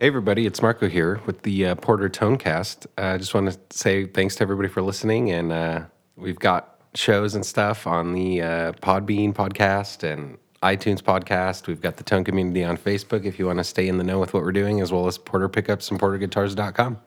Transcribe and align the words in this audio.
Hey 0.00 0.06
everybody, 0.06 0.46
it's 0.46 0.62
Marco 0.62 0.88
here 0.88 1.20
with 1.26 1.42
the 1.42 1.66
uh, 1.66 1.74
Porter 1.74 2.08
Tonecast. 2.08 2.86
I 2.96 3.02
uh, 3.02 3.18
just 3.18 3.34
want 3.34 3.52
to 3.52 3.58
say 3.68 4.06
thanks 4.06 4.34
to 4.36 4.42
everybody 4.42 4.70
for 4.70 4.80
listening, 4.80 5.30
and 5.30 5.52
uh, 5.52 5.82
we've 6.16 6.38
got 6.38 6.80
shows 6.94 7.34
and 7.34 7.44
stuff 7.44 7.86
on 7.86 8.14
the 8.14 8.40
uh, 8.40 8.72
Podbean 8.80 9.34
podcast 9.34 10.02
and 10.02 10.38
iTunes 10.62 11.02
podcast. 11.02 11.66
We've 11.66 11.82
got 11.82 11.98
the 11.98 12.02
Tone 12.02 12.24
community 12.24 12.64
on 12.64 12.78
Facebook 12.78 13.26
if 13.26 13.38
you 13.38 13.44
want 13.44 13.58
to 13.58 13.64
stay 13.64 13.88
in 13.88 13.98
the 13.98 14.04
know 14.04 14.18
with 14.18 14.32
what 14.32 14.42
we're 14.42 14.52
doing, 14.52 14.80
as 14.80 14.90
well 14.90 15.06
as 15.06 15.18
Porter 15.18 15.50
Pickups 15.50 15.90
and 15.90 16.00
PorterGuitars.com. 16.00 16.98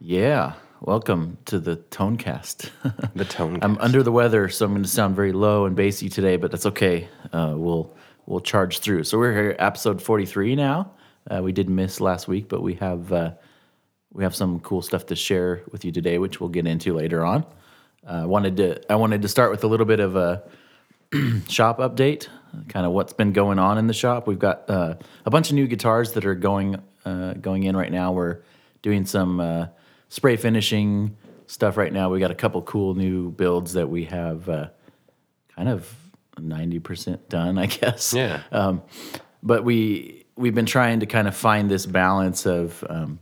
Yeah, 0.00 0.54
welcome 0.80 1.38
to 1.44 1.60
the 1.60 1.76
Tonecast. 1.76 2.68
The 3.14 3.26
Tone. 3.26 3.60
I'm 3.62 3.78
under 3.78 4.02
the 4.02 4.10
weather, 4.10 4.48
so 4.48 4.66
I'm 4.66 4.72
going 4.72 4.82
to 4.82 4.88
sound 4.88 5.14
very 5.14 5.30
low 5.30 5.66
and 5.66 5.76
bassy 5.76 6.08
today, 6.08 6.36
but 6.36 6.50
that's 6.50 6.66
okay. 6.66 7.06
Uh, 7.32 7.54
we'll 7.56 7.94
we'll 8.26 8.40
charge 8.40 8.80
through. 8.80 9.04
So 9.04 9.18
we're 9.18 9.34
here, 9.34 9.56
episode 9.60 10.02
43 10.02 10.56
now. 10.56 10.90
Uh, 11.30 11.42
we 11.42 11.52
did 11.52 11.68
miss 11.68 12.00
last 12.00 12.28
week, 12.28 12.48
but 12.48 12.62
we 12.62 12.74
have 12.74 13.12
uh, 13.12 13.32
we 14.12 14.24
have 14.24 14.34
some 14.34 14.60
cool 14.60 14.82
stuff 14.82 15.06
to 15.06 15.16
share 15.16 15.62
with 15.72 15.84
you 15.84 15.92
today, 15.92 16.18
which 16.18 16.40
we'll 16.40 16.50
get 16.50 16.66
into 16.66 16.94
later 16.94 17.24
on. 17.24 17.44
I 18.06 18.20
uh, 18.20 18.26
wanted 18.26 18.56
to 18.58 18.92
I 18.92 18.96
wanted 18.96 19.22
to 19.22 19.28
start 19.28 19.50
with 19.50 19.64
a 19.64 19.66
little 19.66 19.86
bit 19.86 20.00
of 20.00 20.16
a 20.16 20.42
shop 21.48 21.78
update, 21.78 22.28
kind 22.68 22.86
of 22.86 22.92
what's 22.92 23.12
been 23.12 23.32
going 23.32 23.58
on 23.58 23.78
in 23.78 23.86
the 23.86 23.94
shop. 23.94 24.26
We've 24.26 24.38
got 24.38 24.68
uh, 24.68 24.96
a 25.24 25.30
bunch 25.30 25.50
of 25.50 25.54
new 25.54 25.66
guitars 25.66 26.12
that 26.12 26.24
are 26.24 26.34
going 26.34 26.80
uh, 27.04 27.34
going 27.34 27.64
in 27.64 27.76
right 27.76 27.90
now. 27.92 28.12
We're 28.12 28.42
doing 28.82 29.06
some 29.06 29.40
uh, 29.40 29.66
spray 30.08 30.36
finishing 30.36 31.16
stuff 31.46 31.76
right 31.76 31.92
now. 31.92 32.10
We 32.10 32.20
got 32.20 32.30
a 32.30 32.34
couple 32.36 32.60
cool 32.62 32.94
new 32.94 33.30
builds 33.30 33.74
that 33.74 33.88
we 33.88 34.04
have 34.04 34.48
uh, 34.48 34.68
kind 35.56 35.68
of 35.68 35.92
ninety 36.38 36.78
percent 36.78 37.28
done, 37.28 37.58
I 37.58 37.66
guess. 37.80 38.12
Yeah. 38.12 38.42
Um, 38.52 38.82
but 39.44 39.62
we 39.62 40.24
we've 40.36 40.54
been 40.54 40.66
trying 40.66 41.00
to 41.00 41.06
kind 41.06 41.28
of 41.28 41.36
find 41.36 41.70
this 41.70 41.86
balance 41.86 42.46
of 42.46 42.82
um, 42.88 43.20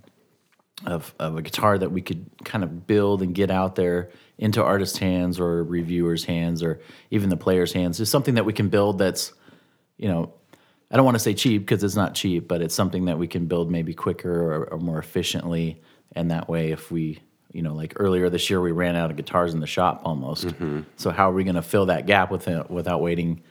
of, 0.87 1.14
of 1.19 1.37
a 1.37 1.42
guitar 1.42 1.79
that 1.79 1.91
we 1.92 2.01
could 2.01 2.27
kind 2.45 2.64
of 2.64 2.87
build 2.87 3.23
and 3.23 3.34
get 3.34 3.51
out 3.51 3.75
there 3.77 4.11
into 4.39 4.62
artist 4.62 4.98
hands 4.98 5.39
or 5.39 5.62
reviewers' 5.62 6.25
hands 6.25 6.62
or 6.62 6.81
even 7.11 7.29
the 7.29 7.37
players' 7.37 7.73
hands. 7.73 7.98
Just 7.98 8.11
something 8.11 8.34
that 8.34 8.45
we 8.45 8.53
can 8.53 8.69
build 8.69 8.98
that's, 8.98 9.33
you 9.97 10.09
know, 10.09 10.33
I 10.91 10.97
don't 10.97 11.05
want 11.05 11.14
to 11.14 11.20
say 11.20 11.34
cheap 11.34 11.62
because 11.62 11.84
it's 11.84 11.95
not 11.95 12.14
cheap, 12.14 12.48
but 12.48 12.61
it's 12.62 12.75
something 12.75 13.05
that 13.07 13.19
we 13.19 13.29
can 13.29 13.47
build 13.47 13.70
maybe 13.70 13.95
quicker 13.95 14.33
or, 14.33 14.64
or 14.73 14.79
more 14.79 14.98
efficiently. 14.98 15.81
And 16.17 16.31
that 16.31 16.48
way, 16.48 16.73
if 16.73 16.91
we, 16.91 17.20
you 17.53 17.62
know, 17.62 17.75
like 17.75 17.95
earlier 17.97 18.29
this 18.29 18.51
year, 18.51 18.61
we 18.61 18.73
ran 18.73 18.97
out 18.97 19.11
of 19.11 19.17
guitars 19.17 19.55
in 19.55 19.61
the 19.61 19.67
shop 19.67 20.03
almost. 20.05 20.47
So 20.97 21.11
how 21.11 21.31
are 21.31 21.34
we 21.34 21.45
going 21.45 21.55
to 21.55 21.62
fill 21.62 21.86
that 21.86 22.07
gap 22.07 22.31
with 22.31 22.48
it 22.48 22.70
without 22.70 23.01
waiting 23.01 23.42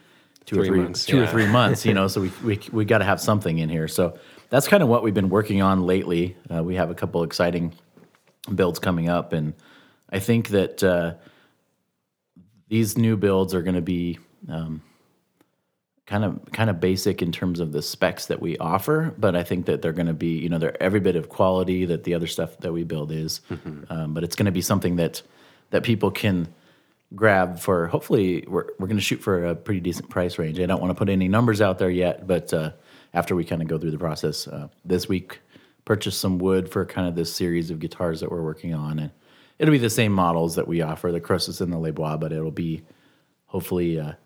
two 0.46 0.56
Three 0.56 0.64
or 0.64 0.68
three, 0.68 0.80
months, 0.82 1.06
two 1.06 1.22
or 1.22 1.28
three 1.28 1.48
months? 1.48 1.86
You 1.86 1.94
know, 1.94 2.08
so 2.08 2.22
we 2.22 2.32
we 2.44 2.60
we 2.72 2.86
got 2.86 3.00
to 3.00 3.06
have 3.06 3.22
something 3.22 3.58
in 3.58 3.70
here. 3.70 3.88
So 3.88 4.18
that's 4.50 4.68
kind 4.68 4.84
of 4.84 4.90
what 4.90 5.04
we've 5.04 5.14
been 5.14 5.30
working 5.30 5.62
on 5.62 5.86
lately. 5.86 6.36
Uh, 6.54 6.64
we 6.64 6.76
have 6.76 6.90
a 6.90 6.96
couple 6.96 7.24
exciting 7.24 7.74
builds 8.54 8.80
coming 8.80 9.10
up, 9.10 9.34
and 9.34 9.54
I 10.10 10.20
think 10.20 10.50
that 10.50 10.84
uh, 10.84 11.14
these 12.68 12.98
new 12.98 13.18
builds 13.18 13.54
are 13.54 13.62
going 13.62 13.76
to 13.76 13.82
be 13.82 14.20
um, 14.50 14.82
kind 16.06 16.26
of 16.26 16.40
kind 16.52 16.70
of 16.70 16.80
basic 16.80 17.22
in 17.22 17.32
terms 17.32 17.60
of 17.60 17.72
the 17.72 17.82
specs 17.82 18.26
that 18.26 18.42
we 18.42 18.58
offer, 18.58 19.14
but 19.18 19.36
I 19.36 19.44
think 19.44 19.66
that 19.68 19.82
they're 19.82 19.94
going 19.94 20.08
to 20.08 20.14
be 20.14 20.38
you 20.40 20.50
know 20.50 20.58
they're 20.58 20.82
every 20.82 21.00
bit 21.00 21.16
of 21.16 21.30
quality 21.30 21.86
that 21.86 22.04
the 22.04 22.14
other 22.14 22.28
stuff 22.28 22.58
that 22.60 22.74
we 22.74 22.84
build 22.84 23.12
is, 23.12 23.42
um, 23.90 24.14
but 24.14 24.24
it's 24.24 24.36
going 24.36 24.48
to 24.48 24.52
be 24.52 24.62
something 24.62 24.98
that 24.98 25.22
that 25.70 25.84
people 25.84 26.12
can 26.12 26.48
grab 27.16 27.60
for 27.60 27.88
hopefully 27.88 28.46
we're, 28.48 28.68
we're 28.80 28.88
going 28.88 28.98
to 28.98 29.04
shoot 29.04 29.22
for 29.22 29.46
a 29.46 29.56
pretty 29.56 29.82
decent 29.82 30.10
price 30.10 30.38
range. 30.38 30.60
I 30.60 30.66
don't 30.66 30.82
want 30.82 30.92
to 30.92 30.98
put 30.98 31.10
any 31.10 31.28
numbers 31.28 31.62
out 31.62 31.78
there 31.78 31.90
yet 31.90 32.26
but 32.26 32.54
uh, 32.54 32.72
after 33.14 33.36
we 33.36 33.44
kind 33.44 33.62
of 33.62 33.68
go 33.68 33.78
through 33.78 33.92
the 33.92 33.98
process 33.98 34.48
uh, 34.48 34.70
this 34.86 35.10
week 35.10 35.40
purchased 35.84 36.20
some 36.20 36.38
wood 36.38 36.70
for 36.70 36.86
kind 36.86 37.08
of 37.08 37.16
this 37.16 37.34
series 37.34 37.70
of 37.70 37.80
guitars 37.80 38.22
that 38.22 38.32
we're 38.32 38.44
working 38.44 38.74
on 38.74 39.00
and 39.00 39.12
it'll 39.60 39.72
be 39.72 39.78
the 39.78 39.90
same 39.90 40.12
models 40.14 40.56
that 40.56 40.68
we 40.68 40.82
offer 40.82 41.12
the 41.12 41.20
Khrosis 41.20 41.60
and 41.60 41.74
the 41.74 41.78
les 41.78 41.92
bois 41.92 42.18
but 42.18 42.32
it'll 42.32 42.50
be 42.50 42.84
hopefully 43.48 44.00
uh, 44.00 44.14
a 44.14 44.18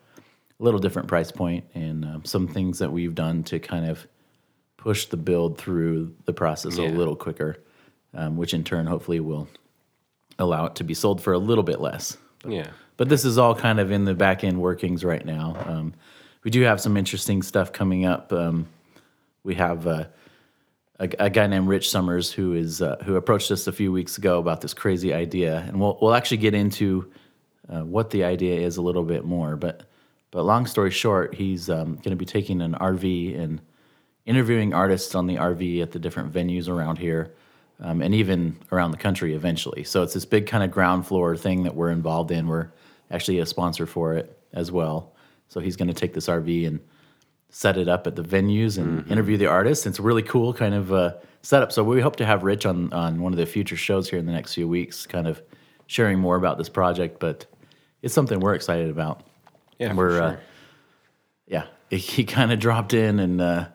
little 0.59 0.79
different 0.79 1.07
price 1.07 1.31
point 1.31 1.65
and 1.73 2.05
um, 2.05 2.25
some 2.25 2.47
things 2.47 2.79
that 2.79 2.91
we've 2.91 3.15
done 3.15 3.43
to 3.43 3.59
kind 3.59 3.89
of 3.89 4.07
push 4.77 5.07
the 5.07 5.17
build 5.17 5.57
through 5.57 6.13
the 6.25 6.33
process 6.33 6.77
a 6.77 6.83
little 6.83 7.15
quicker 7.15 7.57
um, 8.13 8.37
which 8.37 8.53
in 8.53 8.63
turn 8.63 8.85
hopefully 8.85 9.19
will 9.19 9.47
allow 10.37 10.65
it 10.67 10.75
to 10.75 10.83
be 10.83 10.93
sold 10.93 11.21
for 11.21 11.33
a 11.33 11.39
little 11.39 11.63
bit 11.63 11.81
less 11.81 12.17
Yeah. 12.47 12.67
but 12.97 13.09
this 13.09 13.25
is 13.25 13.37
all 13.37 13.55
kind 13.55 13.79
of 13.79 13.91
in 13.91 14.05
the 14.05 14.13
back 14.13 14.43
end 14.43 14.61
workings 14.61 15.03
right 15.03 15.25
now. 15.25 15.55
Um, 15.65 15.93
we 16.43 16.51
do 16.51 16.61
have 16.61 16.79
some 16.79 16.95
interesting 16.97 17.41
stuff 17.41 17.73
coming 17.73 18.05
up. 18.05 18.31
Um, 18.31 18.67
we 19.43 19.55
have 19.55 19.87
uh, 19.87 20.05
a, 20.99 21.09
a 21.19 21.29
guy 21.29 21.47
named 21.47 21.67
Rich 21.67 21.89
Summers 21.89 22.31
who 22.31 22.53
is 22.53 22.81
uh, 22.81 22.97
who 23.03 23.15
approached 23.15 23.51
us 23.51 23.67
a 23.67 23.71
few 23.71 23.91
weeks 23.91 24.17
ago 24.17 24.39
about 24.39 24.61
this 24.61 24.73
crazy 24.73 25.13
idea, 25.13 25.65
and 25.67 25.79
we'll 25.79 25.97
we'll 26.01 26.13
actually 26.13 26.37
get 26.37 26.53
into 26.53 27.11
uh, 27.69 27.81
what 27.81 28.09
the 28.11 28.23
idea 28.23 28.59
is 28.59 28.77
a 28.77 28.81
little 28.81 29.03
bit 29.03 29.25
more. 29.25 29.55
But 29.55 29.83
but 30.31 30.43
long 30.43 30.65
story 30.65 30.91
short, 30.91 31.33
he's 31.33 31.69
um, 31.69 31.95
going 31.95 32.11
to 32.11 32.15
be 32.15 32.25
taking 32.25 32.61
an 32.61 32.73
RV 32.73 33.39
and 33.39 33.61
interviewing 34.25 34.73
artists 34.73 35.15
on 35.15 35.27
the 35.27 35.35
RV 35.35 35.81
at 35.81 35.91
the 35.91 35.99
different 35.99 36.33
venues 36.33 36.67
around 36.67 36.97
here, 36.97 37.33
um, 37.79 38.01
and 38.01 38.13
even 38.15 38.57
around 38.71 38.91
the 38.91 38.97
country 38.97 39.33
eventually. 39.33 39.83
So 39.83 40.03
it's 40.03 40.13
this 40.13 40.25
big 40.25 40.47
kind 40.47 40.63
of 40.63 40.71
ground 40.71 41.05
floor 41.07 41.35
thing 41.35 41.63
that 41.63 41.75
we're 41.75 41.91
involved 41.91 42.31
in. 42.31 42.47
We're 42.47 42.69
actually 43.11 43.39
a 43.39 43.45
sponsor 43.45 43.85
for 43.85 44.13
it 44.15 44.37
as 44.53 44.71
well. 44.71 45.13
So 45.49 45.59
he's 45.59 45.75
going 45.75 45.87
to 45.87 45.93
take 45.93 46.13
this 46.13 46.27
RV 46.27 46.67
and 46.67 46.79
set 47.49 47.77
it 47.77 47.87
up 47.87 48.07
at 48.07 48.15
the 48.15 48.23
venues 48.23 48.77
and 48.77 49.09
interview 49.09 49.37
the 49.37 49.45
artists. 49.47 49.85
It's 49.85 49.99
a 49.99 50.01
really 50.01 50.23
cool 50.23 50.53
kind 50.53 50.73
of 50.73 50.91
uh, 50.91 51.13
setup. 51.41 51.71
So 51.71 51.83
we 51.83 52.01
hope 52.01 52.15
to 52.17 52.25
have 52.25 52.43
Rich 52.43 52.65
on 52.65 52.91
on 52.91 53.21
one 53.21 53.31
of 53.31 53.37
the 53.37 53.45
future 53.45 53.77
shows 53.77 54.09
here 54.09 54.19
in 54.19 54.25
the 54.25 54.31
next 54.33 54.53
few 54.55 54.67
weeks, 54.67 55.05
kind 55.05 55.27
of 55.27 55.41
sharing 55.87 56.19
more 56.19 56.35
about 56.35 56.57
this 56.57 56.69
project. 56.69 57.19
But 57.19 57.45
it's 58.01 58.13
something 58.13 58.39
we're 58.39 58.55
excited 58.55 58.89
about. 58.89 59.23
Yeah. 59.79 59.89
for 59.89 59.95
We're 59.95 60.11
sure. 60.11 60.23
uh, 60.23 60.37
yeah, 61.47 61.67
he, 61.89 61.97
he 61.97 62.23
kind 62.23 62.51
of 62.51 62.59
dropped 62.59 62.93
in 62.93 63.19
and 63.19 63.39
uh, 63.41 63.67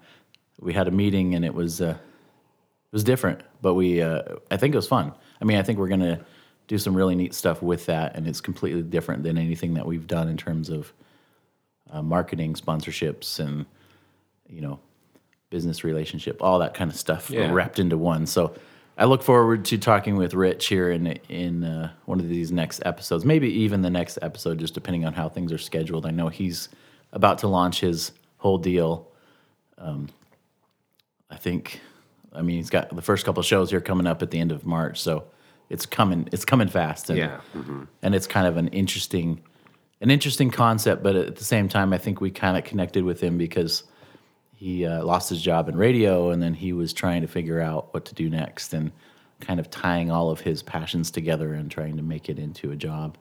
we 0.58 0.72
had 0.72 0.88
a 0.88 0.90
meeting 0.90 1.34
and 1.34 1.44
it 1.44 1.54
was 1.54 1.80
uh, 1.80 1.96
it 1.96 2.92
was 2.92 3.04
different, 3.04 3.40
but 3.62 3.74
we 3.74 4.00
uh, 4.02 4.22
I 4.50 4.56
think 4.56 4.74
it 4.74 4.78
was 4.78 4.88
fun. 4.88 5.12
I 5.40 5.44
mean, 5.44 5.58
I 5.58 5.62
think 5.62 5.78
we're 5.78 5.88
gonna 5.88 6.24
do 6.68 6.78
some 6.78 6.94
really 6.96 7.14
neat 7.14 7.34
stuff 7.34 7.62
with 7.62 7.86
that, 7.86 8.16
and 8.16 8.26
it's 8.28 8.40
completely 8.40 8.82
different 8.82 9.22
than 9.22 9.36
anything 9.38 9.74
that 9.74 9.86
we've 9.86 10.06
done 10.06 10.28
in 10.28 10.36
terms 10.36 10.70
of 10.70 10.92
uh, 11.90 12.02
marketing, 12.02 12.54
sponsorships, 12.54 13.40
and 13.40 13.66
you 14.48 14.60
know, 14.60 14.78
business 15.50 15.84
relationship, 15.84 16.42
all 16.42 16.58
that 16.60 16.74
kind 16.74 16.90
of 16.90 16.96
stuff 16.96 17.30
Yeah. 17.30 17.52
wrapped 17.52 17.78
into 17.78 17.96
one. 17.98 18.26
So. 18.26 18.54
I 18.98 19.04
look 19.04 19.22
forward 19.22 19.64
to 19.66 19.78
talking 19.78 20.16
with 20.16 20.34
Rich 20.34 20.66
here 20.66 20.90
in 20.90 21.06
in 21.30 21.64
uh, 21.64 21.92
one 22.04 22.20
of 22.20 22.28
these 22.28 22.52
next 22.52 22.82
episodes, 22.84 23.24
maybe 23.24 23.48
even 23.48 23.80
the 23.80 23.88
next 23.88 24.18
episode, 24.20 24.58
just 24.58 24.74
depending 24.74 25.06
on 25.06 25.14
how 25.14 25.26
things 25.30 25.52
are 25.52 25.58
scheduled. 25.58 26.04
I 26.04 26.10
know 26.10 26.28
he's 26.28 26.68
about 27.14 27.38
to 27.38 27.48
launch 27.48 27.80
his 27.80 28.12
whole 28.36 28.58
deal. 28.58 29.08
Um, 29.78 30.10
I 31.30 31.36
think, 31.36 31.80
I 32.32 32.42
mean, 32.42 32.56
he's 32.56 32.70
got 32.70 32.94
the 32.94 33.02
first 33.02 33.24
couple 33.24 33.40
of 33.40 33.46
shows 33.46 33.70
here 33.70 33.80
coming 33.80 34.06
up 34.06 34.22
at 34.22 34.30
the 34.30 34.38
end 34.38 34.52
of 34.52 34.64
March, 34.64 35.00
so 35.00 35.24
it's 35.68 35.86
coming. 35.86 36.28
It's 36.32 36.44
coming 36.44 36.68
fast, 36.68 37.10
and, 37.10 37.18
Yeah. 37.18 37.40
and 38.02 38.14
it's 38.14 38.26
kind 38.26 38.46
of 38.46 38.56
an 38.56 38.68
interesting, 38.68 39.40
an 40.00 40.10
interesting 40.10 40.50
concept. 40.50 41.02
But 41.02 41.16
at 41.16 41.36
the 41.36 41.44
same 41.44 41.68
time, 41.68 41.92
I 41.92 41.98
think 41.98 42.20
we 42.20 42.30
kind 42.30 42.56
of 42.56 42.64
connected 42.64 43.04
with 43.04 43.20
him 43.20 43.36
because 43.38 43.84
he 44.54 44.84
uh, 44.86 45.02
lost 45.04 45.28
his 45.30 45.40
job 45.42 45.68
in 45.68 45.76
radio, 45.76 46.30
and 46.30 46.42
then 46.42 46.54
he 46.54 46.72
was 46.72 46.92
trying 46.92 47.22
to 47.22 47.28
figure 47.28 47.60
out 47.60 47.92
what 47.94 48.04
to 48.06 48.14
do 48.14 48.28
next, 48.30 48.72
and 48.74 48.92
kind 49.40 49.58
of 49.58 49.70
tying 49.70 50.10
all 50.10 50.30
of 50.30 50.40
his 50.40 50.62
passions 50.62 51.10
together 51.10 51.54
and 51.54 51.70
trying 51.70 51.96
to 51.96 52.02
make 52.02 52.28
it 52.28 52.38
into 52.38 52.70
a 52.72 52.76
job. 52.76 53.16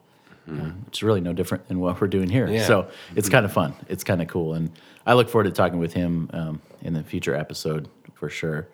Uh, 0.50 0.70
it's 0.88 1.00
really 1.02 1.20
no 1.20 1.32
different 1.32 1.66
than 1.68 1.78
what 1.78 2.00
we're 2.00 2.08
doing 2.08 2.28
here. 2.28 2.48
Yeah. 2.48 2.64
So 2.66 2.88
it's 3.14 3.28
kind 3.28 3.44
of 3.44 3.52
fun. 3.52 3.72
It's 3.88 4.02
kind 4.02 4.20
of 4.20 4.26
cool, 4.28 4.54
and 4.54 4.70
I 5.06 5.14
look 5.14 5.28
forward 5.28 5.44
to 5.44 5.50
talking 5.52 5.78
with 5.78 5.92
him 5.92 6.28
um, 6.32 6.60
in 6.82 6.92
the 6.94 7.02
future 7.04 7.34
episode 7.36 7.88
for 8.14 8.28
sure. 8.28 8.66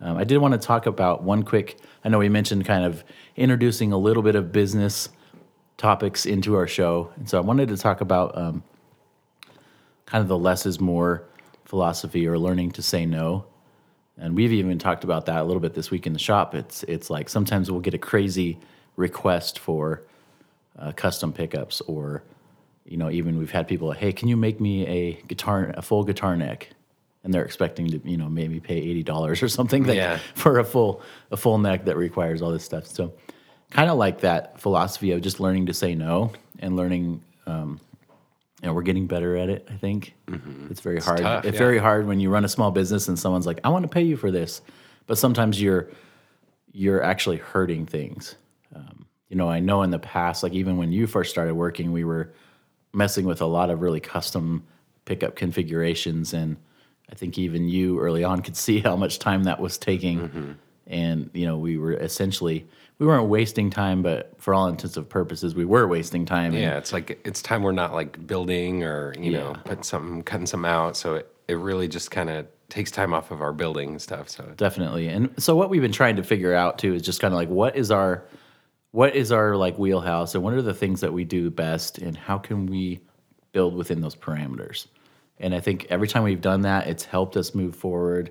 Um, 0.00 0.16
I 0.16 0.24
did 0.24 0.38
want 0.38 0.52
to 0.52 0.58
talk 0.58 0.86
about 0.86 1.22
one 1.22 1.42
quick. 1.42 1.78
I 2.04 2.08
know 2.08 2.18
we 2.18 2.28
mentioned 2.28 2.64
kind 2.64 2.84
of 2.84 3.04
introducing 3.36 3.92
a 3.92 3.98
little 3.98 4.22
bit 4.22 4.34
of 4.34 4.52
business 4.52 5.10
topics 5.76 6.26
into 6.26 6.54
our 6.56 6.66
show, 6.66 7.12
and 7.16 7.28
so 7.28 7.38
I 7.38 7.40
wanted 7.40 7.68
to 7.68 7.76
talk 7.76 8.00
about 8.00 8.36
um, 8.36 8.62
kind 10.06 10.22
of 10.22 10.28
the 10.28 10.38
less 10.38 10.66
is 10.66 10.80
more 10.80 11.24
philosophy 11.64 12.26
or 12.26 12.38
learning 12.38 12.72
to 12.72 12.82
say 12.82 13.06
no. 13.06 13.44
And 14.16 14.34
we've 14.34 14.52
even 14.52 14.78
talked 14.78 15.04
about 15.04 15.26
that 15.26 15.40
a 15.40 15.44
little 15.44 15.60
bit 15.60 15.74
this 15.74 15.90
week 15.90 16.06
in 16.06 16.12
the 16.12 16.18
shop. 16.18 16.54
It's 16.54 16.82
it's 16.84 17.08
like 17.10 17.28
sometimes 17.28 17.70
we'll 17.70 17.80
get 17.80 17.94
a 17.94 17.98
crazy 17.98 18.58
request 18.96 19.58
for 19.58 20.02
uh, 20.78 20.92
custom 20.92 21.32
pickups, 21.32 21.80
or 21.82 22.22
you 22.84 22.96
know, 22.96 23.10
even 23.10 23.38
we've 23.38 23.50
had 23.50 23.68
people, 23.68 23.92
hey, 23.92 24.12
can 24.12 24.28
you 24.28 24.36
make 24.36 24.60
me 24.60 24.86
a 24.86 25.12
guitar, 25.28 25.72
a 25.76 25.82
full 25.82 26.04
guitar 26.04 26.36
neck? 26.36 26.70
And 27.22 27.34
they're 27.34 27.44
expecting 27.44 27.88
to, 27.88 28.00
you 28.04 28.16
know, 28.16 28.28
maybe 28.28 28.60
pay 28.60 28.76
eighty 28.76 29.02
dollars 29.02 29.42
or 29.42 29.48
something 29.48 29.84
like, 29.84 29.96
Yeah. 29.96 30.18
for 30.34 30.58
a 30.58 30.64
full 30.64 31.02
a 31.30 31.36
full 31.36 31.58
neck 31.58 31.84
that 31.84 31.96
requires 31.96 32.40
all 32.40 32.50
this 32.50 32.64
stuff. 32.64 32.86
So, 32.86 33.12
kind 33.70 33.90
of 33.90 33.98
like 33.98 34.20
that 34.20 34.58
philosophy 34.58 35.12
of 35.12 35.20
just 35.20 35.38
learning 35.38 35.66
to 35.66 35.74
say 35.74 35.94
no 35.94 36.32
and 36.60 36.76
learning. 36.76 37.22
Um, 37.46 37.80
and 38.62 38.74
we're 38.74 38.82
getting 38.82 39.06
better 39.06 39.36
at 39.36 39.48
it. 39.48 39.66
I 39.70 39.74
think 39.76 40.14
it's 40.70 40.80
very 40.80 41.00
hard. 41.00 41.20
tough, 41.20 41.44
it's 41.46 41.54
yeah. 41.54 41.58
very 41.58 41.78
hard 41.78 42.06
when 42.06 42.20
you 42.20 42.28
run 42.28 42.44
a 42.44 42.48
small 42.48 42.70
business 42.70 43.08
and 43.08 43.18
someone's 43.18 43.46
like, 43.46 43.58
"I 43.64 43.70
want 43.70 43.84
to 43.84 43.88
pay 43.88 44.02
you 44.02 44.16
for 44.18 44.30
this," 44.30 44.60
but 45.06 45.16
sometimes 45.18 45.60
you're 45.60 45.88
you're 46.72 47.02
actually 47.02 47.38
hurting 47.38 47.86
things. 47.86 48.36
Um, 48.74 49.06
you 49.28 49.36
know, 49.36 49.48
I 49.48 49.60
know 49.60 49.82
in 49.82 49.90
the 49.90 49.98
past, 49.98 50.42
like 50.42 50.52
even 50.52 50.76
when 50.76 50.92
you 50.92 51.06
first 51.06 51.30
started 51.30 51.54
working, 51.54 51.92
we 51.92 52.04
were 52.04 52.32
messing 52.92 53.24
with 53.24 53.40
a 53.40 53.46
lot 53.46 53.70
of 53.70 53.80
really 53.80 54.00
custom 54.00 54.64
pickup 55.06 55.36
configurations, 55.36 56.34
and 56.34 56.56
I 57.10 57.14
think 57.14 57.38
even 57.38 57.68
you 57.68 57.98
early 58.00 58.24
on 58.24 58.42
could 58.42 58.56
see 58.56 58.80
how 58.80 58.96
much 58.96 59.18
time 59.18 59.44
that 59.44 59.60
was 59.60 59.76
taking. 59.78 60.20
Mm-hmm. 60.20 60.52
And 60.86 61.30
you 61.32 61.46
know, 61.46 61.56
we 61.58 61.78
were 61.78 61.92
essentially 61.92 62.66
we 62.98 63.06
weren't 63.06 63.28
wasting 63.28 63.70
time, 63.70 64.02
but 64.02 64.34
for 64.38 64.52
all 64.52 64.68
intents 64.68 64.96
and 64.96 65.08
purposes, 65.08 65.54
we 65.54 65.64
were 65.64 65.86
wasting 65.88 66.26
time. 66.26 66.52
And 66.52 66.62
Yeah, 66.62 66.76
it's 66.78 66.92
like 66.92 67.20
it's 67.24 67.40
time 67.42 67.62
we're 67.62 67.72
not 67.72 67.92
like 67.94 68.26
building 68.26 68.82
or 68.84 69.14
you 69.18 69.32
know 69.32 69.52
Yeah. 69.54 69.62
putting 69.64 69.82
something 69.84 70.22
cutting 70.22 70.46
some 70.46 70.64
out. 70.64 70.96
So 70.96 71.14
it, 71.16 71.34
it 71.48 71.54
really 71.54 71.88
just 71.88 72.10
kind 72.10 72.30
of 72.30 72.46
takes 72.68 72.90
time 72.92 73.12
off 73.12 73.30
of 73.32 73.40
our 73.40 73.52
building 73.52 73.98
stuff. 73.98 74.28
So 74.28 74.44
definitely 74.56 75.08
and 75.08 75.30
so 75.38 75.56
what 75.56 75.70
we've 75.70 75.82
been 75.82 75.92
trying 75.92 76.16
to 76.16 76.22
figure 76.22 76.54
out 76.54 76.78
too 76.78 76.94
is 76.94 77.02
just 77.02 77.20
kind 77.20 77.32
of 77.34 77.38
like 77.38 77.48
what 77.48 77.76
is 77.76 77.90
our 77.90 78.24
what 78.92 79.14
is 79.14 79.30
our 79.32 79.56
like 79.56 79.78
wheelhouse 79.78 80.34
and 80.34 80.42
what 80.44 80.54
are 80.54 80.62
the 80.62 80.74
things 80.74 81.00
that 81.00 81.12
we 81.12 81.24
do 81.24 81.50
best 81.50 81.98
and 81.98 82.16
how 82.16 82.36
can 82.38 82.66
we 82.66 83.00
build 83.52 83.74
within 83.74 84.00
those 84.00 84.14
parameters 84.16 84.86
and 85.40 85.54
i 85.54 85.60
think 85.60 85.86
every 85.90 86.08
time 86.08 86.22
we've 86.22 86.40
done 86.40 86.62
that 86.62 86.86
it's 86.86 87.04
helped 87.04 87.36
us 87.36 87.54
move 87.54 87.74
forward 87.74 88.30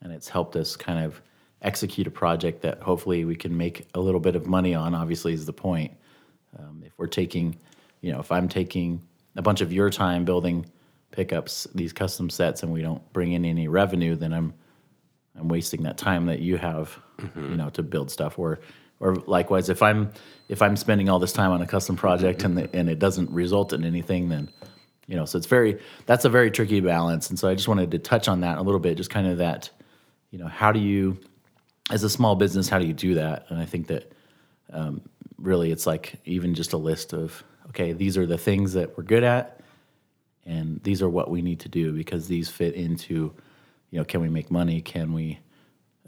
and 0.00 0.12
it's 0.12 0.28
helped 0.28 0.56
us 0.56 0.76
kind 0.76 1.04
of 1.04 1.20
execute 1.62 2.06
a 2.06 2.10
project 2.10 2.62
that 2.62 2.80
hopefully 2.82 3.24
we 3.24 3.34
can 3.34 3.56
make 3.56 3.86
a 3.94 4.00
little 4.00 4.20
bit 4.20 4.36
of 4.36 4.46
money 4.46 4.74
on 4.74 4.94
obviously 4.94 5.32
is 5.32 5.46
the 5.46 5.52
point 5.52 5.92
um, 6.58 6.82
if 6.84 6.92
we're 6.98 7.06
taking 7.06 7.56
you 8.00 8.12
know 8.12 8.20
if 8.20 8.30
i'm 8.32 8.48
taking 8.48 9.00
a 9.36 9.42
bunch 9.42 9.60
of 9.60 9.72
your 9.72 9.90
time 9.90 10.24
building 10.24 10.64
pickups 11.10 11.66
these 11.74 11.92
custom 11.92 12.28
sets 12.28 12.62
and 12.62 12.72
we 12.72 12.82
don't 12.82 13.12
bring 13.12 13.32
in 13.32 13.44
any 13.44 13.68
revenue 13.68 14.14
then 14.14 14.32
i'm 14.32 14.54
I'm 15.38 15.48
wasting 15.48 15.82
that 15.82 15.98
time 15.98 16.26
that 16.26 16.40
you 16.40 16.56
have, 16.56 16.96
you 17.36 17.56
know, 17.56 17.70
to 17.70 17.82
build 17.82 18.10
stuff. 18.10 18.38
Or, 18.38 18.60
or 19.00 19.16
likewise, 19.26 19.68
if 19.68 19.82
I'm 19.82 20.12
if 20.48 20.62
I'm 20.62 20.76
spending 20.76 21.08
all 21.08 21.18
this 21.18 21.32
time 21.32 21.50
on 21.50 21.60
a 21.62 21.66
custom 21.66 21.96
project 21.96 22.44
and 22.44 22.56
the, 22.56 22.76
and 22.76 22.88
it 22.88 22.98
doesn't 22.98 23.30
result 23.30 23.72
in 23.72 23.84
anything, 23.84 24.28
then, 24.28 24.50
you 25.06 25.16
know, 25.16 25.24
so 25.24 25.38
it's 25.38 25.46
very 25.46 25.80
that's 26.06 26.24
a 26.24 26.30
very 26.30 26.50
tricky 26.50 26.80
balance. 26.80 27.30
And 27.30 27.38
so 27.38 27.48
I 27.48 27.54
just 27.54 27.68
wanted 27.68 27.90
to 27.90 27.98
touch 27.98 28.28
on 28.28 28.40
that 28.40 28.58
a 28.58 28.62
little 28.62 28.80
bit, 28.80 28.96
just 28.96 29.10
kind 29.10 29.26
of 29.26 29.38
that, 29.38 29.70
you 30.30 30.38
know, 30.38 30.48
how 30.48 30.72
do 30.72 30.80
you, 30.80 31.18
as 31.90 32.02
a 32.02 32.10
small 32.10 32.36
business, 32.36 32.68
how 32.68 32.78
do 32.78 32.86
you 32.86 32.94
do 32.94 33.14
that? 33.14 33.46
And 33.48 33.58
I 33.58 33.64
think 33.64 33.88
that 33.88 34.12
um, 34.72 35.02
really 35.38 35.70
it's 35.70 35.86
like 35.86 36.14
even 36.24 36.54
just 36.54 36.72
a 36.72 36.78
list 36.78 37.12
of 37.12 37.44
okay, 37.68 37.92
these 37.92 38.16
are 38.16 38.26
the 38.26 38.38
things 38.38 38.74
that 38.74 38.96
we're 38.96 39.04
good 39.04 39.24
at, 39.24 39.60
and 40.46 40.82
these 40.82 41.02
are 41.02 41.08
what 41.08 41.30
we 41.30 41.42
need 41.42 41.60
to 41.60 41.68
do 41.68 41.92
because 41.92 42.28
these 42.28 42.48
fit 42.48 42.74
into 42.74 43.32
you 43.90 43.98
know 43.98 44.04
can 44.04 44.20
we 44.20 44.28
make 44.28 44.50
money 44.50 44.80
can 44.80 45.12
we 45.12 45.38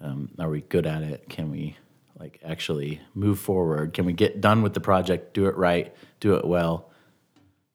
um, 0.01 0.31
are 0.39 0.49
we 0.49 0.61
good 0.63 0.87
at 0.87 1.03
it 1.03 1.29
can 1.29 1.51
we 1.51 1.77
like 2.19 2.41
actually 2.45 3.01
move 3.15 3.39
forward 3.39 3.93
can 3.95 4.05
we 4.05 4.13
get 4.13 4.41
done 4.41 4.63
with 4.63 4.75
the 4.75 4.81
project 4.81 5.35
do 5.35 5.47
it 5.47 5.57
right 5.57 5.95
do 6.21 6.35
it 6.35 6.45
well 6.45 6.91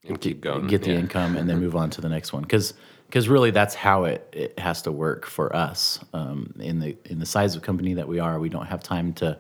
and 0.08 0.20
keep 0.20 0.42
going. 0.42 0.68
get 0.68 0.84
the 0.84 0.92
yeah. 0.92 1.00
income 1.00 1.36
and 1.38 1.50
then 1.50 1.60
move 1.60 1.76
on 1.76 1.90
to 1.92 2.02
the 2.02 2.10
next 2.10 2.34
one 2.34 2.42
because 2.44 2.74
because 3.08 3.28
really 3.28 3.52
that's 3.52 3.76
how 3.76 4.06
it, 4.06 4.28
it 4.32 4.58
has 4.58 4.82
to 4.84 4.92
work 4.92 5.26
for 5.26 5.54
us 5.56 6.00
um, 6.14 6.54
in 6.60 6.80
the 6.80 6.98
in 7.06 7.20
the 7.20 7.26
size 7.26 7.56
of 7.56 7.62
company 7.62 7.94
that 7.94 8.08
we 8.08 8.20
are 8.20 8.40
we 8.40 8.50
don't 8.50 8.66
have 8.68 8.82
time 8.82 9.14
to 9.14 9.38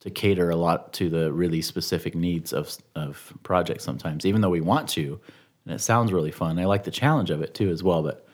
to 0.00 0.10
cater 0.10 0.50
a 0.50 0.56
lot 0.56 0.92
to 0.92 1.08
the 1.08 1.32
really 1.32 1.62
specific 1.62 2.14
needs 2.14 2.52
of 2.52 2.76
of 2.94 3.32
projects 3.42 3.84
sometimes 3.84 4.26
even 4.26 4.40
though 4.40 4.50
we 4.50 4.60
want 4.60 4.88
to 4.88 5.18
and 5.64 5.74
it 5.74 5.80
sounds 5.80 6.12
really 6.12 6.30
fun 6.32 6.58
I 6.58 6.66
like 6.66 6.84
the 6.84 6.90
challenge 6.90 7.30
of 7.30 7.40
it 7.42 7.54
too 7.54 7.70
as 7.70 7.82
well 7.82 8.02
but 8.02 8.26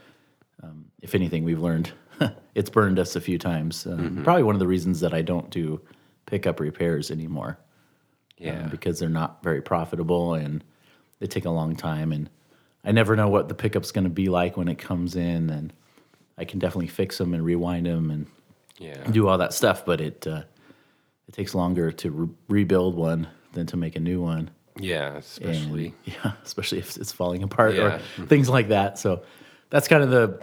um, 0.63 0.87
if 1.01 1.15
anything 1.15 1.45
we've 1.45 1.61
learned 1.61 1.93
it's 2.55 2.71
burned 2.71 2.99
us 2.99 3.15
a 3.15 3.21
few 3.21 3.39
times 3.39 3.87
um, 3.87 4.21
probably 4.25 4.43
one 4.43 4.55
of 4.57 4.59
the 4.59 4.67
reasons 4.67 5.01
that 5.01 5.15
I 5.15 5.23
don't 5.23 5.49
do 5.51 5.81
pickup 6.27 6.59
repairs 6.61 7.11
anymore 7.11 7.59
Yeah. 8.37 8.65
um, 8.65 8.69
because 8.71 8.99
they're 8.99 9.09
not 9.09 9.43
very 9.45 9.63
profitable 9.63 10.35
and 10.35 10.65
they 11.21 11.27
take 11.27 11.45
a 11.45 11.51
long 11.51 11.77
time 11.77 12.11
and 12.13 12.29
I 12.85 12.93
never 12.93 13.15
know 13.15 13.29
what 13.29 13.49
the 13.49 13.55
pickup's 13.55 13.93
going 13.93 14.05
to 14.05 14.11
be 14.11 14.29
like 14.29 14.57
when 14.57 14.67
it 14.69 14.79
comes 14.79 15.15
in 15.15 15.51
and 15.51 15.73
I 16.39 16.45
can 16.45 16.59
definitely 16.59 16.89
fix 16.89 17.19
them 17.19 17.35
and 17.35 17.45
rewind 17.45 17.87
them 17.87 18.11
and 18.11 18.27
yeah. 18.79 19.03
do 19.11 19.29
all 19.29 19.39
that 19.39 19.53
stuff 19.53 19.85
but 19.85 20.01
it 20.01 20.27
uh, 20.27 20.43
it 21.29 21.33
takes 21.35 21.55
longer 21.55 21.93
to 21.93 22.11
re- 22.11 22.29
rebuild 22.49 22.95
one 22.97 23.29
than 23.53 23.67
to 23.67 23.77
make 23.77 23.97
a 23.97 24.01
new 24.01 24.21
one 24.23 24.51
Yeah. 24.79 25.09
and 25.11 25.19
Especially. 25.19 25.95
yeah 26.05 26.33
especially 26.45 26.79
if 26.79 26.97
it's 26.97 27.13
falling 27.13 27.43
apart 27.43 27.75
Yeah. 27.77 28.01
or 28.19 28.27
things 28.27 28.49
like 28.49 28.69
that 28.69 28.99
so 28.99 29.23
that's 29.69 29.87
kind 29.89 30.03
of 30.03 30.11
the 30.11 30.41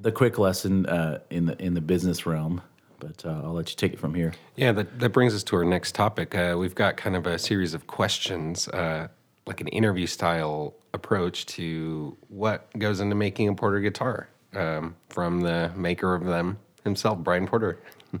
the 0.00 0.12
quick 0.12 0.38
lesson 0.38 0.86
uh, 0.86 1.18
in 1.30 1.46
the 1.46 1.60
in 1.64 1.74
the 1.74 1.80
business 1.80 2.26
realm 2.26 2.60
but 2.98 3.24
uh, 3.24 3.40
I'll 3.44 3.52
let 3.54 3.70
you 3.70 3.76
take 3.76 3.92
it 3.94 3.98
from 3.98 4.14
here 4.14 4.34
Yeah, 4.56 4.72
that, 4.72 4.98
that 5.00 5.08
brings 5.10 5.34
us 5.34 5.42
to 5.44 5.56
our 5.56 5.64
next 5.64 5.94
topic. 5.94 6.34
Uh, 6.34 6.56
we've 6.58 6.74
got 6.74 6.98
kind 6.98 7.16
of 7.16 7.26
a 7.26 7.38
series 7.38 7.72
of 7.72 7.86
questions, 7.86 8.68
uh, 8.68 9.08
like 9.46 9.60
an 9.60 9.68
interview 9.68 10.06
style 10.06 10.74
approach 10.92 11.46
to 11.46 12.16
what 12.28 12.68
goes 12.78 13.00
into 13.00 13.14
making 13.14 13.48
a 13.48 13.54
Porter 13.54 13.80
guitar 13.80 14.28
um, 14.54 14.96
from 15.08 15.40
the 15.40 15.70
maker 15.76 16.14
of 16.14 16.24
them 16.24 16.58
himself, 16.84 17.18
Brian 17.18 17.46
Porter. 17.46 17.78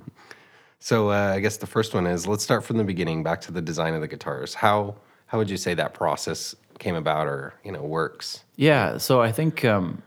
so 0.78 1.10
uh, 1.10 1.32
I 1.34 1.40
guess 1.40 1.56
the 1.56 1.66
first 1.66 1.94
one 1.94 2.06
is 2.06 2.26
let's 2.26 2.44
start 2.44 2.64
from 2.64 2.76
the 2.76 2.84
beginning, 2.84 3.22
back 3.22 3.40
to 3.42 3.52
the 3.52 3.62
design 3.62 3.94
of 3.94 4.00
the 4.00 4.08
guitars. 4.08 4.54
How 4.54 4.96
how 5.26 5.38
would 5.38 5.48
you 5.48 5.56
say 5.56 5.74
that 5.74 5.94
process 5.94 6.56
came 6.78 6.96
about, 6.96 7.28
or 7.28 7.54
you 7.64 7.70
know, 7.70 7.82
works? 7.82 8.42
Yeah, 8.56 8.98
so 8.98 9.20
I 9.20 9.30
think 9.30 9.64
um, 9.64 10.02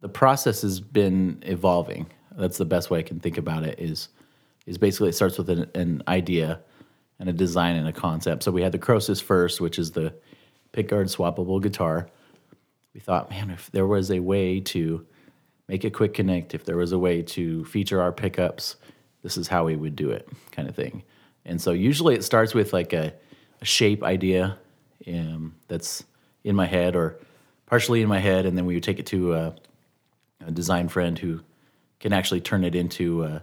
the 0.00 0.08
process 0.08 0.62
has 0.62 0.80
been 0.80 1.42
evolving. 1.42 2.06
That's 2.36 2.58
the 2.58 2.64
best 2.64 2.90
way 2.90 2.98
I 2.98 3.02
can 3.02 3.20
think 3.20 3.38
about 3.38 3.62
it. 3.62 3.78
Is 3.78 4.08
is 4.66 4.78
basically 4.78 5.10
it 5.10 5.14
starts 5.14 5.38
with 5.38 5.50
an, 5.50 5.70
an 5.74 6.02
idea 6.08 6.60
and 7.18 7.28
a 7.28 7.32
design 7.32 7.76
and 7.76 7.88
a 7.88 7.92
concept. 7.92 8.42
So 8.42 8.52
we 8.52 8.62
had 8.62 8.72
the 8.72 8.78
Khrosis 8.78 9.22
first, 9.22 9.60
which 9.60 9.78
is 9.78 9.92
the 9.92 10.14
pickguard 10.72 11.14
swappable 11.14 11.62
guitar. 11.62 12.08
We 12.92 13.00
thought, 13.00 13.30
man, 13.30 13.50
if 13.50 13.70
there 13.70 13.86
was 13.86 14.10
a 14.10 14.20
way 14.20 14.60
to 14.60 15.06
make 15.68 15.84
a 15.84 15.90
quick 15.90 16.14
connect, 16.14 16.54
if 16.54 16.64
there 16.64 16.76
was 16.76 16.92
a 16.92 16.98
way 16.98 17.22
to 17.22 17.64
feature 17.64 18.00
our 18.00 18.12
pickups, 18.12 18.76
this 19.22 19.36
is 19.36 19.48
how 19.48 19.64
we 19.64 19.76
would 19.76 19.96
do 19.96 20.10
it, 20.10 20.28
kind 20.50 20.68
of 20.68 20.74
thing. 20.74 21.02
And 21.44 21.60
so 21.60 21.72
usually 21.72 22.14
it 22.14 22.24
starts 22.24 22.54
with 22.54 22.72
like 22.72 22.92
a, 22.92 23.14
a 23.60 23.64
shape 23.64 24.02
idea 24.02 24.58
um, 25.08 25.54
that's 25.68 26.04
in 26.42 26.54
my 26.54 26.66
head 26.66 26.94
or 26.94 27.18
partially 27.66 28.02
in 28.02 28.08
my 28.08 28.18
head, 28.18 28.46
and 28.46 28.56
then 28.56 28.66
we 28.66 28.74
would 28.74 28.82
take 28.82 28.98
it 28.98 29.06
to 29.06 29.34
a, 29.34 29.54
a 30.46 30.50
design 30.50 30.88
friend 30.88 31.18
who 31.18 31.40
can 32.00 32.12
actually 32.12 32.40
turn 32.40 32.64
it 32.64 32.74
into 32.74 33.24
uh, 33.24 33.40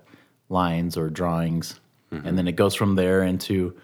lines 0.50 0.98
or 0.98 1.10
drawings, 1.10 1.80
and 2.12 2.38
then 2.38 2.48
it 2.48 2.56
goes 2.56 2.76
from 2.76 2.96
there 2.96 3.24
into 3.24 3.76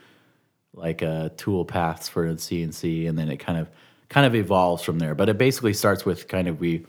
like 0.73 1.01
uh, 1.01 1.29
tool 1.37 1.65
paths 1.65 2.07
for 2.09 2.27
CNC, 2.27 3.07
and 3.07 3.17
then 3.17 3.29
it 3.29 3.37
kind 3.37 3.57
of 3.57 3.69
kind 4.09 4.25
of 4.25 4.35
evolves 4.35 4.83
from 4.83 4.99
there. 4.99 5.15
But 5.15 5.29
it 5.29 5.37
basically 5.37 5.73
starts 5.73 6.05
with 6.05 6.27
kind 6.27 6.47
of 6.47 6.59
we 6.59 6.85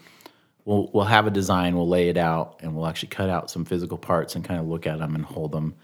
we'll 0.65 0.91
we'll 0.93 1.05
have 1.05 1.27
a 1.27 1.31
design, 1.31 1.77
we'll 1.77 1.89
lay 1.89 2.09
it 2.09 2.17
out, 2.17 2.61
and 2.63 2.75
we'll 2.75 2.87
actually 2.87 3.09
cut 3.09 3.31
out 3.31 3.51
some 3.51 3.65
physical 3.65 3.99
parts 3.99 4.35
and 4.35 4.45
kind 4.45 4.61
of 4.61 4.67
look 4.67 4.87
at 4.87 4.99
them 4.99 5.15
and 5.15 5.25
hold 5.25 5.53
them, 5.53 5.75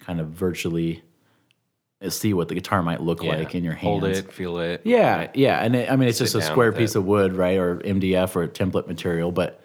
kind 0.00 0.20
of 0.20 0.28
virtually 0.28 1.02
uh, 2.02 2.10
see 2.10 2.34
what 2.34 2.48
the 2.48 2.54
guitar 2.54 2.82
might 2.82 3.00
look 3.00 3.22
like 3.22 3.54
in 3.54 3.62
your 3.62 3.74
hands. 3.74 4.02
Hold 4.02 4.04
it, 4.04 4.32
feel 4.32 4.58
it. 4.58 4.80
Yeah, 4.84 5.30
yeah, 5.34 5.64
and 5.64 5.76
it, 5.76 5.90
I 5.90 5.96
mean 5.96 6.08
it's 6.08 6.18
just 6.18 6.34
a 6.34 6.42
square 6.42 6.72
piece 6.72 6.94
it. 6.94 6.98
of 6.98 7.04
wood, 7.04 7.34
right, 7.34 7.58
or 7.58 7.76
MDF 7.78 8.34
or 8.34 8.48
template 8.48 8.88
material, 8.88 9.30
but 9.30 9.62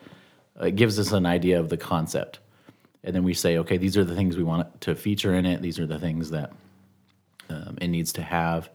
it 0.61 0.75
gives 0.75 0.99
us 0.99 1.11
an 1.11 1.25
idea 1.25 1.59
of 1.59 1.69
the 1.69 1.77
concept, 1.77 2.39
and 3.07 3.15
then 3.15 3.23
we 3.23 3.33
say, 3.33 3.57
okay, 3.57 3.77
these 3.77 3.95
are 3.95 4.03
the 4.03 4.13
things 4.13 4.35
we 4.35 4.43
want 4.43 4.81
to 4.81 4.93
feature 4.93 5.33
in 5.33 5.45
it. 5.45 5.61
These 5.61 5.79
are 5.79 5.87
the 5.87 5.97
things 5.97 6.29
that 6.31 6.51
um, 7.49 7.77
it 7.79 7.87
needs 7.87 8.11
to 8.13 8.21
have, 8.21 8.69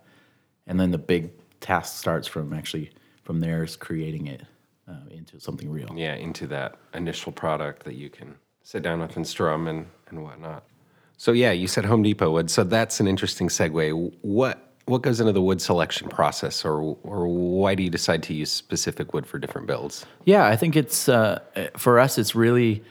and 0.67 0.81
then 0.81 0.91
the 0.91 0.97
big 0.97 1.31
task 1.61 1.99
starts 1.99 2.27
from 2.27 2.55
actually 2.55 2.91
from 3.25 3.41
there 3.41 3.63
is 3.63 3.77
creating 3.77 4.29
it 4.29 4.43
uh, 4.89 4.95
into 5.11 5.39
something 5.39 5.71
real. 5.71 5.93
yeah, 5.95 6.15
into 6.15 6.47
that 6.47 6.77
initial 6.95 7.31
product 7.31 7.85
that 7.85 7.95
you 7.95 8.09
can 8.09 8.35
sit 8.63 8.83
down 8.83 9.01
with 9.01 9.17
and 9.17 9.27
strum 9.27 9.69
and, 9.69 9.87
and 10.09 10.23
whatnot. 10.23 10.65
So 11.19 11.33
yeah, 11.33 11.53
you 11.53 11.69
said 11.69 11.85
Home 11.85 12.03
Depot 12.03 12.33
wood. 12.33 12.51
So 12.51 12.65
that's 12.65 13.01
an 13.01 13.07
interesting 13.07 13.49
segue. 13.49 14.13
What 14.23 14.73
what 14.87 15.03
goes 15.03 15.21
into 15.21 15.33
the 15.33 15.43
wood 15.43 15.61
selection 15.61 16.09
process, 16.09 16.65
or 16.65 16.97
or 17.03 17.29
why 17.29 17.75
do 17.75 17.83
you 17.83 17.91
decide 17.91 18.23
to 18.25 18.35
use 18.35 18.51
specific 18.51 19.13
wood 19.13 19.27
for 19.27 19.39
different 19.39 19.67
builds? 19.67 20.07
Yeah, 20.25 20.47
I 20.47 20.57
think 20.57 20.75
it's 20.75 21.07
uh, 21.07 21.41
for 21.77 22.01
us. 22.01 22.17
It's 22.17 22.35
really 22.35 22.83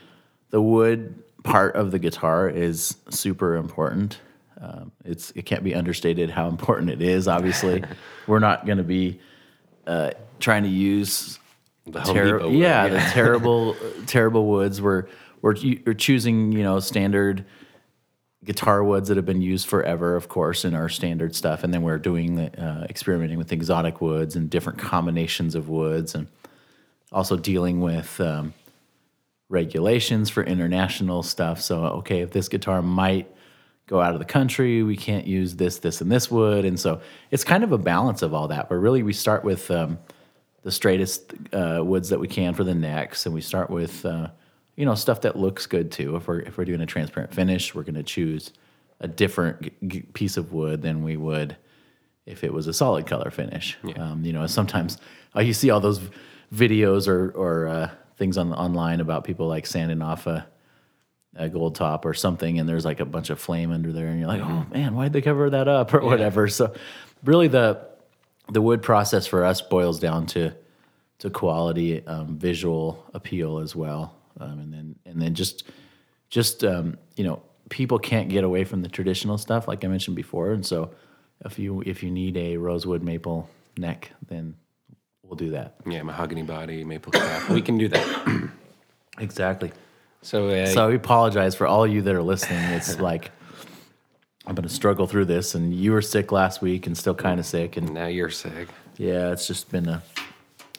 the 0.50 0.62
wood 0.62 1.21
part 1.42 1.76
of 1.76 1.90
the 1.90 1.98
guitar 1.98 2.48
is 2.48 2.96
super 3.10 3.56
important. 3.56 4.20
Um, 4.60 4.92
it's 5.04 5.32
it 5.32 5.44
can't 5.44 5.64
be 5.64 5.74
understated 5.74 6.30
how 6.30 6.48
important 6.48 6.90
it 6.90 7.02
is. 7.02 7.26
Obviously, 7.26 7.82
we're 8.26 8.38
not 8.38 8.64
going 8.64 8.78
to 8.78 8.84
be 8.84 9.20
uh, 9.86 10.10
trying 10.38 10.62
to 10.62 10.68
use 10.68 11.38
The 11.86 12.00
Depot 12.00 12.48
wood, 12.48 12.54
yeah, 12.54 12.88
the 12.88 13.00
terrible 13.00 13.76
terrible 14.06 14.46
woods. 14.46 14.80
We're 14.80 15.06
we're, 15.40 15.56
we're 15.84 15.94
choosing 15.94 16.52
you 16.52 16.62
know 16.62 16.78
standard 16.80 17.44
guitar 18.44 18.82
woods 18.82 19.08
that 19.08 19.16
have 19.16 19.26
been 19.26 19.42
used 19.42 19.66
forever, 19.66 20.16
of 20.16 20.28
course, 20.28 20.64
in 20.64 20.74
our 20.74 20.88
standard 20.88 21.34
stuff, 21.34 21.62
and 21.64 21.72
then 21.72 21.82
we're 21.82 21.98
doing 21.98 22.36
the, 22.36 22.64
uh, 22.64 22.84
experimenting 22.88 23.38
with 23.38 23.52
exotic 23.52 24.00
woods 24.00 24.34
and 24.36 24.50
different 24.50 24.78
combinations 24.78 25.54
of 25.54 25.68
woods, 25.68 26.14
and 26.14 26.28
also 27.10 27.36
dealing 27.36 27.80
with 27.80 28.20
um, 28.20 28.54
regulations 29.52 30.30
for 30.30 30.42
international 30.42 31.22
stuff. 31.22 31.60
So, 31.60 31.84
okay, 31.84 32.20
if 32.20 32.30
this 32.30 32.48
guitar 32.48 32.80
might 32.80 33.30
go 33.86 34.00
out 34.00 34.14
of 34.14 34.18
the 34.18 34.24
country, 34.24 34.82
we 34.82 34.96
can't 34.96 35.26
use 35.26 35.56
this, 35.56 35.78
this, 35.78 36.00
and 36.00 36.10
this 36.10 36.30
wood. 36.30 36.64
And 36.64 36.80
so 36.80 37.00
it's 37.30 37.44
kind 37.44 37.62
of 37.62 37.70
a 37.70 37.78
balance 37.78 38.22
of 38.22 38.32
all 38.32 38.48
that. 38.48 38.68
But 38.70 38.76
really, 38.76 39.02
we 39.02 39.12
start 39.12 39.44
with 39.44 39.70
um, 39.70 39.98
the 40.62 40.72
straightest 40.72 41.34
uh, 41.52 41.82
woods 41.84 42.08
that 42.08 42.18
we 42.18 42.28
can 42.28 42.54
for 42.54 42.64
the 42.64 42.74
necks, 42.74 43.26
and 43.26 43.34
we 43.34 43.42
start 43.42 43.68
with 43.68 44.04
uh, 44.06 44.28
you 44.76 44.86
know 44.86 44.94
stuff 44.94 45.20
that 45.20 45.36
looks 45.36 45.66
good 45.66 45.92
too. 45.92 46.16
If 46.16 46.26
we're 46.26 46.40
if 46.40 46.56
we're 46.56 46.64
doing 46.64 46.80
a 46.80 46.86
transparent 46.86 47.34
finish, 47.34 47.74
we're 47.74 47.82
going 47.82 47.96
to 47.96 48.02
choose 48.02 48.52
a 49.00 49.08
different 49.08 49.62
g- 49.62 49.72
g- 49.86 50.00
piece 50.14 50.36
of 50.36 50.52
wood 50.52 50.80
than 50.80 51.02
we 51.02 51.16
would 51.16 51.56
if 52.24 52.44
it 52.44 52.52
was 52.54 52.68
a 52.68 52.72
solid 52.72 53.06
color 53.06 53.30
finish. 53.30 53.76
Um, 53.96 54.24
you 54.24 54.32
know, 54.32 54.46
sometimes 54.46 54.96
uh, 55.36 55.40
you 55.40 55.52
see 55.52 55.70
all 55.70 55.80
those 55.80 56.00
videos 56.54 57.06
or 57.08 57.30
or 57.32 57.66
uh, 57.66 57.90
things 58.16 58.38
on 58.38 58.52
online 58.52 59.00
about 59.00 59.24
people 59.24 59.46
like 59.48 59.66
sanding 59.66 60.02
off 60.02 60.26
a 60.26 60.46
a 61.34 61.48
gold 61.48 61.74
top 61.74 62.04
or 62.04 62.14
something, 62.14 62.58
and 62.58 62.68
there's 62.68 62.84
like 62.84 63.00
a 63.00 63.04
bunch 63.04 63.30
of 63.30 63.40
flame 63.40 63.72
under 63.72 63.92
there, 63.92 64.08
and 64.08 64.18
you're 64.18 64.28
like, 64.28 64.42
oh 64.42 64.66
man, 64.72 64.94
why'd 64.94 65.12
they 65.12 65.22
cover 65.22 65.50
that 65.50 65.68
up? 65.68 65.94
Or 65.94 66.00
whatever. 66.00 66.48
So, 66.48 66.74
really, 67.24 67.48
the 67.48 67.86
the 68.50 68.60
wood 68.60 68.82
process 68.82 69.26
for 69.26 69.44
us 69.44 69.60
boils 69.60 69.98
down 69.98 70.26
to 70.26 70.52
to 71.20 71.30
quality, 71.30 72.06
um, 72.06 72.36
visual 72.36 73.06
appeal 73.14 73.58
as 73.58 73.74
well, 73.74 74.14
um, 74.40 74.58
and 74.58 74.72
then 74.72 74.96
and 75.06 75.22
then 75.22 75.34
just 75.34 75.64
just 76.28 76.64
um, 76.64 76.98
you 77.16 77.24
know 77.24 77.42
people 77.70 77.98
can't 77.98 78.28
get 78.28 78.44
away 78.44 78.64
from 78.64 78.82
the 78.82 78.88
traditional 78.88 79.38
stuff 79.38 79.66
like 79.66 79.84
I 79.84 79.88
mentioned 79.88 80.16
before, 80.16 80.52
and 80.52 80.66
so 80.66 80.90
if 81.44 81.58
you 81.58 81.82
if 81.86 82.02
you 82.02 82.10
need 82.10 82.36
a 82.36 82.56
rosewood 82.56 83.02
maple 83.02 83.48
neck, 83.78 84.10
then 84.28 84.54
we'll 85.22 85.36
do 85.36 85.50
that. 85.50 85.74
Yeah, 85.86 86.02
mahogany 86.02 86.42
body, 86.42 86.84
maple 86.84 87.12
cap. 87.12 87.48
we 87.50 87.62
can 87.62 87.78
do 87.78 87.88
that. 87.88 88.50
Exactly. 89.18 89.70
So, 90.22 90.48
uh, 90.48 90.64
So 90.66 90.88
we 90.88 90.94
apologize 90.94 91.54
for 91.54 91.66
all 91.66 91.86
you 91.86 92.00
that 92.00 92.14
are 92.14 92.22
listening. 92.22 92.58
It's 92.72 92.98
like 93.10 93.30
I'm 94.46 94.54
going 94.54 94.66
to 94.66 94.72
struggle 94.74 95.06
through 95.06 95.26
this, 95.26 95.54
and 95.54 95.72
you 95.74 95.92
were 95.92 96.00
sick 96.00 96.32
last 96.32 96.62
week 96.62 96.86
and 96.86 96.96
still 96.96 97.14
kind 97.14 97.38
of 97.38 97.44
sick, 97.44 97.76
and 97.76 97.92
now 97.92 98.06
you're 98.06 98.30
sick. 98.30 98.68
yeah, 98.96 99.30
it's 99.30 99.46
just 99.46 99.70
been 99.70 99.86
a 99.86 100.02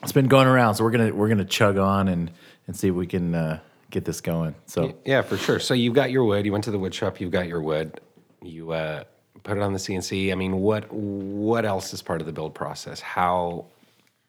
it's 0.01 0.11
been 0.11 0.27
going 0.27 0.47
around. 0.47 0.75
So 0.75 0.83
we're 0.83 0.91
gonna 0.91 1.13
we're 1.13 1.29
gonna 1.29 1.45
chug 1.45 1.77
on 1.77 2.07
and 2.07 2.31
and 2.65 2.75
see 2.75 2.87
if 2.87 2.95
we 2.95 3.05
can 3.05 3.35
uh, 3.35 3.59
get 3.91 4.03
this 4.03 4.19
going. 4.19 4.55
So 4.65 4.95
Yeah, 5.05 5.21
for 5.21 5.37
sure. 5.37 5.59
So 5.59 5.75
you've 5.75 5.93
got 5.93 6.09
your 6.09 6.25
wood. 6.25 6.45
You 6.45 6.51
went 6.51 6.63
to 6.63 6.71
the 6.71 6.79
wood 6.79 6.95
shop. 6.95 7.21
You've 7.21 7.31
got 7.31 7.47
your 7.47 7.61
wood. 7.61 8.01
You 8.41 8.71
uh, 8.71 9.03
put 9.43 9.57
it 9.57 9.61
on 9.63 9.73
the 9.73 9.79
CNC. 9.79 10.31
I 10.31 10.35
mean, 10.35 10.57
what 10.57 10.91
what 10.91 11.65
else 11.65 11.93
is 11.93 12.01
part 12.01 12.19
of 12.19 12.25
the 12.25 12.33
build 12.33 12.55
process? 12.55 12.99
How 12.99 13.65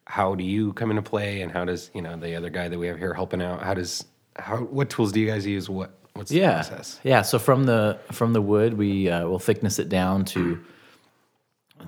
how 0.06 0.34
do 0.34 0.44
you 0.44 0.72
come 0.74 0.90
into 0.90 1.02
play, 1.02 1.42
and 1.42 1.50
how 1.50 1.64
does 1.64 1.90
you 1.94 2.02
know 2.02 2.16
the 2.16 2.34
other 2.34 2.50
guy 2.50 2.68
that 2.68 2.78
we 2.78 2.86
have 2.86 2.98
here 2.98 3.14
helping 3.14 3.42
out? 3.42 3.62
How 3.62 3.74
does 3.74 4.04
how 4.36 4.58
what 4.58 4.90
tools 4.90 5.12
do 5.12 5.20
you 5.20 5.26
guys 5.26 5.46
use? 5.46 5.68
What 5.68 5.98
what's 6.12 6.30
the 6.30 6.38
yeah, 6.38 6.54
process? 6.54 7.00
yeah. 7.02 7.22
So 7.22 7.38
from 7.38 7.64
the 7.64 7.98
from 8.12 8.32
the 8.32 8.42
wood, 8.42 8.74
we 8.74 9.08
uh, 9.08 9.26
will 9.26 9.38
thickness 9.38 9.78
it 9.78 9.88
down 9.88 10.24
to 10.26 10.62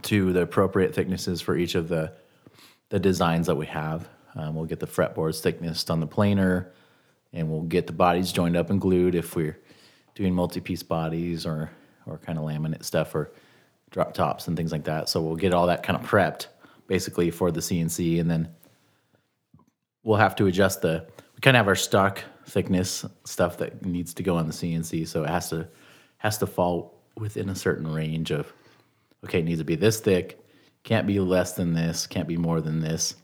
to 0.03 0.33
the 0.33 0.43
appropriate 0.43 0.95
thicknesses 0.95 1.41
for 1.41 1.57
each 1.57 1.75
of 1.75 1.89
the 1.89 2.13
the 2.89 2.99
designs 2.99 3.47
that 3.47 3.57
we 3.57 3.67
have. 3.67 4.09
Um, 4.35 4.55
we'll 4.55 4.67
get 4.67 4.81
the 4.81 4.87
fretboards 4.87 5.41
thicknessed 5.41 5.91
on 5.91 6.01
the 6.01 6.07
planer, 6.07 6.73
and 7.33 7.51
we'll 7.51 7.63
get 7.63 7.87
the 7.87 7.93
bodies 7.93 8.33
joined 8.33 8.57
up 8.57 8.71
and 8.71 8.81
glued 8.81 9.15
if 9.15 9.35
we're 9.35 9.59
doing 10.15 10.35
multi-piece 10.35 10.83
bodies 10.83 11.45
or 11.45 11.71
or 12.07 12.19
kind 12.19 12.39
of 12.39 12.45
laminate 12.45 12.85
stuff 12.85 13.15
or 13.15 13.31
drop 13.91 14.15
tops 14.15 14.49
and 14.49 14.57
things 14.57 14.73
like 14.73 14.85
that. 14.85 15.09
So 15.09 15.21
we'll 15.21 15.37
get 15.37 15.53
all 15.53 15.67
that 15.67 15.83
kind 15.83 15.99
of 15.99 16.09
prepped 16.09 16.47
basically 16.87 17.31
for 17.31 17.51
the 17.51 17.61
CNC, 17.61 18.21
and 18.21 18.31
then 18.31 18.49
we'll 20.03 20.19
have 20.19 20.37
to 20.37 20.47
adjust 20.47 20.83
the. 20.83 21.07
We 21.35 21.41
kind 21.41 21.57
of 21.57 21.61
have 21.61 21.69
our 21.69 21.77
stock 21.77 22.23
thickness 22.47 23.05
stuff 23.25 23.59
that 23.59 23.85
needs 23.85 24.15
to 24.15 24.23
go 24.23 24.37
on 24.37 24.47
the 24.47 24.53
CNC, 24.53 25.07
so 25.07 25.25
it 25.25 25.31
has 25.31 25.51
to 25.51 25.69
has 26.19 26.39
to 26.39 26.47
fall 26.47 27.03
within 27.17 27.49
a 27.49 27.55
certain 27.55 27.93
range 27.93 28.31
of. 28.31 28.53
Okay, 29.25 29.41
it 29.41 29.45
needs 29.45 29.61
to 29.61 29.65
be 29.65 29.77
this 29.77 30.01
thick, 30.01 30.45
can't 30.85 31.07
be 31.07 31.19
less 31.19 31.53
than 31.53 31.75
this, 31.75 32.07
can't 32.07 32.29
be 32.29 32.37
more 32.37 32.61
than 32.61 32.81
this. 32.81 33.17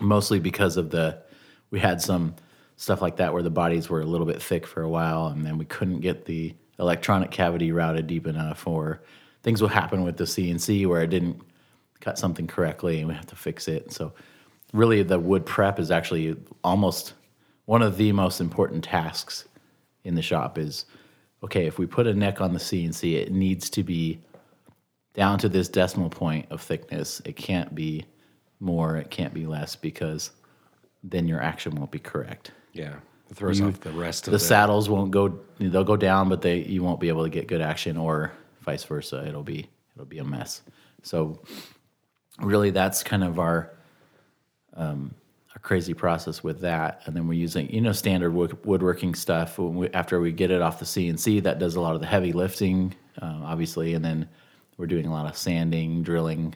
Mostly 0.00 0.40
because 0.40 0.76
of 0.76 0.90
the, 0.90 1.22
we 1.70 1.80
had 1.80 2.00
some 2.00 2.34
stuff 2.76 3.02
like 3.02 3.16
that 3.16 3.32
where 3.32 3.42
the 3.42 3.50
bodies 3.50 3.90
were 3.90 4.00
a 4.00 4.06
little 4.06 4.26
bit 4.26 4.40
thick 4.40 4.66
for 4.66 4.82
a 4.82 4.88
while, 4.88 5.26
and 5.26 5.44
then 5.44 5.58
we 5.58 5.64
couldn't 5.64 6.00
get 6.00 6.24
the 6.24 6.54
electronic 6.78 7.30
cavity 7.30 7.72
routed 7.72 8.06
deep 8.06 8.26
enough, 8.26 8.66
or 8.66 9.02
things 9.42 9.60
will 9.60 9.68
happen 9.68 10.02
with 10.02 10.16
the 10.16 10.24
CNC 10.24 10.86
where 10.86 11.02
it 11.02 11.10
didn't 11.10 11.42
cut 12.00 12.18
something 12.18 12.46
correctly, 12.46 13.00
and 13.00 13.08
we 13.08 13.14
have 13.14 13.26
to 13.26 13.36
fix 13.36 13.68
it. 13.68 13.92
So, 13.92 14.12
really, 14.72 15.02
the 15.02 15.18
wood 15.18 15.46
prep 15.46 15.78
is 15.78 15.90
actually 15.90 16.36
almost 16.64 17.14
one 17.66 17.82
of 17.82 17.96
the 17.96 18.12
most 18.12 18.40
important 18.40 18.84
tasks 18.84 19.46
in 20.04 20.14
the 20.14 20.22
shop. 20.22 20.58
Is 20.58 20.86
okay 21.42 21.66
if 21.66 21.78
we 21.78 21.86
put 21.86 22.06
a 22.06 22.14
neck 22.14 22.40
on 22.40 22.52
the 22.52 22.60
CNC, 22.60 23.14
it 23.14 23.32
needs 23.32 23.70
to 23.70 23.82
be 23.82 24.20
down 25.14 25.38
to 25.40 25.48
this 25.48 25.68
decimal 25.68 26.10
point 26.10 26.46
of 26.50 26.60
thickness. 26.60 27.20
It 27.24 27.36
can't 27.36 27.74
be 27.74 28.04
more, 28.60 28.96
it 28.96 29.10
can't 29.10 29.34
be 29.34 29.46
less 29.46 29.76
because 29.76 30.30
then 31.02 31.26
your 31.28 31.40
action 31.40 31.74
won't 31.74 31.90
be 31.90 31.98
correct. 31.98 32.52
Yeah, 32.72 32.94
it 33.30 33.36
throws 33.36 33.60
off 33.60 33.80
the 33.80 33.90
rest 33.90 34.26
of 34.26 34.32
The 34.32 34.38
the, 34.38 34.44
saddles 34.44 34.88
won't 34.88 35.10
go 35.10 35.38
they'll 35.58 35.84
go 35.84 35.96
down 35.96 36.28
but 36.28 36.42
they 36.42 36.58
you 36.60 36.82
won't 36.82 37.00
be 37.00 37.08
able 37.08 37.24
to 37.24 37.30
get 37.30 37.46
good 37.46 37.60
action 37.60 37.96
or 37.96 38.32
vice 38.60 38.84
versa. 38.84 39.26
It'll 39.26 39.42
be 39.42 39.68
it'll 39.94 40.06
be 40.06 40.18
a 40.18 40.24
mess. 40.24 40.62
So 41.02 41.40
really 42.40 42.70
that's 42.70 43.02
kind 43.02 43.24
of 43.24 43.38
our 43.38 43.70
um, 44.74 45.14
our 45.54 45.60
crazy 45.60 45.94
process 45.94 46.42
with 46.42 46.60
that. 46.60 47.02
And 47.04 47.16
then 47.16 47.26
we're 47.26 47.34
using, 47.34 47.68
you 47.72 47.80
know, 47.80 47.92
standard 47.92 48.32
wood, 48.32 48.64
woodworking 48.64 49.14
stuff. 49.14 49.58
When 49.58 49.74
we, 49.74 49.88
after 49.88 50.20
we 50.20 50.30
get 50.32 50.50
it 50.50 50.62
off 50.62 50.78
the 50.78 50.84
CNC, 50.84 51.42
that 51.42 51.58
does 51.58 51.74
a 51.74 51.80
lot 51.80 51.94
of 51.94 52.00
the 52.00 52.06
heavy 52.06 52.32
lifting, 52.32 52.94
um, 53.20 53.42
obviously. 53.42 53.94
And 53.94 54.04
then 54.04 54.28
we're 54.76 54.86
doing 54.86 55.06
a 55.06 55.12
lot 55.12 55.26
of 55.26 55.36
sanding, 55.36 56.02
drilling, 56.02 56.54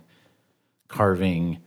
carving, 0.88 1.58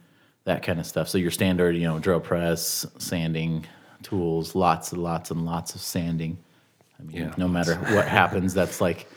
that 0.46 0.64
kind 0.64 0.80
of 0.80 0.86
stuff. 0.86 1.10
So 1.10 1.18
your 1.18 1.32
standard, 1.32 1.76
you 1.76 1.84
know, 1.84 2.00
drill 2.00 2.20
press, 2.22 2.86
sanding 3.00 3.66
tools, 4.04 4.56
lots 4.56 4.92
and 4.94 5.04
lots 5.04 5.32
and 5.32 5.46
lots 5.46 5.76
of 5.76 5.82
sanding. 5.82 6.38
I 7.00 7.04
mean, 7.04 7.18
Yeah, 7.18 7.34
no 7.38 7.48
matter 7.48 7.76
what 7.76 8.08
happens, 8.08 8.54
that's 8.54 8.80
like 8.80 9.08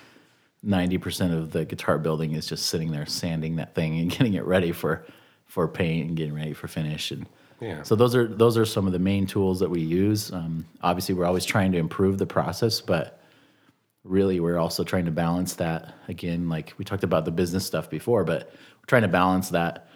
90% 0.67 1.33
of 1.37 1.53
the 1.53 1.65
guitar 1.65 1.99
building 1.99 2.33
is 2.33 2.47
just 2.47 2.67
sitting 2.67 2.91
there 2.91 3.07
sanding 3.07 3.57
that 3.57 3.75
thing 3.75 3.99
and 4.01 4.11
getting 4.17 4.35
it 4.35 4.45
ready 4.45 4.73
for 4.73 5.05
for 5.47 5.67
paint 5.67 6.09
and 6.09 6.17
getting 6.17 6.35
ready 6.35 6.53
for 6.53 6.69
finish. 6.69 7.11
And 7.11 7.27
Yeah. 7.61 7.83
so 7.83 7.95
those 7.97 8.15
are 8.15 8.27
those 8.27 8.59
are 8.59 8.65
some 8.67 8.87
of 8.87 8.93
the 8.93 8.99
main 8.99 9.27
tools 9.27 9.61
that 9.61 9.71
we 9.71 9.81
use. 9.81 10.31
Um, 10.33 10.67
obviously 10.83 11.15
we're 11.15 11.25
always 11.25 11.45
trying 11.47 11.73
to 11.73 11.79
improve 11.79 12.19
the 12.19 12.27
process 12.27 12.81
but 12.81 13.21
really 14.05 14.41
we're 14.41 14.59
also 14.59 14.85
trying 14.85 15.05
to 15.07 15.11
balance 15.11 15.55
that. 15.55 15.95
Again 16.09 16.49
like 16.49 16.75
we 16.77 16.85
talked 16.85 17.05
about 17.05 17.25
the 17.25 17.31
business 17.31 17.65
stuff 17.67 17.89
before 17.89 18.25
but 18.25 18.51
we're 18.53 18.87
trying 18.87 19.03
to 19.03 19.09
balance 19.09 19.49
that 19.51 19.89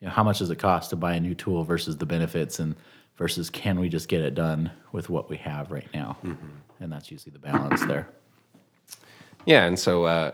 you 0.00 0.06
know, 0.08 0.12
how 0.12 0.24
much 0.24 0.38
does 0.38 0.50
it 0.50 0.56
cost 0.58 0.90
to 0.90 0.96
buy 0.96 1.14
a 1.14 1.20
new 1.20 1.34
tool 1.34 1.62
versus 1.64 1.96
the 1.96 2.06
benefits 2.06 2.58
and 2.58 2.74
versus 3.16 3.48
can 3.50 3.78
we 3.78 3.88
just 3.88 4.08
get 4.08 4.22
it 4.22 4.34
done 4.34 4.70
with 4.92 5.08
what 5.10 5.28
we 5.28 5.36
have 5.36 5.70
right 5.70 5.88
now? 5.92 6.16
And 6.80 6.90
that's 6.90 7.10
usually 7.10 7.32
the 7.32 7.38
balance 7.38 7.84
there 7.84 8.08
Yeah, 9.46 9.64
and 9.66 9.78
so 9.78 10.04
uh, 10.04 10.32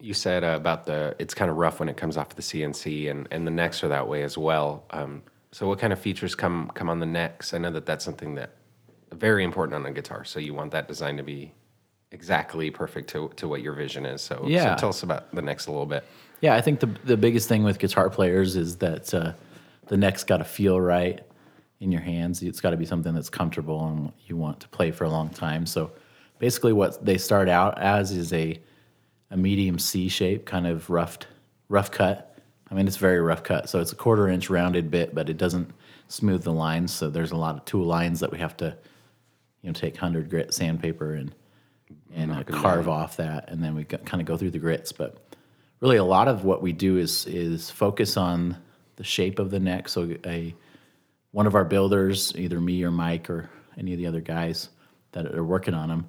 you 0.00 0.14
said 0.14 0.44
uh, 0.44 0.48
about 0.56 0.86
the 0.86 1.14
it's 1.18 1.34
kind 1.34 1.50
of 1.50 1.56
rough 1.56 1.80
when 1.80 1.88
it 1.88 1.96
comes 1.96 2.16
off 2.16 2.30
the 2.30 2.42
CNC, 2.42 3.10
and, 3.10 3.28
and 3.30 3.46
the 3.46 3.50
necks 3.50 3.82
are 3.84 3.88
that 3.88 4.08
way 4.08 4.22
as 4.22 4.36
well. 4.36 4.84
Um, 4.90 5.22
so, 5.52 5.68
what 5.68 5.78
kind 5.78 5.92
of 5.92 5.98
features 5.98 6.34
come 6.34 6.70
come 6.74 6.88
on 6.88 7.00
the 7.00 7.06
necks? 7.06 7.54
I 7.54 7.58
know 7.58 7.70
that 7.70 7.86
that's 7.86 8.04
something 8.04 8.34
that 8.34 8.56
very 9.12 9.44
important 9.44 9.74
on 9.76 9.86
a 9.86 9.92
guitar. 9.92 10.24
So, 10.24 10.38
you 10.40 10.54
want 10.54 10.72
that 10.72 10.88
design 10.88 11.16
to 11.16 11.22
be 11.22 11.52
exactly 12.10 12.70
perfect 12.70 13.10
to, 13.10 13.28
to 13.36 13.48
what 13.48 13.60
your 13.60 13.72
vision 13.72 14.06
is. 14.06 14.22
So, 14.22 14.44
Yeah. 14.46 14.76
so 14.76 14.80
tell 14.80 14.88
us 14.90 15.02
about 15.02 15.34
the 15.34 15.42
necks 15.42 15.66
a 15.66 15.70
little 15.72 15.86
bit. 15.86 16.04
Yeah, 16.40 16.54
I 16.54 16.60
think 16.60 16.80
the 16.80 16.86
the 17.04 17.16
biggest 17.16 17.48
thing 17.48 17.62
with 17.62 17.78
guitar 17.78 18.10
players 18.10 18.56
is 18.56 18.76
that 18.76 19.12
uh, 19.14 19.32
the 19.86 19.96
neck's 19.96 20.24
got 20.24 20.38
to 20.38 20.44
feel 20.44 20.80
right 20.80 21.20
in 21.80 21.90
your 21.92 22.00
hands. 22.00 22.42
It's 22.42 22.60
got 22.60 22.70
to 22.70 22.76
be 22.76 22.84
something 22.86 23.14
that's 23.14 23.30
comfortable 23.30 23.86
and 23.86 24.12
you 24.26 24.36
want 24.36 24.60
to 24.60 24.68
play 24.68 24.90
for 24.90 25.04
a 25.04 25.10
long 25.10 25.28
time. 25.30 25.66
So 25.66 25.90
basically, 26.38 26.72
what 26.72 27.04
they 27.04 27.18
start 27.18 27.48
out 27.48 27.80
as 27.80 28.10
is 28.10 28.32
a 28.32 28.60
a 29.30 29.36
medium 29.36 29.78
C 29.78 30.08
shape, 30.08 30.46
kind 30.46 30.66
of 30.66 30.90
roughed 30.90 31.26
rough 31.68 31.90
cut. 31.90 32.38
I 32.70 32.74
mean, 32.74 32.86
it's 32.86 32.96
very 32.96 33.20
rough 33.20 33.42
cut, 33.42 33.68
so 33.68 33.80
it's 33.80 33.92
a 33.92 33.96
quarter 33.96 34.28
inch 34.28 34.50
rounded 34.50 34.90
bit, 34.90 35.14
but 35.14 35.28
it 35.28 35.36
doesn't 35.36 35.70
smooth 36.08 36.42
the 36.42 36.52
lines. 36.52 36.92
So 36.92 37.10
there's 37.10 37.32
a 37.32 37.36
lot 37.36 37.56
of 37.56 37.64
tool 37.64 37.84
lines 37.84 38.20
that 38.20 38.30
we 38.30 38.38
have 38.38 38.56
to, 38.58 38.76
you 39.62 39.68
know, 39.68 39.72
take 39.72 39.96
hundred 39.96 40.30
grit 40.30 40.54
sandpaper 40.54 41.14
and 41.14 41.34
and 42.14 42.32
uh, 42.32 42.44
carve 42.44 42.88
off 42.88 43.16
that, 43.16 43.50
and 43.50 43.62
then 43.62 43.74
we 43.74 43.84
kind 43.84 44.20
of 44.20 44.26
go 44.26 44.36
through 44.36 44.52
the 44.52 44.58
grits. 44.58 44.92
But 44.92 45.16
really, 45.80 45.96
a 45.96 46.04
lot 46.04 46.28
of 46.28 46.44
what 46.44 46.62
we 46.62 46.72
do 46.72 46.98
is 46.98 47.26
is 47.26 47.70
focus 47.70 48.16
on 48.16 48.56
the 48.96 49.04
shape 49.04 49.38
of 49.38 49.50
the 49.50 49.60
neck. 49.60 49.88
So 49.88 50.16
a 50.24 50.54
one 51.32 51.46
of 51.46 51.54
our 51.56 51.64
builders, 51.64 52.32
either 52.36 52.60
me 52.60 52.84
or 52.84 52.92
Mike 52.92 53.28
or 53.28 53.50
any 53.76 53.92
of 53.92 53.98
the 53.98 54.06
other 54.06 54.20
guys 54.20 54.68
that 55.12 55.26
are 55.34 55.44
working 55.44 55.74
on 55.74 55.88
them, 55.88 56.06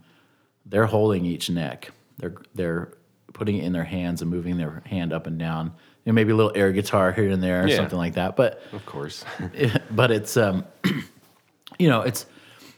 they're 0.65 0.85
holding 0.85 1.25
each 1.25 1.49
neck. 1.49 1.91
They're 2.17 2.35
they're 2.53 2.93
putting 3.33 3.57
it 3.57 3.63
in 3.65 3.73
their 3.73 3.83
hands 3.83 4.21
and 4.21 4.31
moving 4.31 4.57
their 4.57 4.81
hand 4.85 5.11
up 5.13 5.27
and 5.27 5.37
down. 5.37 5.73
You 6.05 6.11
know, 6.11 6.13
maybe 6.13 6.31
a 6.31 6.35
little 6.35 6.51
air 6.55 6.71
guitar 6.71 7.11
here 7.11 7.29
and 7.29 7.41
there 7.43 7.63
or 7.63 7.67
Yeah. 7.67 7.77
something 7.77 7.97
like 7.97 8.13
that. 8.13 8.35
But 8.35 8.61
Of 8.71 8.85
course. 8.85 9.25
but 9.91 10.11
it's 10.11 10.37
um, 10.37 10.65
you 11.79 11.89
know 11.89 12.01
it's 12.01 12.25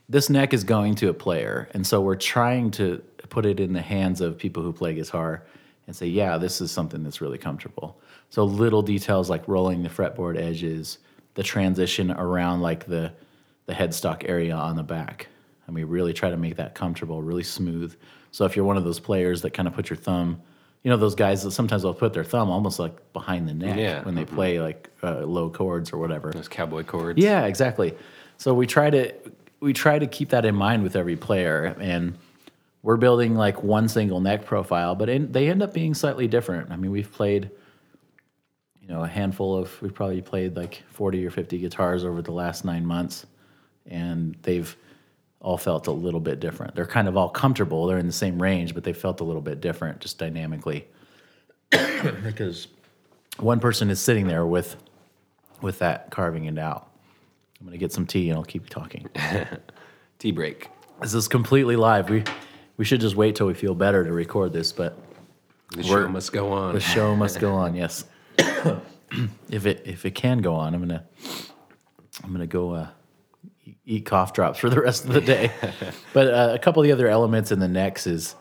this 0.09 0.29
neck 0.29 0.53
is 0.53 0.63
going 0.63 0.95
to 0.95 1.09
a 1.09 1.13
player, 1.13 1.67
and 1.73 1.85
so 1.85 1.99
we're 2.01 2.15
trying 2.15 2.71
to 2.71 3.01
put 3.29 3.45
it 3.45 3.59
in 3.59 3.73
the 3.73 3.81
hands 3.81 4.21
of 4.21 4.37
people 4.37 4.63
who 4.63 4.71
play 4.71 4.93
guitar 4.93 5.43
and 5.85 5.93
say, 5.95 6.07
yeah, 6.07 6.37
this 6.37 6.61
is 6.61 6.71
something 6.71 7.03
that's 7.03 7.19
really 7.19 7.37
comfortable. 7.37 7.99
So 8.29 8.45
little 8.45 8.81
details 8.81 9.29
like 9.29 9.45
rolling 9.49 9.83
the 9.83 9.89
fretboard 9.89 10.37
edges, 10.37 10.97
the 11.33 11.43
transition 11.43 12.11
around 12.11 12.61
like 12.61 12.85
the 12.87 13.11
the 13.65 13.73
headstock 13.73 14.23
area 14.27 14.55
on 14.55 14.77
the 14.77 14.83
back. 14.83 15.27
And 15.67 15.75
we 15.75 15.83
really 15.83 16.13
try 16.13 16.29
to 16.29 16.37
make 16.37 16.55
that 16.55 16.73
comfortable, 16.73 17.21
really 17.21 17.43
smooth. 17.43 17.95
So 18.31 18.45
if 18.45 18.55
you're 18.55 18.65
one 18.65 18.77
of 18.77 18.83
those 18.83 18.99
players 18.99 19.41
that 19.41 19.51
kind 19.51 19.67
of 19.67 19.73
put 19.73 19.89
your 19.89 19.97
thumb, 19.97 20.41
you 20.83 20.89
know, 20.89 20.97
those 20.97 21.15
guys 21.15 21.43
that 21.43 21.51
sometimes 21.51 21.81
they'll 21.81 21.93
put 21.93 22.13
their 22.13 22.23
thumb 22.23 22.49
almost 22.49 22.79
like 22.79 23.11
behind 23.11 23.49
the 23.49 23.53
neck 23.53 23.77
Yeah, 23.77 24.03
when 24.03 24.15
they 24.15 24.23
play 24.23 24.61
like 24.61 24.89
uh, 25.03 25.25
low 25.25 25.49
chords 25.49 25.91
or 25.91 25.97
whatever. 25.97 26.31
Those 26.31 26.47
cowboy 26.47 26.83
chords. 26.83 27.19
Yeah, 27.21 27.45
exactly. 27.45 27.95
So 28.37 28.53
we 28.53 28.67
try 28.67 28.89
to 28.89 29.13
we 29.59 29.73
try 29.73 29.99
to 29.99 30.07
keep 30.07 30.29
that 30.29 30.45
in 30.45 30.55
mind 30.55 30.83
with 30.83 30.95
every 30.95 31.15
player, 31.15 31.75
and 31.79 32.17
we're 32.83 32.97
building 32.97 33.35
like 33.35 33.63
one 33.63 33.89
single 33.89 34.21
neck 34.21 34.45
profile, 34.45 34.95
but 34.95 35.09
in, 35.09 35.31
they 35.31 35.49
end 35.49 35.61
up 35.61 35.73
being 35.73 35.93
slightly 35.93 36.27
different. 36.27 36.71
I 36.71 36.75
mean, 36.77 36.91
we've 36.91 37.11
played, 37.11 37.49
you 38.79 38.87
know, 38.87 39.03
a 39.03 39.07
handful 39.07 39.57
of 39.57 39.81
we've 39.81 39.93
probably 39.93 40.21
played 40.21 40.55
like 40.55 40.83
forty 40.89 41.25
or 41.25 41.31
fifty 41.31 41.57
guitars 41.57 42.05
over 42.05 42.21
the 42.21 42.31
last 42.31 42.63
nine 42.63 42.85
months, 42.85 43.25
and 43.87 44.37
they've 44.43 44.77
all 45.39 45.57
felt 45.57 45.87
a 45.87 45.91
little 45.91 46.19
bit 46.19 46.39
different. 46.39 46.75
They're 46.75 46.85
kind 46.85 47.07
of 47.07 47.15
all 47.15 47.29
comfortable. 47.29 47.85
They're 47.87 47.99
in 47.99 48.07
the 48.07 48.13
same 48.13 48.41
range, 48.41 48.73
but 48.73 48.83
they 48.83 48.93
felt 48.93 49.21
a 49.21 49.23
little 49.23 49.41
bit 49.41 49.61
different 49.61 49.99
just 49.99 50.17
dynamically. 50.17 50.87
because 52.23 52.67
one 53.39 53.59
person 53.59 53.89
is 53.89 53.99
sitting 53.99 54.27
there 54.27 54.45
with 54.45 54.75
with 55.61 55.79
that 55.79 56.09
carving 56.11 56.45
it 56.45 56.57
out. 56.57 56.89
I'm 57.59 57.65
gonna 57.67 57.77
get 57.77 57.91
some 57.91 58.05
tea 58.05 58.29
and 58.29 58.37
I'll 58.37 58.43
keep 58.43 58.69
talking. 58.69 59.09
Tea 60.19 60.31
break. 60.31 60.69
this 61.01 61.13
is 61.13 61.27
completely 61.27 61.75
live. 61.75 62.09
We 62.09 62.23
we 62.77 62.85
should 62.85 63.01
just 63.01 63.15
wait 63.15 63.35
till 63.35 63.47
we 63.47 63.53
feel 63.53 63.75
better 63.75 64.03
to 64.03 64.11
record 64.11 64.53
this, 64.53 64.71
but 64.71 64.97
The 65.75 65.83
show 65.83 66.07
must 66.07 66.31
go 66.31 66.51
on. 66.51 66.73
the 66.73 66.79
show 66.79 67.15
must 67.15 67.39
go 67.39 67.53
on. 67.53 67.75
Yes, 67.83 68.05
if 69.49 69.65
it 69.65 69.83
if 69.85 70.05
it 70.05 70.11
can 70.15 70.39
go 70.39 70.53
on, 70.55 70.73
I'm 70.73 70.81
gonna 70.81 71.03
I'm 72.23 72.31
gonna 72.31 72.47
go 72.47 72.71
uh, 72.73 72.87
eat 73.85 74.05
cough 74.05 74.33
drops 74.33 74.59
for 74.59 74.69
the 74.69 74.79
rest 74.81 75.05
of 75.05 75.13
the 75.13 75.21
day. 75.21 75.51
but 76.13 76.27
uh, 76.33 76.51
a 76.53 76.59
couple 76.59 76.81
of 76.81 76.87
the 76.87 76.91
other 76.93 77.07
elements 77.07 77.51
in 77.51 77.59
the 77.59 77.67
necks 77.67 78.07
is 78.07 78.35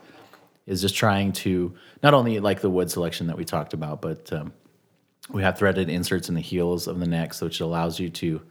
is 0.66 0.80
just 0.80 0.96
trying 0.96 1.32
to 1.32 1.72
not 2.02 2.12
only 2.12 2.40
like 2.40 2.60
the 2.60 2.70
wood 2.70 2.90
selection 2.90 3.28
that 3.28 3.36
we 3.36 3.44
talked 3.44 3.72
about, 3.72 4.02
but 4.02 4.32
um, 4.32 4.52
we 5.30 5.40
have 5.42 5.56
threaded 5.56 5.88
inserts 5.88 6.28
in 6.28 6.34
the 6.34 6.40
heels 6.40 6.88
of 6.88 6.98
the 6.98 7.06
necks, 7.06 7.40
which 7.40 7.60
allows 7.60 8.00
you 8.00 8.10
to 8.10 8.42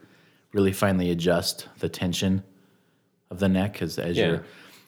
really 0.53 0.72
finely 0.72 1.12
adjust 1.12 1.67
the 1.79 1.89
tension 1.89 2.41
of 3.29 3.39
the 3.39 3.50
neck. 3.50 3.74
Because 3.74 4.00
as 4.00 4.15
Yeah. 4.17 4.27
you're 4.27 4.46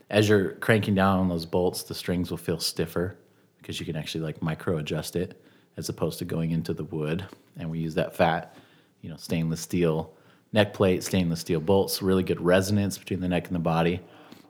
as 0.09 0.29
you're 0.29 0.51
cranking 0.53 0.95
down 0.95 1.19
on 1.19 1.27
those 1.27 1.45
bolts, 1.45 1.83
the 1.83 1.93
strings 1.93 2.31
will 2.31 2.37
feel 2.37 2.59
stiffer 2.59 3.17
because 3.57 3.77
you 3.79 3.85
can 3.85 3.97
actually 3.97 4.23
like 4.23 4.41
micro 4.41 4.77
adjust 4.77 5.17
it 5.17 5.41
as 5.75 5.89
opposed 5.89 6.19
to 6.19 6.25
going 6.25 6.51
into 6.51 6.73
the 6.73 6.85
wood. 6.85 7.25
And 7.57 7.69
we 7.69 7.79
use 7.79 7.95
that 7.95 8.15
fat, 8.15 8.55
you 9.01 9.09
know, 9.09 9.17
stainless 9.17 9.59
steel 9.59 10.13
neck 10.53 10.73
plate, 10.73 11.03
stainless 11.03 11.41
steel 11.41 11.59
bolts, 11.59 12.01
really 12.01 12.23
good 12.23 12.41
resonance 12.41 12.97
between 12.97 13.19
the 13.19 13.27
neck 13.27 13.47
and 13.47 13.55
the 13.55 13.59
body. 13.59 14.01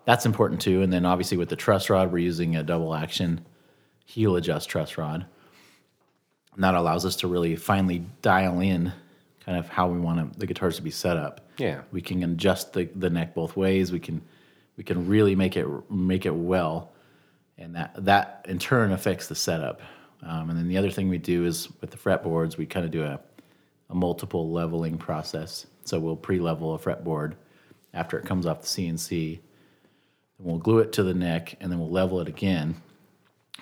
That's 0.06 0.26
important 0.26 0.62
too. 0.62 0.82
And 0.82 0.92
then 0.92 1.06
obviously 1.06 1.38
with 1.38 1.50
the 1.50 1.56
truss 1.56 1.90
rod, 1.90 2.12
we're 2.12 2.20
using 2.20 2.56
a 2.56 2.64
double 2.64 2.96
action 2.96 3.46
heel 4.06 4.38
adjust 4.38 4.70
truss 4.70 4.98
rod. 4.98 5.26
And 6.56 6.64
that 6.64 6.76
allows 6.76 7.06
us 7.06 7.18
to 7.18 7.28
really 7.28 7.56
finely 7.56 8.06
dial 8.22 8.62
in 8.62 8.94
kind 9.46 9.58
of 9.58 9.70
how 9.70 9.88
we 9.88 10.00
want 10.00 10.40
the 10.40 10.48
guitars 10.48 10.78
to 10.78 10.82
be 10.82 10.92
set 10.92 11.18
up. 11.18 11.42
Yeah. 11.58 11.82
We 11.92 12.02
can 12.02 12.24
adjust 12.24 12.74
the, 12.74 12.86
the 12.96 13.10
neck 13.10 13.36
both 13.36 13.56
ways. 13.56 13.92
We 13.92 14.00
can 14.00 14.22
we 14.78 14.84
can 14.84 15.08
really 15.08 15.36
make 15.36 15.58
it 15.58 15.68
make 15.90 16.26
it 16.26 16.36
well, 16.36 16.92
and 17.58 17.76
that 17.76 17.94
that 18.06 18.46
in 18.48 18.60
turn 18.60 18.92
affects 18.92 19.28
the 19.28 19.36
setup. 19.36 19.82
Um, 20.24 20.50
and 20.50 20.58
then 20.58 20.68
the 20.68 20.78
other 20.78 20.92
thing 20.92 21.10
we 21.10 21.18
do 21.18 21.46
is 21.46 21.68
with 21.82 21.92
the 21.92 21.98
fretboards, 21.98 22.58
we 22.58 22.66
kind 22.66 22.86
of 22.86 22.92
do 22.92 23.04
a, 23.04 23.20
a 23.90 23.96
multiple 23.96 24.52
leveling 24.52 24.98
process. 24.98 25.66
So 25.86 26.00
we'll 26.00 26.16
pre-level 26.16 26.74
a 26.76 26.80
fretboard 26.80 27.34
after 27.94 28.18
it 28.18 28.26
comes 28.26 28.46
off 28.46 28.62
the 28.62 28.68
CNC. 28.68 29.40
Then 30.38 30.48
we'll 30.48 30.58
glue 30.58 30.80
it 30.80 30.94
to 30.94 31.04
the 31.04 31.14
neck, 31.14 31.56
and 31.60 31.72
then 31.72 31.80
we'll 31.80 31.90
level 31.90 32.20
it 32.20 32.28
again 32.28 32.82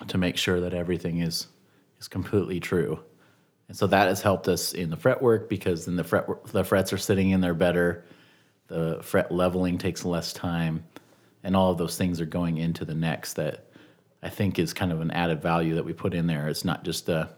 to 0.08 0.18
make 0.18 0.36
sure 0.36 0.60
that 0.60 0.74
everything 0.74 1.20
is 1.20 1.48
is 1.98 2.08
completely 2.08 2.60
true. 2.60 3.00
And 3.68 3.76
so 3.76 3.86
that 3.86 4.08
has 4.08 4.20
helped 4.20 4.48
us 4.48 4.74
in 4.74 4.90
the 4.90 4.96
fretwork 4.96 5.48
because 5.48 5.86
then 5.86 5.96
the 5.96 6.04
fret 6.04 6.26
the 6.46 6.64
frets 6.64 6.92
are 6.92 6.98
sitting 6.98 7.30
in 7.30 7.40
there 7.40 7.54
better. 7.54 8.04
The 8.68 9.00
fret 9.02 9.30
leveling 9.32 9.78
takes 9.78 10.04
less 10.04 10.32
time, 10.32 10.84
and 11.42 11.56
all 11.56 11.70
of 11.70 11.78
those 11.78 11.96
things 11.96 12.20
are 12.20 12.26
going 12.26 12.58
into 12.58 12.84
the 12.84 12.94
necks 12.94 13.32
that 13.34 13.66
I 14.22 14.28
think 14.28 14.58
is 14.58 14.72
kind 14.72 14.92
of 14.92 15.00
an 15.00 15.12
added 15.12 15.40
value 15.40 15.76
that 15.76 15.84
we 15.84 15.92
put 15.92 16.14
in 16.14 16.26
there. 16.26 16.48
It's 16.48 16.64
not 16.64 16.84
just 16.84 17.08
a, 17.08 17.30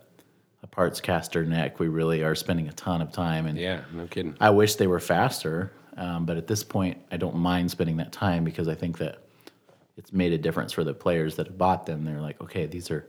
a 0.62 0.66
parts 0.66 1.00
caster 1.00 1.44
neck. 1.44 1.78
We 1.78 1.88
really 1.88 2.22
are 2.22 2.34
spending 2.34 2.68
a 2.68 2.72
ton 2.72 3.00
of 3.00 3.12
time, 3.12 3.46
and 3.46 3.58
Yeah, 3.58 3.82
no 3.92 4.06
kidding. 4.06 4.36
I 4.40 4.50
wish 4.50 4.74
they 4.76 4.86
were 4.86 5.00
faster. 5.00 5.72
Um, 5.96 6.26
but 6.26 6.36
at 6.36 6.46
this 6.46 6.62
point, 6.62 6.98
I 7.10 7.16
don't 7.16 7.36
mind 7.36 7.70
spending 7.72 7.96
that 7.96 8.12
time 8.12 8.44
because 8.44 8.68
I 8.68 8.74
think 8.76 8.98
that 8.98 9.18
it's 9.96 10.12
made 10.12 10.32
a 10.32 10.38
difference 10.38 10.72
for 10.72 10.84
the 10.84 10.94
players 10.94 11.34
that 11.36 11.48
have 11.48 11.58
bought 11.58 11.86
them. 11.86 12.04
They're 12.04 12.20
like, 12.20 12.40
okay, 12.40 12.66
these 12.66 12.90
are 12.90 13.06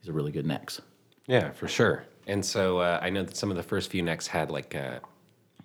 these 0.00 0.08
are 0.08 0.12
really 0.12 0.32
good 0.32 0.46
necks. 0.46 0.80
Yeah, 1.26 1.50
for 1.50 1.68
sure. 1.68 2.04
And 2.26 2.44
so 2.44 2.78
uh, 2.78 2.98
I 3.02 3.10
know 3.10 3.22
that 3.22 3.36
some 3.36 3.50
of 3.50 3.56
the 3.56 3.62
first 3.62 3.90
few 3.90 4.02
necks 4.02 4.26
had 4.26 4.50
like 4.50 4.74
uh, 4.74 5.00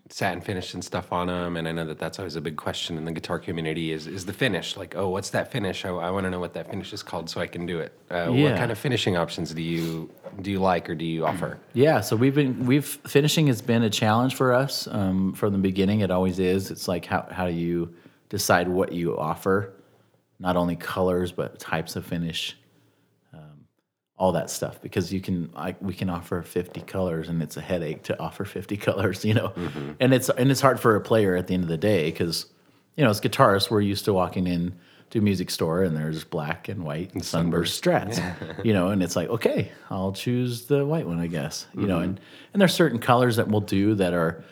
satin 0.10 0.42
finish 0.42 0.74
and 0.74 0.84
stuff 0.84 1.12
on 1.12 1.28
them, 1.28 1.58
and 1.58 1.68
I 1.68 1.72
know 1.72 1.86
that 1.86 2.00
that's 2.00 2.20
always 2.20 2.36
a 2.36 2.42
big 2.42 2.56
question 2.56 2.98
in 2.98 3.06
the 3.06 3.12
guitar 3.12 3.40
community 3.40 3.92
is 3.92 4.08
is 4.08 4.26
the 4.26 4.34
finish. 4.34 4.78
Like, 4.78 4.96
oh, 4.96 5.10
what's 5.10 5.32
that 5.32 5.52
finish? 5.52 5.86
I, 5.86 5.90
I 5.90 6.12
want 6.12 6.26
to 6.26 6.30
know 6.30 6.40
what 6.40 6.54
that 6.54 6.70
finish 6.70 6.94
is 6.94 7.04
called 7.04 7.30
so 7.30 7.42
I 7.42 7.48
can 7.48 7.66
do 7.66 7.80
it. 7.80 7.94
Uh, 8.10 8.28
What 8.28 8.58
kind 8.58 8.72
of 8.72 8.78
finishing 8.78 9.18
options 9.18 9.54
do 9.54 9.62
you 9.62 10.10
do 10.42 10.52
you 10.52 10.60
like 10.60 10.90
or 10.90 10.96
do 10.96 11.06
you 11.06 11.26
offer? 11.26 11.60
Yeah, 11.74 12.02
so 12.02 12.16
we've 12.16 12.36
been 12.36 12.66
we've 12.66 12.86
finishing 12.86 13.48
has 13.48 13.62
been 13.62 13.84
a 13.84 13.90
challenge 13.90 14.36
for 14.36 14.54
us 14.54 14.88
um, 14.88 15.34
from 15.34 15.52
the 15.54 15.60
beginning. 15.60 16.02
It 16.02 16.12
always 16.12 16.40
is. 16.40 16.72
It's 16.72 16.88
like 16.88 17.06
how 17.06 17.28
how 17.30 17.48
do 17.48 17.54
you 17.54 17.94
decide 18.30 18.68
what 18.68 18.92
you 18.92 19.18
offer, 19.18 19.74
not 20.40 20.56
only 20.56 20.76
colors 20.76 21.32
but 21.32 21.60
types 21.60 21.96
of 21.96 22.06
finish, 22.06 22.58
all 24.18 24.32
that 24.32 24.50
stuff. 24.50 24.82
Because 24.82 25.14
you 25.14 25.22
can 25.22 25.50
like 25.54 25.82
we 25.82 25.94
can 25.94 26.10
offer 26.10 26.42
fifty 26.42 26.82
colors, 26.82 27.30
and 27.30 27.42
it's 27.42 27.58
a 27.58 27.62
headache 27.62 28.04
to 28.04 28.20
offer 28.20 28.46
fifty 28.46 28.78
colors, 28.88 29.24
you 29.26 29.34
know. 29.34 29.50
Mm-hmm. 29.50 29.92
And 30.00 30.14
it's 30.14 30.30
and 30.30 30.52
it's 30.52 30.62
hard 30.62 30.80
for 30.80 30.96
a 30.96 31.02
player 31.02 31.36
at 31.36 31.48
the 31.48 31.54
end 31.54 31.64
of 31.64 31.70
the 31.70 31.78
day 31.78 32.12
because 32.12 32.46
you 32.96 33.04
know 33.04 33.10
as 33.10 33.22
guitarists 33.22 33.70
we're 33.70 33.82
used 33.82 34.06
to 34.06 34.14
walking 34.14 34.48
in 34.48 34.76
to 35.10 35.20
a 35.20 35.22
music 35.22 35.50
store 35.50 35.84
and 35.84 35.96
there's 35.96 36.26
black 36.26 36.68
and 36.68 36.84
white 36.84 37.14
and 37.14 37.24
sunburst 37.24 37.82
strats, 37.82 38.22
you 38.66 38.74
know, 38.74 38.90
and 38.90 39.02
it's 39.02 39.16
like 39.16 39.30
okay, 39.30 39.72
I'll 39.90 40.12
choose 40.12 40.66
the 40.66 40.86
white 40.86 41.08
one, 41.08 41.20
I 41.20 41.28
guess, 41.28 41.66
you 41.76 41.88
know. 41.88 41.96
Mm-hmm. 41.96 42.04
And 42.04 42.20
and 42.54 42.62
there's 42.62 42.74
certain 42.74 43.00
colors 43.00 43.36
that 43.38 43.48
we'll 43.48 43.62
do 43.62 43.96
that 43.96 44.14
are 44.14 44.44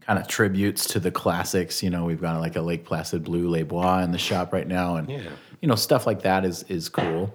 kind 0.00 0.18
of 0.18 0.26
tributes 0.26 0.86
to 0.88 1.00
the 1.00 1.10
classics. 1.10 1.82
You 1.82 1.90
know, 1.90 2.04
we've 2.04 2.20
got 2.20 2.40
like 2.40 2.56
a 2.56 2.60
Lake 2.60 2.84
Placid 2.84 3.24
Blue 3.24 3.48
Les 3.48 3.62
Bois 3.62 4.00
in 4.00 4.10
the 4.10 4.18
shop 4.18 4.52
right 4.52 4.66
now, 4.66 4.96
and 4.96 5.08
Yeah. 5.08 5.20
you 5.60 5.68
know 5.68 5.76
stuff 5.76 6.06
like 6.06 6.22
that 6.22 6.44
is 6.44 6.64
is 6.64 6.88
cool. 6.88 7.32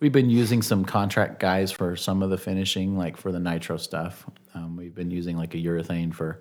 We've 0.00 0.12
been 0.12 0.30
using 0.30 0.62
some 0.62 0.84
contract 0.86 1.40
guys 1.40 1.70
for 1.70 1.94
some 1.94 2.22
of 2.22 2.30
the 2.30 2.38
finishing, 2.38 2.96
like 2.96 3.18
for 3.18 3.30
the 3.32 3.38
nitro 3.38 3.76
stuff. 3.76 4.26
Um, 4.54 4.74
we've 4.76 4.94
been 4.94 5.10
using 5.10 5.36
like 5.36 5.54
a 5.54 5.58
urethane 5.58 6.14
for 6.14 6.40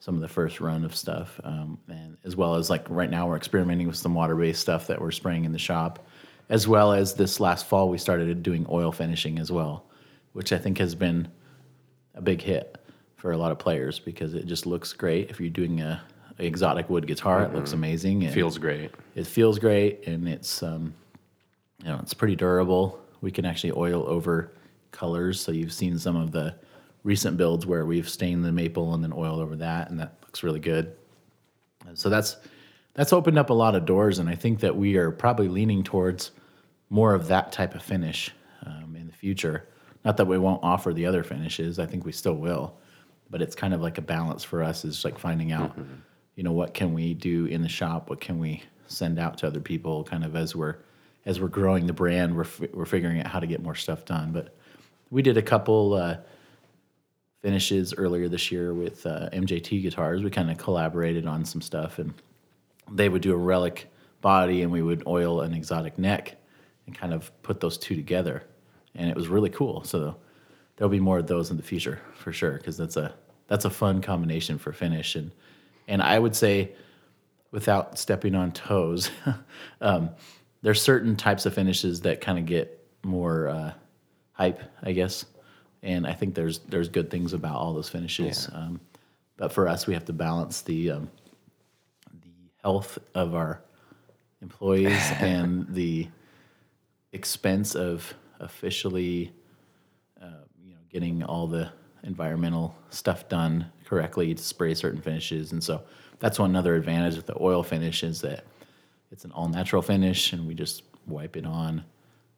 some 0.00 0.14
of 0.14 0.20
the 0.20 0.28
first 0.28 0.60
run 0.60 0.84
of 0.84 0.94
stuff, 0.94 1.40
um, 1.44 1.78
and 1.88 2.18
as 2.24 2.36
well 2.36 2.56
as 2.56 2.68
like 2.68 2.88
right 2.90 3.10
now 3.10 3.26
we're 3.26 3.36
experimenting 3.36 3.86
with 3.86 3.96
some 3.96 4.14
water 4.14 4.36
based 4.36 4.60
stuff 4.60 4.86
that 4.86 5.00
we're 5.00 5.10
spraying 5.10 5.44
in 5.46 5.52
the 5.52 5.58
shop, 5.58 6.06
as 6.50 6.68
well 6.68 6.92
as 6.92 7.14
this 7.14 7.40
last 7.40 7.66
fall 7.66 7.88
we 7.88 7.96
started 7.98 8.42
doing 8.42 8.66
oil 8.70 8.92
finishing 8.92 9.38
as 9.38 9.50
well, 9.50 9.86
which 10.32 10.52
I 10.52 10.58
think 10.58 10.76
has 10.78 10.94
been 10.94 11.28
a 12.14 12.20
big 12.20 12.42
hit 12.42 12.76
for 13.16 13.32
a 13.32 13.36
lot 13.38 13.50
of 13.52 13.58
players 13.58 13.98
because 13.98 14.34
it 14.34 14.46
just 14.46 14.66
looks 14.66 14.92
great. 14.92 15.30
If 15.30 15.40
you're 15.40 15.50
doing 15.50 15.80
a, 15.80 16.02
a 16.38 16.44
exotic 16.44 16.88
wood 16.90 17.06
guitar, 17.06 17.42
it 17.44 17.54
looks 17.54 17.72
amazing. 17.72 18.24
and 18.24 18.34
Feels 18.34 18.58
great. 18.58 18.90
it 19.14 19.26
feels 19.26 19.58
great, 19.58 20.06
and 20.06 20.28
it's 20.28 20.62
um, 20.62 20.94
you 21.82 21.88
know 21.88 21.98
it's 22.02 22.14
pretty 22.14 22.36
durable. 22.36 22.98
We 23.20 23.30
can 23.30 23.44
actually 23.44 23.72
oil 23.72 24.04
over 24.06 24.52
colors, 24.92 25.40
so 25.40 25.52
you've 25.52 25.72
seen 25.72 25.98
some 25.98 26.16
of 26.16 26.32
the 26.32 26.54
recent 27.02 27.36
builds 27.36 27.66
where 27.66 27.86
we've 27.86 28.08
stained 28.08 28.44
the 28.44 28.52
maple 28.52 28.94
and 28.94 29.02
then 29.02 29.12
oiled 29.12 29.40
over 29.40 29.56
that, 29.56 29.90
and 29.90 29.98
that 30.00 30.14
looks 30.22 30.42
really 30.42 30.60
good. 30.60 30.96
So 31.94 32.08
that's 32.08 32.36
that's 32.94 33.12
opened 33.12 33.38
up 33.38 33.50
a 33.50 33.54
lot 33.54 33.74
of 33.74 33.84
doors, 33.86 34.18
and 34.18 34.28
I 34.28 34.34
think 34.34 34.60
that 34.60 34.76
we 34.76 34.96
are 34.96 35.10
probably 35.10 35.48
leaning 35.48 35.82
towards 35.82 36.32
more 36.90 37.14
of 37.14 37.28
that 37.28 37.52
type 37.52 37.74
of 37.74 37.82
finish 37.82 38.32
um, 38.66 38.96
in 38.96 39.06
the 39.06 39.12
future. 39.12 39.66
Not 40.04 40.16
that 40.16 40.26
we 40.26 40.38
won't 40.38 40.62
offer 40.62 40.92
the 40.92 41.06
other 41.06 41.22
finishes; 41.22 41.78
I 41.78 41.86
think 41.86 42.04
we 42.04 42.12
still 42.12 42.34
will, 42.34 42.76
but 43.30 43.40
it's 43.42 43.54
kind 43.54 43.74
of 43.74 43.80
like 43.80 43.98
a 43.98 44.02
balance 44.02 44.44
for 44.44 44.62
us. 44.62 44.84
Is 44.84 45.04
like 45.04 45.18
finding 45.18 45.52
out, 45.52 45.76
you 46.36 46.42
know, 46.42 46.52
what 46.52 46.74
can 46.74 46.92
we 46.92 47.14
do 47.14 47.46
in 47.46 47.62
the 47.62 47.68
shop? 47.68 48.10
What 48.10 48.20
can 48.20 48.38
we 48.38 48.62
send 48.86 49.18
out 49.18 49.38
to 49.38 49.46
other 49.46 49.60
people? 49.60 50.04
Kind 50.04 50.24
of 50.24 50.36
as 50.36 50.54
we're 50.56 50.76
as 51.26 51.40
we're 51.40 51.48
growing 51.48 51.86
the 51.86 51.92
brand, 51.92 52.36
we're 52.36 52.44
fi- 52.44 52.68
we're 52.72 52.86
figuring 52.86 53.20
out 53.20 53.26
how 53.26 53.40
to 53.40 53.46
get 53.46 53.62
more 53.62 53.74
stuff 53.74 54.04
done. 54.04 54.32
But 54.32 54.54
we 55.10 55.22
did 55.22 55.36
a 55.36 55.42
couple. 55.42 55.94
Uh, 55.94 56.16
finishes 57.42 57.94
earlier 57.94 58.28
this 58.28 58.52
year 58.52 58.74
with 58.74 59.06
uh, 59.06 59.30
MJT 59.32 59.80
guitars. 59.80 60.22
We 60.22 60.30
kind 60.30 60.50
of 60.50 60.58
collaborated 60.58 61.26
on 61.26 61.44
some 61.46 61.62
stuff, 61.62 61.98
and 61.98 62.12
they 62.90 63.08
would 63.08 63.22
do 63.22 63.32
a 63.32 63.36
relic 63.36 63.90
body 64.20 64.62
and 64.62 64.70
we 64.70 64.82
would 64.82 65.02
oil 65.06 65.40
an 65.40 65.54
exotic 65.54 65.98
neck 65.98 66.36
and 66.86 66.94
kind 66.94 67.14
of 67.14 67.30
put 67.42 67.60
those 67.60 67.78
two 67.78 67.96
together. 67.96 68.42
And 68.94 69.08
it 69.08 69.16
was 69.16 69.28
really 69.28 69.50
cool. 69.50 69.84
So 69.84 70.16
there'll 70.76 70.90
be 70.90 71.00
more 71.00 71.18
of 71.18 71.26
those 71.26 71.50
in 71.50 71.56
the 71.56 71.62
future 71.62 72.00
for 72.14 72.32
sure 72.32 72.52
because 72.52 72.76
that's 72.76 72.96
a 72.96 73.14
that's 73.46 73.64
a 73.64 73.70
fun 73.70 74.00
combination 74.00 74.58
for 74.58 74.72
finish 74.72 75.16
and 75.16 75.32
and 75.88 76.02
I 76.02 76.18
would 76.18 76.36
say 76.36 76.72
without 77.50 77.98
stepping 77.98 78.36
on 78.36 78.52
toes, 78.52 79.10
um, 79.80 80.10
there's 80.62 80.80
certain 80.80 81.16
types 81.16 81.46
of 81.46 81.54
finishes 81.54 82.02
that 82.02 82.20
kind 82.20 82.38
of 82.38 82.46
get 82.46 82.86
more 83.02 83.48
uh, 83.48 83.72
hype, 84.32 84.60
I 84.82 84.92
guess. 84.92 85.24
And 85.82 86.06
I 86.06 86.12
think 86.12 86.34
there's 86.34 86.58
there's 86.60 86.88
good 86.88 87.10
things 87.10 87.32
about 87.32 87.56
all 87.56 87.72
those 87.72 87.88
finishes. 87.88 88.48
Yeah. 88.50 88.58
Um, 88.58 88.80
but 89.36 89.52
for 89.52 89.68
us, 89.68 89.86
we 89.86 89.94
have 89.94 90.04
to 90.06 90.12
balance 90.12 90.60
the 90.60 90.90
um, 90.90 91.10
the 92.22 92.50
health 92.62 92.98
of 93.14 93.34
our 93.34 93.62
employees 94.42 95.10
and 95.20 95.66
the 95.74 96.08
expense 97.12 97.74
of 97.74 98.14
officially, 98.38 99.32
uh, 100.20 100.44
you 100.62 100.72
know, 100.72 100.80
getting 100.90 101.22
all 101.22 101.46
the 101.46 101.70
environmental 102.02 102.74
stuff 102.90 103.28
done 103.28 103.66
correctly 103.84 104.34
to 104.34 104.42
spray 104.42 104.74
certain 104.74 105.00
finishes. 105.00 105.52
And 105.52 105.62
so 105.62 105.82
that's 106.18 106.38
one 106.38 106.54
other 106.56 106.74
advantage 106.74 107.16
with 107.16 107.26
the 107.26 107.36
oil 107.40 107.62
finish 107.62 108.02
is 108.02 108.20
that 108.20 108.44
it's 109.10 109.24
an 109.24 109.32
all 109.32 109.48
natural 109.48 109.82
finish, 109.82 110.32
and 110.32 110.46
we 110.46 110.54
just 110.54 110.82
wipe 111.06 111.36
it 111.36 111.46
on, 111.46 111.84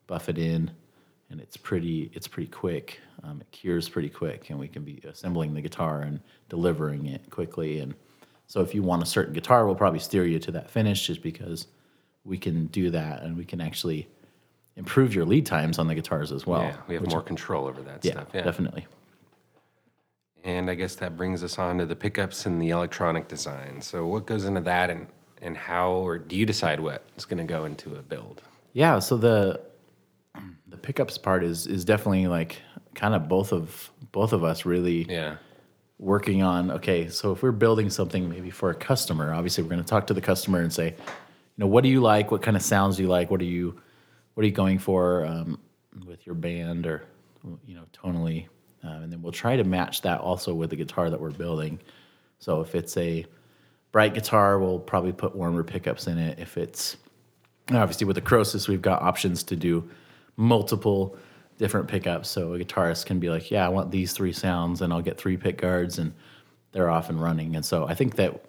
buff 0.07 0.29
it 0.29 0.39
in, 0.39 0.71
and 1.31 1.41
it's 1.41 1.57
pretty 1.57 2.11
it's 2.15 2.29
pretty 2.29 2.51
quick. 2.51 3.01
Um, 3.23 3.41
it 3.41 3.51
cures 3.51 3.89
pretty 3.89 4.09
quick, 4.09 4.51
and 4.51 4.59
we 4.59 4.69
can 4.69 4.83
be 4.83 5.01
assembling 5.05 5.55
the 5.55 5.61
guitar 5.61 6.03
and 6.03 6.21
delivering 6.49 7.07
it 7.07 7.31
quickly. 7.31 7.81
And 7.81 7.95
so, 8.47 8.61
if 8.61 8.75
you 8.75 8.83
want 8.83 9.03
a 9.03 9.07
certain 9.07 9.33
guitar, 9.33 9.67
we'll 9.67 9.75
probably 9.75 10.01
steer 10.01 10.25
you 10.25 10.39
to 10.41 10.51
that 10.53 10.71
finish, 10.71 11.07
just 11.07 11.23
because 11.23 11.67
we 12.25 12.39
can 12.39 12.67
do 12.67 12.91
that, 12.91 13.23
and 13.23 13.37
we 13.37 13.45
can 13.45 13.61
actually 13.61 14.09
improve 14.77 15.15
your 15.15 15.25
lead 15.25 15.47
times 15.47 15.79
on 15.79 15.87
the 15.87 15.95
guitars 15.95 16.33
as 16.33 16.47
well. 16.47 16.63
yeah, 16.63 16.77
we 16.89 16.95
have 16.95 17.07
more 17.09 17.23
control 17.23 17.67
over 17.67 17.83
that 17.83 18.05
yeah, 18.05 18.13
stuff. 18.13 18.29
Yeah. 18.33 18.43
definitely. 18.43 18.87
And 20.45 20.69
I 20.71 20.75
guess 20.75 20.97
that 20.97 21.17
brings 21.17 21.45
us 21.45 21.59
on 21.59 21.79
to 21.79 21.87
the 21.87 21.95
pickups 21.95 22.47
and 22.47 22.61
the 22.61 22.71
electronic 22.71 23.29
design. 23.29 23.81
So 23.81 24.07
what 24.07 24.27
goes 24.27 24.45
into 24.45 24.61
that 24.63 24.91
and, 24.91 25.07
and 25.43 25.57
how 25.57 25.91
or 25.93 26.17
do 26.19 26.37
you 26.37 26.47
decide 26.47 26.81
what's 26.81 27.27
going 27.27 27.39
to 27.39 27.45
go 27.45 27.65
into 27.67 27.95
a 27.97 28.03
build? 28.03 28.41
Yeah, 28.73 28.99
so 29.01 29.17
the 29.19 29.61
the 30.67 30.79
pickups 30.79 31.19
part 31.19 31.45
is 31.45 31.67
is 31.67 31.85
definitely 31.85 32.27
like 32.29 32.63
kind 32.95 33.15
of 33.15 33.29
both 33.29 33.53
of 33.53 33.91
both 34.13 34.33
of 34.33 34.43
us 34.45 34.65
really 34.65 35.05
Yeah. 35.11 35.37
working 35.99 36.43
on 36.43 36.71
okay 36.71 37.09
so 37.09 37.33
if 37.33 37.43
we're 37.43 37.53
building 37.53 37.91
something 37.91 38.29
maybe 38.29 38.51
for 38.51 38.71
a 38.71 38.75
customer 38.75 39.33
obviously 39.35 39.63
we're 39.63 39.71
going 39.71 39.83
to 39.83 39.87
talk 39.89 40.07
to 40.07 40.15
the 40.15 40.21
customer 40.23 40.61
and 40.61 40.73
say 40.73 40.89
you 40.89 41.59
know 41.59 41.67
what 41.67 41.83
do 41.85 41.91
you 41.91 42.01
like 42.01 42.31
what 42.31 42.41
kind 42.43 42.57
of 42.57 42.63
sounds 42.63 42.97
do 42.97 43.03
you 43.03 43.09
like 43.09 43.31
what 43.31 43.41
are 43.41 43.45
you 43.45 43.79
what 44.35 44.43
are 44.45 44.47
you 44.47 44.53
going 44.53 44.79
for 44.79 45.27
um, 45.27 45.59
with 46.07 46.25
your 46.27 46.35
band 46.35 46.87
or 46.87 47.05
you 47.67 47.75
know 47.75 47.85
tonally 47.93 48.47
um, 48.83 49.03
and 49.05 49.13
then 49.13 49.21
we'll 49.23 49.33
try 49.33 49.57
to 49.57 49.65
match 49.65 50.01
that 50.03 50.21
also 50.21 50.55
with 50.55 50.71
the 50.71 50.77
guitar 50.77 51.11
that 51.11 51.21
we're 51.21 51.31
building 51.31 51.79
so 52.39 52.61
if 52.63 52.75
it's 52.75 52.97
a 52.97 53.25
bright 53.93 54.15
guitar 54.15 54.59
we'll 54.59 54.79
probably 54.79 55.13
put 55.13 55.37
warmer 55.37 55.63
pickups 55.63 56.07
in 56.07 56.19
it 56.19 56.39
if 56.39 56.57
it's 56.57 56.97
obviously 57.71 58.07
with 58.07 58.17
the 58.17 58.23
Khrosis, 58.23 58.69
we've 58.69 58.83
got 58.83 59.03
options 59.03 59.43
to 59.45 59.57
do 59.57 59.89
multiple 60.37 61.17
different 61.59 61.89
pickups. 61.89 62.29
So 62.29 62.55
a 62.55 62.59
guitarist 62.59 63.07
can 63.07 63.19
be 63.19 63.31
like, 63.31 63.51
"Yeah, 63.51 63.65
I 63.65 63.69
want 63.69 63.91
these 63.91 64.13
three 64.13 64.33
sounds," 64.33 64.83
and 64.83 64.93
I'll 64.93 65.03
get 65.03 65.19
three 65.19 65.37
pick 65.37 65.59
guards, 65.59 65.99
and 65.99 66.13
they're 66.73 66.91
off 66.91 67.09
and 67.09 67.21
running. 67.21 67.55
And 67.55 67.65
so 67.65 67.87
I 67.87 67.95
think 67.95 68.17
that 68.17 68.43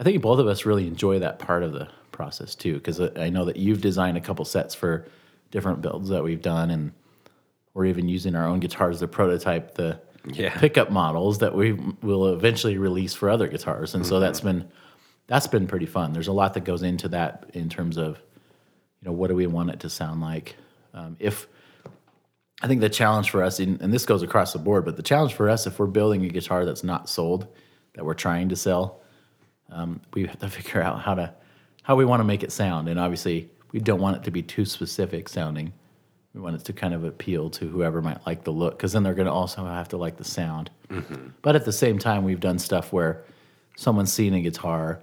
I 0.00 0.04
think 0.04 0.22
both 0.22 0.38
of 0.38 0.46
us 0.46 0.64
really 0.64 0.86
enjoy 0.86 1.18
that 1.18 1.38
part 1.38 1.62
of 1.62 1.72
the 1.72 1.88
process 2.12 2.54
too, 2.54 2.74
because 2.74 3.00
I 3.00 3.28
know 3.30 3.44
that 3.44 3.56
you've 3.56 3.80
designed 3.80 4.16
a 4.16 4.20
couple 4.20 4.44
sets 4.44 4.74
for 4.74 5.06
different 5.50 5.82
builds 5.82 6.08
that 6.08 6.22
we've 6.22 6.42
done, 6.42 6.70
and 6.70 6.92
we're 7.74 7.86
even 7.86 8.08
using 8.08 8.34
our 8.34 8.46
own 8.46 8.60
guitars 8.60 9.00
to 9.00 9.08
prototype 9.08 9.74
the 9.74 10.00
Yeah. 10.26 10.56
pickup 10.58 10.90
models 10.90 11.38
that 11.38 11.54
we 11.54 11.72
will 11.72 12.32
eventually 12.34 12.76
release 12.76 13.14
for 13.14 13.30
other 13.30 13.48
guitars. 13.48 13.94
And 13.94 14.04
so 14.04 14.20
that's 14.20 14.40
been 14.40 14.68
that's 15.26 15.46
been 15.46 15.66
pretty 15.66 15.86
fun. 15.86 16.12
There's 16.12 16.28
a 16.28 16.32
lot 16.32 16.54
that 16.54 16.64
goes 16.64 16.82
into 16.82 17.08
that 17.08 17.50
in 17.54 17.68
terms 17.68 17.96
of 17.96 18.20
you 19.00 19.06
know 19.06 19.12
what 19.12 19.28
do 19.28 19.34
we 19.34 19.46
want 19.46 19.70
it 19.70 19.80
to 19.80 19.90
sound 19.90 20.20
like. 20.20 20.56
Um, 20.94 21.16
if 21.20 21.46
I 22.60 22.66
think 22.66 22.80
the 22.80 22.88
challenge 22.88 23.30
for 23.30 23.42
us, 23.42 23.60
and 23.60 23.80
and 23.80 23.92
this 23.92 24.04
goes 24.04 24.22
across 24.22 24.52
the 24.52 24.58
board, 24.58 24.84
but 24.84 24.96
the 24.96 25.02
challenge 25.02 25.34
for 25.34 25.48
us, 25.48 25.66
if 25.66 25.78
we're 25.78 25.86
building 25.86 26.24
a 26.24 26.28
guitar 26.28 26.64
that's 26.64 26.84
not 26.84 27.08
sold, 27.08 27.46
that 27.94 28.04
we're 28.04 28.14
trying 28.14 28.48
to 28.48 28.56
sell, 28.56 29.00
um, 29.70 30.00
we 30.14 30.26
have 30.26 30.38
to 30.40 30.48
figure 30.50 30.82
out 30.82 31.00
how 31.00 31.14
to 31.14 31.32
how 31.82 31.96
we 31.96 32.04
want 32.04 32.20
to 32.20 32.24
make 32.24 32.42
it 32.42 32.52
sound. 32.52 32.88
And 32.88 32.98
obviously, 32.98 33.50
we 33.72 33.80
don't 33.80 34.00
want 34.00 34.16
it 34.16 34.24
to 34.24 34.30
be 34.30 34.42
too 34.42 34.64
specific 34.64 35.28
sounding. 35.28 35.72
We 36.34 36.40
want 36.40 36.56
it 36.56 36.64
to 36.66 36.72
kind 36.72 36.94
of 36.94 37.04
appeal 37.04 37.50
to 37.50 37.66
whoever 37.66 38.02
might 38.02 38.26
like 38.26 38.44
the 38.44 38.52
look, 38.52 38.76
because 38.76 38.92
then 38.92 39.02
they're 39.02 39.14
going 39.14 39.26
to 39.26 39.32
also 39.32 39.64
have 39.64 39.88
to 39.88 39.96
like 39.96 40.18
the 40.18 40.24
sound. 40.24 40.70
Mm-hmm. 40.88 41.28
But 41.42 41.56
at 41.56 41.64
the 41.64 41.72
same 41.72 41.98
time, 41.98 42.24
we've 42.24 42.40
done 42.40 42.58
stuff 42.58 42.92
where 42.92 43.24
someone's 43.76 44.12
seen 44.12 44.34
a 44.34 44.40
guitar 44.40 45.00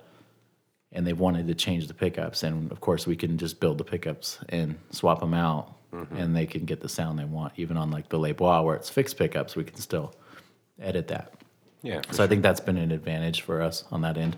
and 0.92 1.06
they've 1.06 1.20
wanted 1.20 1.48
to 1.48 1.56
change 1.56 1.88
the 1.88 1.94
pickups, 1.94 2.44
and 2.44 2.72
of 2.72 2.80
course, 2.80 3.06
we 3.06 3.18
can 3.18 3.38
just 3.38 3.60
build 3.60 3.78
the 3.78 3.84
pickups 3.84 4.40
and 4.50 4.78
swap 4.92 5.20
them 5.20 5.34
out, 5.34 5.76
mm-hmm. 5.92 6.16
and 6.16 6.34
they 6.34 6.46
can 6.46 6.64
get 6.64 6.80
the 6.80 6.88
sound 6.88 7.20
they 7.20 7.26
want. 7.26 7.52
Even 7.58 7.76
on 7.76 7.92
like 7.92 8.08
the 8.08 8.18
Les 8.18 8.32
Bois, 8.32 8.62
where 8.62 8.76
it's 8.76 8.90
fixed 8.90 9.18
pickups, 9.18 9.58
we 9.58 9.66
can 9.66 9.76
still 9.78 10.14
edit 10.80 11.08
that. 11.10 11.34
Yeah. 11.82 12.02
So 12.12 12.24
I 12.24 12.28
think 12.28 12.44
that's 12.44 12.62
been 12.62 12.78
an 12.78 12.92
advantage 12.92 13.42
for 13.42 13.62
us 13.62 13.84
on 13.92 14.02
that 14.02 14.18
end. 14.18 14.38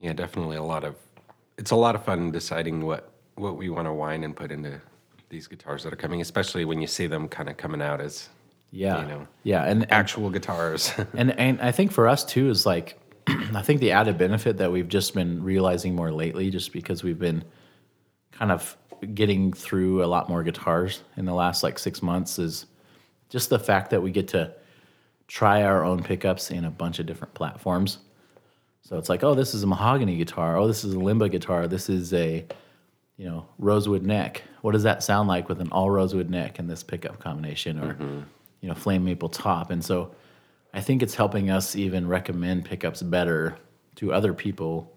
Yeah, 0.00 0.12
definitely 0.12 0.56
a 0.56 0.62
lot 0.62 0.84
of 0.84 0.96
it's 1.56 1.70
a 1.70 1.76
lot 1.76 1.94
of 1.94 2.04
fun 2.04 2.30
deciding 2.30 2.84
what 2.84 3.10
what 3.36 3.56
we 3.56 3.70
want 3.70 3.86
to 3.86 3.92
whine 3.92 4.24
and 4.24 4.36
put 4.36 4.50
into 4.50 4.80
these 5.28 5.46
guitars 5.46 5.84
that 5.84 5.92
are 5.92 5.96
coming, 5.96 6.20
especially 6.20 6.64
when 6.64 6.80
you 6.80 6.86
see 6.86 7.06
them 7.06 7.28
kind 7.28 7.48
of 7.48 7.56
coming 7.56 7.82
out 7.82 8.00
as 8.00 8.28
Yeah, 8.70 9.02
You 9.02 9.08
know, 9.08 9.28
yeah, 9.42 9.64
and 9.64 9.82
and, 9.82 9.92
actual 9.92 10.30
guitars. 10.30 10.92
and 11.14 11.38
and 11.38 11.60
I 11.60 11.72
think 11.72 11.92
for 11.92 12.08
us 12.08 12.24
too 12.24 12.48
is 12.50 12.66
like, 12.66 12.98
I 13.26 13.62
think 13.62 13.80
the 13.80 13.92
added 13.92 14.18
benefit 14.18 14.58
that 14.58 14.70
we've 14.72 14.88
just 14.88 15.14
been 15.14 15.42
realizing 15.42 15.94
more 15.94 16.12
lately, 16.12 16.50
just 16.50 16.72
because 16.72 17.02
we've 17.02 17.18
been 17.18 17.44
kind 18.32 18.50
of 18.50 18.76
getting 19.14 19.52
through 19.52 20.04
a 20.04 20.06
lot 20.06 20.28
more 20.28 20.42
guitars 20.42 21.02
in 21.16 21.24
the 21.24 21.34
last 21.34 21.62
like 21.62 21.78
six 21.78 22.02
months, 22.02 22.38
is 22.38 22.66
just 23.28 23.50
the 23.50 23.58
fact 23.58 23.90
that 23.90 24.02
we 24.02 24.10
get 24.10 24.28
to 24.28 24.52
try 25.26 25.62
our 25.62 25.84
own 25.84 26.02
pickups 26.02 26.50
in 26.50 26.64
a 26.64 26.70
bunch 26.70 26.98
of 26.98 27.06
different 27.06 27.34
platforms. 27.34 27.98
So 28.82 28.98
it's 28.98 29.08
like, 29.08 29.24
oh, 29.24 29.34
this 29.34 29.54
is 29.54 29.62
a 29.62 29.66
mahogany 29.66 30.16
guitar. 30.16 30.56
Oh, 30.56 30.66
this 30.66 30.84
is 30.84 30.92
a 30.94 30.98
limba 30.98 31.30
guitar. 31.30 31.66
This 31.66 31.88
is 31.88 32.12
a, 32.12 32.44
you 33.16 33.24
know, 33.24 33.46
rosewood 33.58 34.02
neck. 34.02 34.42
What 34.64 34.72
does 34.72 34.84
that 34.84 35.02
sound 35.02 35.28
like 35.28 35.50
with 35.50 35.60
an 35.60 35.68
all 35.72 35.90
rosewood 35.90 36.30
neck 36.30 36.58
and 36.58 36.70
this 36.70 36.82
pickup 36.82 37.20
combination, 37.20 37.78
or 37.78 37.98
you 38.62 38.68
know, 38.70 38.74
flame 38.74 39.04
maple 39.04 39.28
top? 39.28 39.70
And 39.70 39.84
so, 39.84 40.14
I 40.72 40.80
think 40.80 41.02
it's 41.02 41.14
helping 41.14 41.50
us 41.50 41.76
even 41.76 42.08
recommend 42.08 42.64
pickups 42.64 43.02
better 43.02 43.58
to 43.96 44.10
other 44.14 44.32
people 44.32 44.90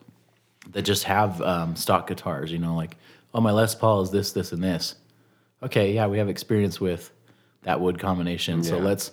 that 0.72 0.84
just 0.84 1.04
have 1.04 1.42
um, 1.42 1.76
stock 1.76 2.08
guitars. 2.08 2.50
You 2.50 2.60
know, 2.60 2.78
like, 2.78 2.96
oh, 3.34 3.42
my 3.42 3.52
Les 3.52 3.76
Paul 3.76 4.00
is 4.04 4.10
this, 4.10 4.32
this, 4.32 4.54
and 4.54 4.64
this. 4.64 4.96
Okay, 5.62 5.94
yeah, 5.94 6.08
we 6.08 6.18
have 6.18 6.30
experience 6.30 6.80
with 6.80 7.12
that 7.64 7.82
wood 7.82 8.00
combination, 8.00 8.64
so 8.64 8.78
let's 8.78 9.12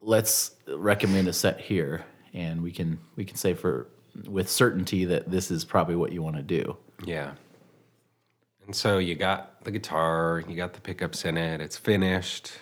let's 0.00 0.52
recommend 0.68 1.28
a 1.28 1.34
set 1.34 1.60
here, 1.60 2.02
and 2.32 2.62
we 2.62 2.72
can 2.72 2.98
we 3.16 3.26
can 3.26 3.36
say 3.36 3.52
for 3.52 3.88
with 4.26 4.48
certainty 4.48 5.04
that 5.04 5.30
this 5.30 5.50
is 5.50 5.66
probably 5.66 5.96
what 5.96 6.12
you 6.12 6.22
want 6.22 6.36
to 6.36 6.42
do. 6.42 6.78
yeah. 7.04 7.32
And 8.66 8.74
so 8.74 8.98
you 8.98 9.14
got 9.14 9.62
the 9.64 9.70
guitar, 9.70 10.42
you 10.48 10.56
got 10.56 10.72
the 10.72 10.80
pickups 10.80 11.24
in 11.24 11.36
it, 11.36 11.60
it's 11.60 11.76
finished. 11.76 12.52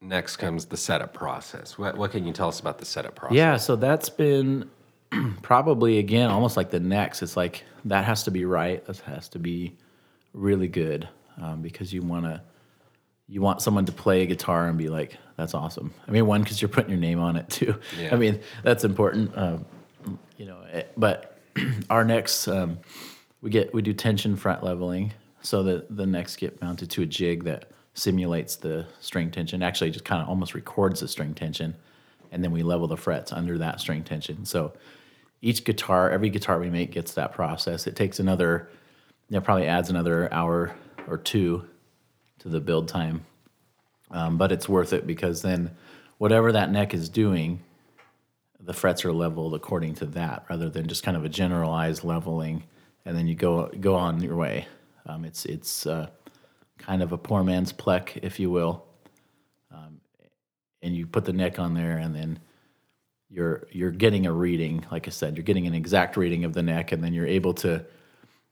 Next 0.00 0.36
comes 0.36 0.64
the 0.66 0.76
setup 0.76 1.14
process. 1.14 1.78
What 1.78 1.96
what 1.96 2.10
can 2.10 2.26
you 2.26 2.32
tell 2.32 2.48
us 2.48 2.58
about 2.58 2.78
the 2.78 2.84
setup 2.84 3.14
process? 3.14 3.36
Yeah, 3.36 3.56
so 3.56 3.76
that's 3.76 4.08
been 4.08 4.68
probably 5.42 5.98
again 5.98 6.30
almost 6.30 6.56
like 6.56 6.70
the 6.70 6.80
next. 6.80 7.22
It's 7.22 7.36
like 7.36 7.64
that 7.84 8.04
has 8.04 8.24
to 8.24 8.32
be 8.32 8.44
right. 8.44 8.84
That 8.86 8.98
has 9.00 9.28
to 9.30 9.38
be 9.38 9.76
really 10.32 10.66
good 10.66 11.08
um, 11.40 11.62
because 11.62 11.92
you 11.92 12.02
want 12.02 12.24
to 12.24 12.42
you 13.28 13.40
want 13.40 13.62
someone 13.62 13.84
to 13.86 13.92
play 13.92 14.22
a 14.22 14.26
guitar 14.26 14.68
and 14.68 14.76
be 14.76 14.88
like, 14.88 15.16
"That's 15.36 15.54
awesome." 15.54 15.94
I 16.08 16.10
mean, 16.10 16.26
one 16.26 16.42
because 16.42 16.60
you're 16.60 16.68
putting 16.68 16.90
your 16.90 16.98
name 16.98 17.20
on 17.20 17.36
it 17.36 17.48
too. 17.48 17.78
Yeah. 17.96 18.12
I 18.12 18.16
mean, 18.16 18.40
that's 18.64 18.82
important. 18.82 19.36
Um, 19.38 19.64
you 20.36 20.46
know, 20.46 20.58
eh, 20.72 20.82
but 20.96 21.38
our 21.90 22.04
next 22.04 22.48
um, 22.48 22.80
we 23.40 23.50
get 23.50 23.72
we 23.72 23.82
do 23.82 23.92
tension 23.92 24.34
fret 24.34 24.64
leveling 24.64 25.12
so 25.42 25.62
that 25.64 25.94
the 25.94 26.06
necks 26.06 26.36
get 26.36 26.60
mounted 26.62 26.90
to 26.90 27.02
a 27.02 27.06
jig 27.06 27.44
that 27.44 27.70
simulates 27.94 28.56
the 28.56 28.86
string 29.00 29.30
tension. 29.30 29.62
Actually, 29.62 29.90
just 29.90 30.04
kind 30.04 30.22
of 30.22 30.28
almost 30.28 30.54
records 30.54 31.00
the 31.00 31.08
string 31.08 31.34
tension, 31.34 31.74
and 32.30 32.42
then 32.42 32.52
we 32.52 32.62
level 32.62 32.86
the 32.86 32.96
frets 32.96 33.32
under 33.32 33.58
that 33.58 33.80
string 33.80 34.02
tension. 34.02 34.44
So 34.44 34.72
each 35.42 35.64
guitar, 35.64 36.10
every 36.10 36.30
guitar 36.30 36.58
we 36.58 36.70
make 36.70 36.92
gets 36.92 37.14
that 37.14 37.32
process. 37.32 37.86
It 37.86 37.96
takes 37.96 38.20
another, 38.20 38.70
you 39.28 39.34
know, 39.34 39.40
probably 39.40 39.66
adds 39.66 39.90
another 39.90 40.32
hour 40.32 40.74
or 41.08 41.18
two 41.18 41.66
to 42.38 42.48
the 42.48 42.60
build 42.60 42.88
time, 42.88 43.26
um, 44.10 44.38
but 44.38 44.52
it's 44.52 44.68
worth 44.68 44.92
it 44.92 45.06
because 45.06 45.42
then 45.42 45.72
whatever 46.18 46.52
that 46.52 46.70
neck 46.70 46.94
is 46.94 47.08
doing, 47.08 47.62
the 48.60 48.72
frets 48.72 49.04
are 49.04 49.12
leveled 49.12 49.54
according 49.54 49.94
to 49.96 50.06
that, 50.06 50.44
rather 50.48 50.70
than 50.70 50.86
just 50.86 51.02
kind 51.02 51.16
of 51.16 51.24
a 51.24 51.28
generalized 51.28 52.04
leveling, 52.04 52.62
and 53.04 53.16
then 53.16 53.26
you 53.26 53.34
go 53.34 53.66
go 53.80 53.96
on 53.96 54.20
your 54.22 54.36
way. 54.36 54.66
Um, 55.06 55.24
it's 55.24 55.44
it's 55.44 55.86
uh, 55.86 56.08
kind 56.78 57.02
of 57.02 57.12
a 57.12 57.18
poor 57.18 57.42
man's 57.42 57.72
Plek, 57.72 58.18
if 58.22 58.38
you 58.38 58.50
will, 58.50 58.84
um, 59.72 60.00
and 60.82 60.96
you 60.96 61.06
put 61.06 61.24
the 61.24 61.32
neck 61.32 61.58
on 61.58 61.74
there, 61.74 61.98
and 61.98 62.14
then 62.14 62.38
you're 63.30 63.66
you're 63.70 63.90
getting 63.90 64.26
a 64.26 64.32
reading. 64.32 64.84
Like 64.90 65.06
I 65.06 65.10
said, 65.10 65.36
you're 65.36 65.44
getting 65.44 65.66
an 65.66 65.74
exact 65.74 66.16
reading 66.16 66.44
of 66.44 66.52
the 66.52 66.62
neck, 66.62 66.92
and 66.92 67.02
then 67.02 67.12
you're 67.12 67.26
able 67.26 67.54
to 67.54 67.84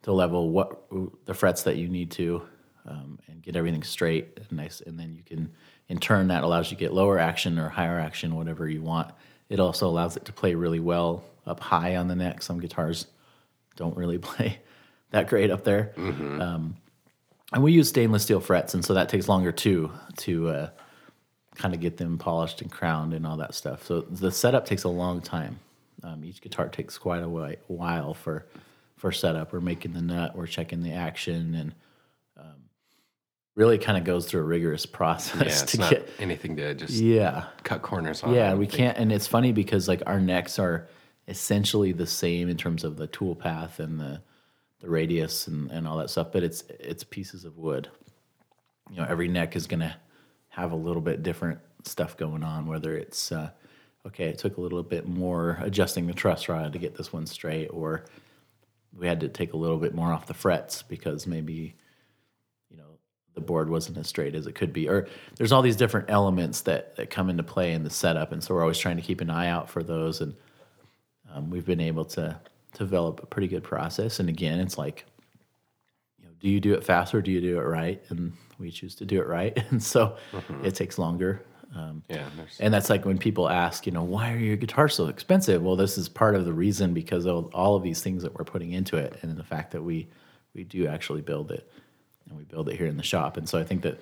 to 0.03 0.13
level 0.13 0.51
what 0.51 0.85
the 1.27 1.35
frets 1.35 1.63
that 1.65 1.77
you 1.77 1.89
need 1.89 2.11
to, 2.13 2.43
um, 2.87 3.19
and 3.29 3.43
get 3.43 3.57
everything 3.57 3.83
straight 3.83 4.29
and 4.37 4.51
nice. 4.53 4.81
And 4.81 4.99
then 4.99 5.15
you 5.15 5.23
can, 5.23 5.53
in 5.89 5.99
turn, 5.99 6.29
that 6.29 6.43
allows 6.43 6.71
you 6.71 6.77
to 6.77 6.81
get 6.81 6.95
lower 6.95 7.19
action 7.19 7.59
or 7.59 7.69
higher 7.69 7.99
action, 7.99 8.35
whatever 8.35 8.69
you 8.69 8.83
want. 8.83 9.13
It 9.51 9.61
also 9.61 9.87
allows 9.89 10.17
it 10.17 10.25
to 10.25 10.33
play 10.33 10.55
really 10.55 10.81
well 10.81 11.23
up 11.47 11.61
high 11.61 11.97
on 11.97 12.09
the 12.09 12.15
neck. 12.15 12.43
Some 12.43 12.61
guitars 12.61 13.09
don't 13.77 13.97
really 13.97 14.19
play 14.31 14.61
that 15.11 15.29
great 15.29 15.51
up 15.51 15.64
there. 15.64 15.92
Um, 15.96 16.77
and 17.53 17.62
we 17.62 17.73
use 17.73 17.88
stainless 17.88 18.23
steel 18.23 18.40
frets, 18.40 18.75
and 18.75 18.85
so 18.85 18.94
that 18.94 19.09
takes 19.09 19.29
longer 19.29 19.51
too 19.53 19.90
to 20.18 20.49
uh, 20.49 20.70
kind 21.57 21.75
of 21.75 21.81
get 21.81 21.96
them 21.96 22.16
polished 22.18 22.62
and 22.62 22.70
crowned 22.70 23.12
and 23.12 23.27
all 23.27 23.37
that 23.38 23.55
stuff. 23.55 23.85
So 23.85 24.03
the 24.03 24.31
setup 24.31 24.66
takes 24.66 24.85
a 24.85 24.88
long 24.88 25.20
time. 25.20 25.59
Um, 26.03 26.25
each 26.25 26.40
guitar 26.40 26.68
takes 26.68 26.96
quite 26.96 27.23
a 27.23 27.29
while 27.66 28.14
for 28.14 28.46
for 28.96 29.11
setup. 29.12 29.53
We're 29.53 29.61
making 29.61 29.92
the 29.94 30.03
nut, 30.03 30.37
we're 30.37 30.46
checking 30.46 30.83
the 30.83 30.92
action, 30.92 31.55
and 31.55 31.75
um, 32.38 32.55
really 33.57 33.79
kind 33.79 33.99
of 33.99 34.05
goes 34.05 34.27
through 34.27 34.42
a 34.42 34.44
rigorous 34.44 34.87
process 34.87 35.40
Yeah, 35.40 35.46
it's 35.62 35.73
to 35.73 35.79
not 35.79 35.90
get. 35.90 36.09
anything 36.20 36.57
to 36.57 36.75
just 36.75 36.92
Yeah, 36.94 37.46
cut 37.64 37.83
corners 37.83 38.23
on. 38.23 38.33
Yeah, 38.33 38.55
we 38.55 38.66
think. 38.66 38.77
can't, 38.79 38.99
and 38.99 39.11
it's 39.12 39.27
funny 39.27 39.53
because 39.53 39.88
like 39.88 40.03
our 40.07 40.20
necks 40.20 40.59
are 40.59 40.88
essentially 41.29 41.92
the 41.92 42.07
same 42.07 42.49
in 42.49 42.57
terms 42.57 42.85
of 42.85 42.96
the 42.96 43.07
tool 43.09 43.35
path 43.35 43.81
and 43.81 43.99
the 44.01 44.23
the 44.81 44.88
radius 44.88 45.47
and, 45.47 45.71
and 45.71 45.87
all 45.87 45.99
that 45.99 46.11
stuff, 46.11 46.29
but 46.33 46.43
it's 46.43 46.64
it's 46.69 47.05
pieces 47.05 47.45
of 47.45 47.59
wood. 47.59 47.88
You 48.90 48.97
know, 48.97 49.07
every 49.09 49.29
neck 49.29 49.57
is 49.57 49.66
gonna 49.66 49.97
have 50.49 50.73
a 50.73 50.77
little 50.77 51.03
bit 51.03 51.23
different 51.23 51.59
stuff 51.85 52.16
going 52.16 52.43
on. 52.43 52.66
Whether 52.66 52.97
it's 52.97 53.31
uh, 53.31 53.51
okay, 54.07 54.29
it 54.29 54.38
took 54.38 54.57
a 54.57 54.61
little 54.61 54.83
bit 54.83 55.07
more 55.07 55.59
adjusting 55.61 56.07
the 56.07 56.14
truss 56.14 56.49
rod 56.49 56.73
to 56.73 56.79
get 56.79 56.97
this 56.97 57.12
one 57.12 57.27
straight, 57.27 57.69
or 57.69 58.05
we 58.97 59.07
had 59.07 59.21
to 59.21 59.29
take 59.29 59.53
a 59.53 59.57
little 59.57 59.79
bit 59.79 59.95
more 59.95 60.12
off 60.12 60.27
the 60.27 60.35
frets 60.35 60.83
because 60.83 61.27
maybe 61.27 61.75
you 62.71 62.77
know 62.77 62.99
the 63.35 63.40
board 63.40 63.71
wasn't 63.71 63.97
as 63.97 64.09
straight 64.09 64.35
as 64.35 64.47
it 64.47 64.55
could 64.55 64.73
be 64.73 64.88
or 64.88 65.07
there's 65.37 65.53
all 65.53 65.62
these 65.62 65.77
different 65.77 66.11
elements 66.11 66.62
that, 66.62 66.97
that 66.97 67.11
come 67.11 67.31
into 67.31 67.43
play 67.43 67.73
in 67.73 67.85
the 67.85 67.90
setup 67.90 68.33
and 68.33 68.43
so 68.43 68.55
we're 68.55 68.62
always 68.62 68.79
trying 68.79 68.97
to 68.97 69.03
keep 69.03 69.21
an 69.21 69.31
eye 69.31 69.49
out 69.49 69.71
for 69.71 69.83
those 69.83 70.21
and 70.21 70.35
um, 71.33 71.51
we've 71.51 71.66
been 71.66 71.81
able 71.81 72.05
to 72.05 72.38
develop 72.74 73.22
a 73.22 73.26
pretty 73.26 73.48
good 73.48 73.62
process. 73.62 74.20
And 74.20 74.28
again 74.28 74.59
it's 74.61 74.78
like 74.78 75.04
you 76.18 76.26
know 76.26 76.33
do 76.40 76.48
you 76.48 76.61
do 76.61 76.74
it 76.74 76.85
fast 76.85 77.14
or 77.14 77.22
do 77.22 77.30
you 77.30 77.40
do 77.40 77.59
it 77.59 77.64
right? 77.64 78.02
And 78.11 78.33
we 78.59 78.70
choose 78.70 78.94
to 78.96 79.04
do 79.04 79.20
it 79.20 79.26
right. 79.26 79.56
And 79.70 79.83
so 79.83 80.16
it 80.62 80.74
takes 80.74 80.98
longer. 80.98 81.42
Um, 81.74 82.02
Yeah, 82.09 82.28
and 82.59 82.74
that's 82.74 82.90
like 82.90 83.04
when 83.04 83.16
people 83.16 83.48
ask, 83.48 83.87
you 83.87 83.92
know, 83.92 84.02
why 84.02 84.33
are 84.33 84.38
your 84.38 84.56
guitars 84.56 84.94
so 84.94 85.06
expensive? 85.06 85.62
Well, 85.62 85.76
this 85.76 85.96
is 85.98 86.09
part 86.09 86.35
of 86.35 86.44
the 86.44 86.52
reason 86.52 86.92
because 86.92 87.26
of 87.26 87.54
all 87.54 87.76
of 87.76 87.85
these 87.85 88.02
things 88.02 88.24
that 88.24 88.37
we're 88.37 88.44
putting 88.44 88.72
into 88.72 88.96
it, 88.96 89.16
and 89.22 89.37
the 89.37 89.44
fact 89.44 89.70
that 89.72 89.83
we 89.83 90.09
we 90.52 90.64
do 90.64 90.88
actually 90.88 91.20
build 91.22 91.52
it, 91.52 91.70
and 92.28 92.37
we 92.37 92.42
build 92.44 92.68
it 92.68 92.76
here 92.76 92.87
in 92.87 92.96
the 92.96 93.04
shop. 93.04 93.37
And 93.37 93.48
so 93.48 93.56
I 93.56 93.62
think 93.62 93.83
that 93.83 94.00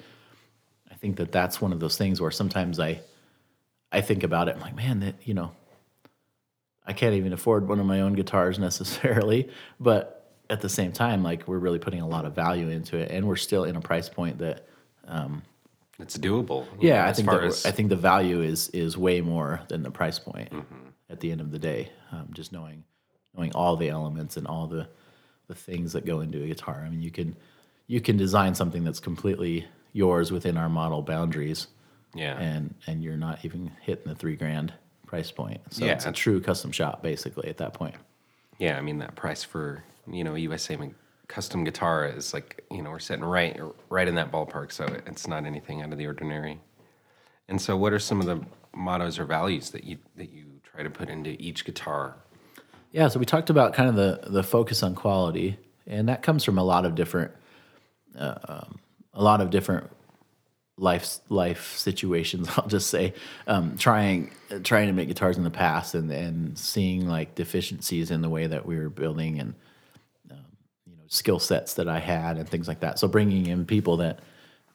I 0.91 0.95
think 0.95 1.17
that 1.19 1.31
that's 1.31 1.61
one 1.61 1.73
of 1.75 1.79
those 1.81 1.99
things 1.99 2.23
where 2.23 2.31
sometimes 2.31 2.81
I 2.81 3.01
I 3.93 4.01
think 4.01 4.23
about 4.23 4.49
it, 4.49 4.55
I'm 4.55 4.63
like, 4.63 4.75
man, 4.77 5.01
that 5.01 5.17
you 5.25 5.35
know, 5.35 5.53
I 6.89 6.93
can't 6.95 7.15
even 7.15 7.33
afford 7.33 7.69
one 7.69 7.79
of 7.81 7.87
my 7.87 8.01
own 8.01 8.15
guitars 8.15 8.59
necessarily, 8.69 9.49
but 9.79 10.33
at 10.51 10.61
the 10.63 10.69
same 10.69 10.91
time, 10.93 11.23
like 11.23 11.47
we're 11.47 11.59
really 11.59 11.79
putting 11.79 12.01
a 12.01 12.09
lot 12.09 12.25
of 12.25 12.35
value 12.35 12.69
into 12.71 12.97
it, 12.97 13.11
and 13.11 13.29
we're 13.29 13.37
still 13.37 13.65
in 13.65 13.77
a 13.77 13.81
price 13.81 14.09
point 14.09 14.39
that 14.39 14.67
it's 16.01 16.17
doable. 16.17 16.67
yeah, 16.81 17.07
I 17.07 17.13
think 17.13 17.27
far 17.29 17.41
that, 17.41 17.47
as- 17.49 17.67
I 17.67 17.71
think 17.71 17.89
the 17.89 17.97
value 17.97 18.41
is 18.41 18.69
is 18.71 18.97
way 18.97 19.21
more 19.21 19.61
than 19.69 19.83
the 19.83 19.91
price 19.91 20.19
point 20.19 20.51
Mm-hmm. 20.51 20.89
at 21.11 21.21
the 21.21 21.31
end 21.33 21.41
of 21.41 21.51
the 21.51 21.59
day. 21.59 21.91
Um, 22.13 22.29
just 22.33 22.53
knowing 22.53 22.85
knowing 23.37 23.53
all 23.55 23.77
the 23.77 23.89
elements 23.91 24.37
and 24.37 24.47
all 24.47 24.67
the 24.67 24.89
the 25.49 25.55
things 25.55 25.93
that 25.95 26.05
go 26.07 26.21
into 26.21 26.43
a 26.43 26.47
guitar. 26.47 26.83
I 26.87 26.89
mean, 26.91 27.03
you 27.03 27.11
can 27.11 27.37
you 27.87 28.01
can 28.01 28.17
design 28.17 28.55
something 28.55 28.85
that's 28.85 29.01
completely 29.01 29.67
yours 29.93 30.31
within 30.31 30.57
our 30.57 30.69
model 30.69 31.03
boundaries, 31.03 31.67
yeah, 32.15 32.39
and 32.39 32.75
and 32.87 33.03
you're 33.03 33.17
not 33.17 33.45
even 33.45 33.73
hitting 33.83 34.07
the 34.09 34.15
three 34.15 34.37
grand 34.37 34.73
price 35.09 35.31
point. 35.33 35.61
So 35.71 35.85
Yeah, 35.85 35.93
it's 35.93 36.07
a 36.07 36.13
true 36.13 36.41
custom 36.41 36.71
shop 36.71 37.03
basically 37.03 37.49
at 37.49 37.57
that 37.57 37.73
point. 37.75 37.97
yeah. 38.59 38.77
I 38.79 38.81
mean 38.83 38.99
that 38.99 39.17
price 39.17 39.43
for 39.43 39.83
you 40.11 40.23
know 40.23 40.35
USA 40.35 40.77
custom 41.27 41.65
guitar 41.65 42.07
is 42.07 42.33
like 42.33 42.65
you 42.71 42.83
know 42.83 42.91
we're 42.91 42.99
sitting 42.99 43.25
right 43.25 43.59
right 43.89 44.07
in 44.07 44.15
that 44.15 44.31
ballpark, 44.31 44.71
so 44.73 44.85
it's 45.07 45.27
not 45.27 45.45
anything 45.47 45.83
out 45.83 45.93
of 45.93 45.99
the 45.99 46.07
ordinary. 46.07 46.61
And 47.49 47.61
so, 47.61 47.77
what 47.77 47.93
are 47.95 47.99
some 47.99 48.21
of 48.21 48.27
the 48.27 48.45
mottos 48.77 49.19
or 49.19 49.25
values 49.25 49.71
that 49.71 49.85
you 49.85 49.97
that 50.17 50.31
you 50.31 50.45
try 50.63 50.83
to 50.83 50.91
put 50.91 51.09
into 51.09 51.31
each 51.43 51.65
guitar? 51.65 52.17
Yeah, 52.93 53.09
so 53.09 53.19
we 53.19 53.25
talked 53.27 53.51
about 53.51 53.73
kind 53.75 53.89
of 53.89 53.97
the 53.97 54.31
the 54.31 54.43
focus 54.43 54.83
on 54.83 54.95
quality, 54.95 55.59
and 55.87 56.09
that 56.09 56.23
comes 56.23 56.45
from 56.45 56.59
a 56.59 56.63
lot 56.65 56.85
of 56.85 56.95
different, 56.95 57.33
uh, 58.19 58.35
um, 58.49 58.79
a 59.15 59.23
lot 59.23 59.41
of 59.41 59.49
different 59.51 59.91
life 60.79 61.19
life 61.29 61.77
situations. 61.77 62.49
I'll 62.57 62.69
just 62.69 62.89
say, 62.89 63.15
um, 63.47 63.77
trying 63.77 64.31
trying 64.63 64.87
to 64.87 64.93
make 64.93 65.09
guitars 65.09 65.37
in 65.37 65.45
the 65.45 65.51
past, 65.51 65.95
and 65.95 66.11
and 66.11 66.59
seeing 66.59 67.09
like 67.09 67.35
deficiencies 67.35 68.11
in 68.11 68.23
the 68.23 68.29
way 68.29 68.47
that 68.47 68.65
we 68.65 68.79
were 68.79 68.89
building, 68.89 69.41
and 69.41 69.55
um, 70.31 70.47
you 70.87 70.97
know 70.97 71.03
skill 71.09 71.39
sets 71.39 71.75
that 71.75 71.89
I 71.89 71.99
had, 71.99 72.39
and 72.39 72.49
things 72.49 72.69
like 72.69 72.81
that. 72.81 72.99
So 72.99 73.09
bringing 73.09 73.47
in 73.47 73.67
people 73.67 73.99
that 73.99 74.21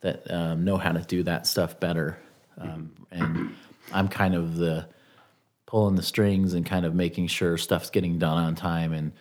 that 0.01 0.29
um, 0.29 0.63
know 0.63 0.77
how 0.77 0.91
to 0.91 1.01
do 1.01 1.23
that 1.23 1.47
stuff 1.47 1.79
better, 1.79 2.19
um, 2.57 2.91
and 3.11 3.55
I'm 3.91 4.07
kind 4.07 4.35
of 4.35 4.57
the 4.57 4.87
pulling 5.73 5.95
the 5.95 6.03
strings 6.03 6.53
and 6.53 6.67
kind 6.67 6.85
of 6.85 6.93
making 6.93 7.25
sure 7.25 7.57
stuff's 7.57 7.89
getting 7.89 8.19
done 8.19 8.37
on 8.37 8.53
time 8.53 8.93
and 8.93 9.11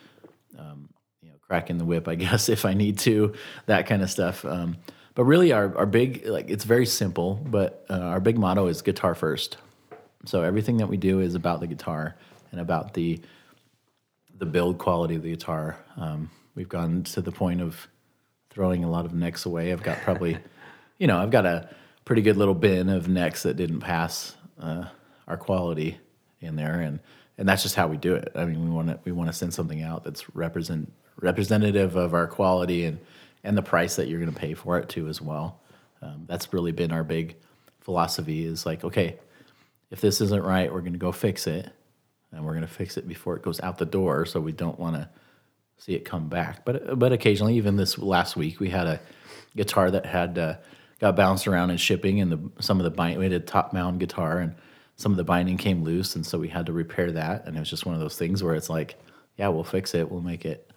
um, 0.58 0.86
you 1.22 1.30
know 1.30 1.34
cracking 1.40 1.78
the 1.78 1.84
whip 1.86 2.06
i 2.06 2.14
guess 2.26 2.50
if 2.50 2.66
i 2.66 2.74
need 2.74 2.98
to 2.98 3.32
that 3.64 3.86
kind 3.86 4.02
of 4.02 4.10
stuff 4.10 4.44
um, 4.44 4.76
but 5.14 5.24
really 5.24 5.52
our, 5.52 5.76
our 5.76 5.86
big 5.86 6.26
like 6.26 6.48
it's 6.50 6.64
very 6.64 6.86
simple 6.86 7.34
but 7.34 7.84
uh, 7.90 7.94
our 7.94 8.20
big 8.20 8.38
motto 8.38 8.66
is 8.66 8.82
guitar 8.82 9.14
first. 9.14 9.56
So 10.24 10.42
everything 10.42 10.76
that 10.76 10.86
we 10.86 10.96
do 10.96 11.20
is 11.20 11.34
about 11.34 11.60
the 11.60 11.66
guitar 11.66 12.16
and 12.50 12.60
about 12.60 12.94
the 12.94 13.20
the 14.38 14.46
build 14.46 14.78
quality 14.78 15.14
of 15.16 15.22
the 15.22 15.30
guitar. 15.30 15.78
Um, 15.96 16.30
we've 16.54 16.68
gotten 16.68 17.04
to 17.04 17.20
the 17.20 17.32
point 17.32 17.60
of 17.60 17.88
throwing 18.50 18.84
a 18.84 18.90
lot 18.90 19.04
of 19.04 19.14
necks 19.14 19.46
away. 19.46 19.72
I've 19.72 19.82
got 19.82 19.98
probably 19.98 20.38
you 20.98 21.06
know 21.06 21.18
i've 21.18 21.30
got 21.30 21.46
a 21.46 21.68
pretty 22.04 22.22
good 22.22 22.36
little 22.36 22.54
bin 22.54 22.88
of 22.88 23.08
necks 23.08 23.42
that 23.44 23.56
didn't 23.56 23.80
pass 23.80 24.34
uh, 24.60 24.84
our 25.28 25.36
quality 25.36 25.98
in 26.40 26.56
there. 26.56 26.80
And 26.80 27.00
and 27.38 27.48
that's 27.48 27.62
just 27.62 27.74
how 27.74 27.88
we 27.88 27.96
do 27.96 28.14
it. 28.14 28.32
I 28.34 28.44
mean 28.44 28.64
we 28.64 28.70
want 28.70 28.88
to 28.88 28.98
we 29.04 29.12
want 29.12 29.28
to 29.28 29.32
send 29.32 29.54
something 29.54 29.82
out 29.82 30.04
that's 30.04 30.34
represent 30.34 30.92
representative 31.20 31.96
of 31.96 32.14
our 32.14 32.26
quality 32.26 32.84
and 32.84 32.98
and 33.44 33.56
the 33.56 33.62
price 33.62 33.96
that 33.96 34.08
you're 34.08 34.20
going 34.20 34.32
to 34.32 34.38
pay 34.38 34.54
for 34.54 34.78
it 34.78 34.88
too 34.88 35.08
as 35.08 35.20
well 35.20 35.60
um, 36.02 36.24
that's 36.26 36.52
really 36.52 36.72
been 36.72 36.92
our 36.92 37.04
big 37.04 37.36
philosophy 37.80 38.44
is 38.44 38.64
like 38.66 38.84
okay 38.84 39.18
if 39.90 40.00
this 40.00 40.20
isn't 40.20 40.42
right 40.42 40.72
we're 40.72 40.80
going 40.80 40.92
to 40.92 40.98
go 40.98 41.12
fix 41.12 41.46
it 41.46 41.70
and 42.32 42.44
we're 42.44 42.52
going 42.52 42.66
to 42.66 42.72
fix 42.72 42.96
it 42.96 43.06
before 43.06 43.36
it 43.36 43.42
goes 43.42 43.60
out 43.60 43.78
the 43.78 43.84
door 43.84 44.24
so 44.24 44.40
we 44.40 44.52
don't 44.52 44.78
want 44.78 44.96
to 44.96 45.08
see 45.82 45.94
it 45.94 46.04
come 46.04 46.28
back. 46.28 46.64
But 46.64 46.98
but 46.98 47.12
occasionally, 47.12 47.56
even 47.56 47.76
this 47.76 47.98
last 47.98 48.36
week, 48.36 48.60
we 48.60 48.70
had 48.70 48.86
a 48.86 49.00
guitar 49.56 49.90
that 49.90 50.06
had 50.06 50.38
uh, 50.38 50.56
got 51.00 51.16
bounced 51.16 51.46
around 51.48 51.70
in 51.70 51.76
shipping, 51.76 52.20
and 52.20 52.32
the 52.32 52.62
some 52.62 52.78
of 52.78 52.84
the 52.84 52.90
bind 52.90 53.18
we 53.18 53.24
had 53.24 53.32
a 53.32 53.40
top 53.40 53.72
mount 53.72 53.98
guitar, 53.98 54.38
and 54.38 54.54
some 54.96 55.12
of 55.12 55.18
the 55.18 55.24
binding 55.24 55.56
came 55.56 55.82
loose, 55.82 56.14
and 56.14 56.24
so 56.24 56.38
we 56.38 56.48
had 56.48 56.66
to 56.66 56.72
repair 56.72 57.10
that. 57.12 57.46
And 57.46 57.56
it 57.56 57.60
was 57.60 57.70
just 57.70 57.84
one 57.84 57.94
of 57.94 58.00
those 58.00 58.16
things 58.16 58.42
where 58.42 58.54
it's 58.54 58.70
like, 58.70 58.94
yeah, 59.36 59.48
we'll 59.48 59.64
fix 59.64 59.94
it, 59.94 60.10
we'll 60.10 60.20
make 60.20 60.44
it, 60.44 60.70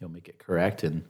you'll 0.00 0.10
make 0.10 0.28
it 0.28 0.38
correct, 0.38 0.82
and 0.82 1.04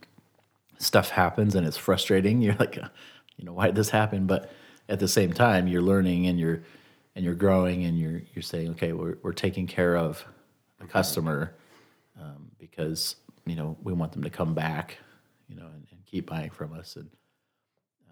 stuff 0.78 1.10
happens, 1.10 1.54
and 1.54 1.66
it's 1.66 1.76
frustrating. 1.76 2.40
You're 2.42 2.56
like, 2.56 2.78
uh, 2.78 2.88
you 3.36 3.44
know, 3.44 3.52
why 3.52 3.66
did 3.66 3.74
this 3.74 3.90
happen? 3.90 4.26
But 4.26 4.50
at 4.88 4.98
the 5.00 5.08
same 5.08 5.32
time, 5.32 5.66
you're 5.66 5.82
learning 5.82 6.26
and 6.26 6.38
you're 6.38 6.62
and 7.14 7.24
you're 7.24 7.34
growing, 7.34 7.84
and 7.84 7.98
you're 7.98 8.22
you're 8.34 8.42
saying, 8.42 8.70
okay, 8.70 8.92
we're 8.92 9.16
we're 9.22 9.32
taking 9.32 9.66
care 9.66 9.96
of 9.96 10.24
the 10.78 10.86
customer 10.86 11.54
um, 12.20 12.50
because 12.58 13.16
you 13.46 13.56
know 13.56 13.76
we 13.82 13.92
want 13.92 14.12
them 14.12 14.22
to 14.22 14.30
come 14.30 14.54
back, 14.54 14.98
you 15.48 15.56
know, 15.56 15.66
and, 15.66 15.86
and 15.90 16.04
keep 16.06 16.26
buying 16.26 16.50
from 16.50 16.72
us. 16.72 16.96
And 16.96 17.10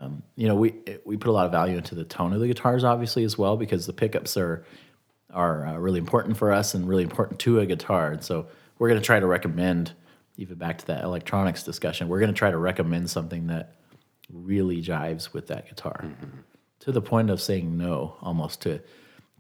um, 0.00 0.22
you 0.36 0.48
know, 0.48 0.54
we 0.54 0.74
we 1.04 1.16
put 1.16 1.30
a 1.30 1.32
lot 1.32 1.46
of 1.46 1.52
value 1.52 1.76
into 1.76 1.94
the 1.94 2.04
tone 2.04 2.32
of 2.32 2.40
the 2.40 2.48
guitars, 2.48 2.84
obviously 2.84 3.24
as 3.24 3.38
well, 3.38 3.56
because 3.56 3.86
the 3.86 3.92
pickups 3.92 4.36
are 4.36 4.64
are 5.32 5.66
uh, 5.66 5.76
really 5.76 5.98
important 5.98 6.36
for 6.36 6.52
us 6.52 6.74
and 6.74 6.88
really 6.88 7.02
important 7.02 7.38
to 7.40 7.60
a 7.60 7.66
guitar. 7.66 8.12
And 8.12 8.22
so 8.22 8.46
we're 8.78 8.88
going 8.88 9.00
to 9.00 9.04
try 9.04 9.20
to 9.20 9.26
recommend, 9.26 9.92
even 10.36 10.56
back 10.56 10.78
to 10.78 10.86
that 10.86 11.04
electronics 11.04 11.62
discussion, 11.62 12.08
we're 12.08 12.20
going 12.20 12.32
to 12.32 12.38
try 12.38 12.50
to 12.50 12.58
recommend 12.58 13.10
something 13.10 13.46
that 13.48 13.74
really 14.32 14.82
jives 14.82 15.32
with 15.32 15.46
that 15.48 15.68
guitar 15.68 16.00
mm-hmm. 16.04 16.38
to 16.80 16.92
the 16.92 17.00
point 17.00 17.30
of 17.30 17.40
saying 17.40 17.76
no 17.76 18.16
almost 18.20 18.62
to 18.62 18.80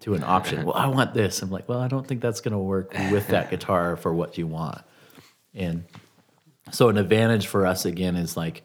to 0.00 0.14
an 0.14 0.24
option. 0.24 0.64
well, 0.66 0.74
I 0.74 0.86
want 0.86 1.14
this. 1.14 1.40
I'm 1.42 1.50
like, 1.50 1.68
well, 1.68 1.80
I 1.80 1.88
don't 1.88 2.06
think 2.06 2.20
that's 2.20 2.40
going 2.40 2.52
to 2.52 2.58
work 2.58 2.92
with 3.10 3.28
that 3.28 3.50
guitar 3.50 3.96
for 3.96 4.12
what 4.12 4.36
you 4.36 4.46
want. 4.46 4.82
And 5.54 5.84
so 6.72 6.88
an 6.88 6.98
advantage 6.98 7.46
for 7.46 7.66
us 7.66 7.84
again 7.84 8.16
is 8.16 8.36
like 8.36 8.62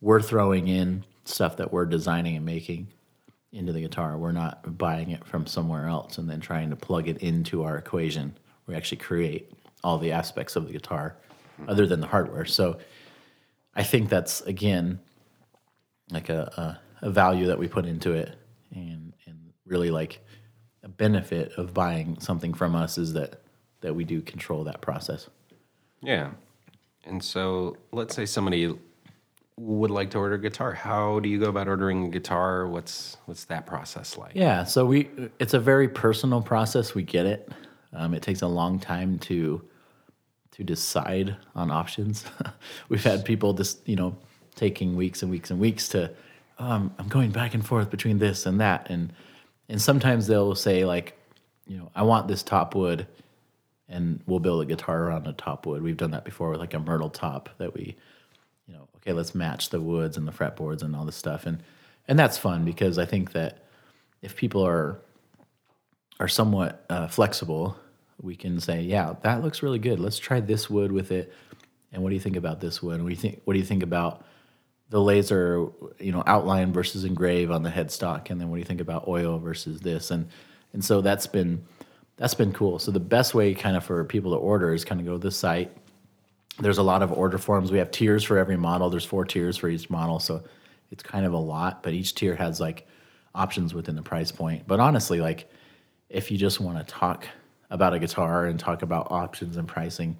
we're 0.00 0.20
throwing 0.20 0.68
in 0.68 1.04
stuff 1.24 1.56
that 1.58 1.72
we're 1.72 1.86
designing 1.86 2.36
and 2.36 2.44
making 2.44 2.88
into 3.52 3.72
the 3.72 3.80
guitar. 3.80 4.18
We're 4.18 4.32
not 4.32 4.76
buying 4.76 5.10
it 5.10 5.24
from 5.24 5.46
somewhere 5.46 5.86
else 5.86 6.18
and 6.18 6.28
then 6.28 6.40
trying 6.40 6.70
to 6.70 6.76
plug 6.76 7.08
it 7.08 7.18
into 7.18 7.62
our 7.62 7.78
equation. 7.78 8.36
We 8.66 8.74
actually 8.74 8.98
create 8.98 9.52
all 9.84 9.98
the 9.98 10.12
aspects 10.12 10.56
of 10.56 10.66
the 10.66 10.72
guitar 10.72 11.16
other 11.68 11.86
than 11.86 12.00
the 12.00 12.06
hardware. 12.06 12.44
So 12.44 12.78
I 13.74 13.82
think 13.82 14.08
that's 14.08 14.40
again 14.42 15.00
like 16.10 16.28
a, 16.28 16.78
a, 17.02 17.06
a 17.06 17.10
value 17.10 17.46
that 17.46 17.58
we 17.58 17.68
put 17.68 17.86
into 17.86 18.12
it 18.12 18.36
and 18.72 19.12
and 19.26 19.52
really 19.66 19.90
like 19.90 20.20
a 20.82 20.88
benefit 20.88 21.52
of 21.56 21.72
buying 21.72 22.18
something 22.20 22.54
from 22.54 22.74
us 22.74 22.98
is 22.98 23.12
that 23.14 23.42
that 23.80 23.94
we 23.94 24.04
do 24.04 24.20
control 24.22 24.64
that 24.64 24.80
process. 24.80 25.28
Yeah. 26.02 26.30
And 27.04 27.22
so 27.22 27.76
let's 27.92 28.14
say 28.14 28.24
somebody 28.26 28.74
would 29.56 29.90
like 29.90 30.10
to 30.10 30.18
order 30.18 30.34
a 30.34 30.40
guitar. 30.40 30.72
How 30.72 31.20
do 31.20 31.28
you 31.28 31.38
go 31.38 31.48
about 31.48 31.68
ordering 31.68 32.06
a 32.06 32.08
guitar? 32.08 32.66
What's 32.66 33.16
what's 33.26 33.44
that 33.44 33.66
process 33.66 34.16
like? 34.16 34.32
Yeah, 34.34 34.64
so 34.64 34.84
we 34.86 35.08
it's 35.38 35.54
a 35.54 35.60
very 35.60 35.88
personal 35.88 36.42
process. 36.42 36.94
We 36.94 37.02
get 37.02 37.26
it. 37.26 37.50
Um, 37.92 38.14
it 38.14 38.22
takes 38.22 38.42
a 38.42 38.48
long 38.48 38.80
time 38.80 39.18
to 39.20 39.62
to 40.54 40.64
decide 40.64 41.36
on 41.54 41.70
options. 41.70 42.24
We've 42.88 43.02
had 43.02 43.24
people 43.24 43.52
just 43.52 43.86
you 43.88 43.96
know 43.96 44.16
taking 44.54 44.96
weeks 44.96 45.22
and 45.22 45.30
weeks 45.30 45.50
and 45.50 45.60
weeks 45.60 45.88
to 45.88 46.10
um, 46.58 46.94
I'm 46.98 47.08
going 47.08 47.30
back 47.30 47.54
and 47.54 47.66
forth 47.66 47.90
between 47.90 48.18
this 48.18 48.46
and 48.46 48.60
that, 48.60 48.88
and 48.90 49.12
and 49.68 49.80
sometimes 49.80 50.26
they'll 50.26 50.54
say 50.54 50.84
like, 50.84 51.18
you 51.66 51.76
know, 51.76 51.90
I 51.94 52.02
want 52.02 52.28
this 52.28 52.42
top 52.42 52.74
wood, 52.74 53.06
and 53.88 54.20
we'll 54.26 54.40
build 54.40 54.62
a 54.62 54.66
guitar 54.66 55.04
around 55.04 55.26
a 55.26 55.32
top 55.32 55.66
wood. 55.66 55.82
We've 55.82 55.96
done 55.96 56.12
that 56.12 56.24
before 56.24 56.50
with 56.50 56.60
like 56.60 56.74
a 56.74 56.78
myrtle 56.78 57.10
top 57.10 57.48
that 57.58 57.74
we, 57.74 57.96
you 58.68 58.74
know, 58.74 58.86
okay, 58.96 59.12
let's 59.12 59.34
match 59.34 59.70
the 59.70 59.80
woods 59.80 60.16
and 60.16 60.28
the 60.28 60.32
fretboards 60.32 60.82
and 60.82 60.94
all 60.94 61.04
this 61.04 61.16
stuff, 61.16 61.46
and 61.46 61.62
and 62.06 62.18
that's 62.18 62.38
fun 62.38 62.64
because 62.64 62.98
I 62.98 63.04
think 63.04 63.32
that 63.32 63.64
if 64.22 64.36
people 64.36 64.64
are 64.64 64.98
are 66.20 66.28
somewhat 66.28 66.84
uh, 66.88 67.08
flexible, 67.08 67.76
we 68.24 68.34
can 68.34 68.58
say, 68.58 68.80
yeah, 68.80 69.14
that 69.22 69.42
looks 69.42 69.62
really 69.62 69.78
good. 69.78 70.00
Let's 70.00 70.18
try 70.18 70.40
this 70.40 70.70
wood 70.70 70.90
with 70.90 71.12
it. 71.12 71.32
And 71.92 72.02
what 72.02 72.08
do 72.08 72.14
you 72.14 72.20
think 72.20 72.36
about 72.36 72.60
this 72.60 72.82
wood? 72.82 73.00
What 73.02 73.08
do 73.08 73.14
you 73.14 73.20
think? 73.20 73.42
What 73.44 73.52
do 73.52 73.60
you 73.60 73.64
think 73.66 73.82
about 73.82 74.24
the 74.88 75.00
laser, 75.00 75.66
you 76.00 76.10
know, 76.10 76.24
outline 76.26 76.72
versus 76.72 77.04
engrave 77.04 77.50
on 77.50 77.62
the 77.62 77.70
headstock? 77.70 78.30
And 78.30 78.40
then 78.40 78.48
what 78.48 78.56
do 78.56 78.60
you 78.60 78.64
think 78.64 78.80
about 78.80 79.06
oil 79.06 79.38
versus 79.38 79.80
this? 79.80 80.10
And 80.10 80.28
and 80.72 80.84
so 80.84 81.02
that's 81.02 81.26
been 81.26 81.64
that's 82.16 82.34
been 82.34 82.52
cool. 82.52 82.78
So 82.78 82.90
the 82.90 82.98
best 82.98 83.34
way, 83.34 83.54
kind 83.54 83.76
of, 83.76 83.84
for 83.84 84.02
people 84.04 84.32
to 84.32 84.38
order 84.38 84.72
is 84.72 84.84
kind 84.84 85.00
of 85.00 85.06
go 85.06 85.12
to 85.12 85.18
the 85.18 85.30
site. 85.30 85.70
There's 86.58 86.78
a 86.78 86.82
lot 86.82 87.02
of 87.02 87.12
order 87.12 87.38
forms. 87.38 87.70
We 87.70 87.78
have 87.78 87.90
tiers 87.90 88.24
for 88.24 88.38
every 88.38 88.56
model. 88.56 88.88
There's 88.88 89.04
four 89.04 89.24
tiers 89.24 89.56
for 89.56 89.68
each 89.68 89.90
model, 89.90 90.18
so 90.18 90.42
it's 90.90 91.02
kind 91.02 91.26
of 91.26 91.32
a 91.32 91.38
lot. 91.38 91.82
But 91.82 91.92
each 91.92 92.14
tier 92.14 92.34
has 92.36 92.58
like 92.58 92.86
options 93.34 93.74
within 93.74 93.96
the 93.96 94.02
price 94.02 94.32
point. 94.32 94.66
But 94.66 94.80
honestly, 94.80 95.20
like 95.20 95.50
if 96.08 96.30
you 96.30 96.38
just 96.38 96.60
want 96.60 96.78
to 96.78 96.84
talk 96.84 97.26
about 97.74 97.92
a 97.92 97.98
guitar 97.98 98.46
and 98.46 98.58
talk 98.58 98.82
about 98.82 99.10
options 99.10 99.56
and 99.56 99.66
pricing, 99.66 100.16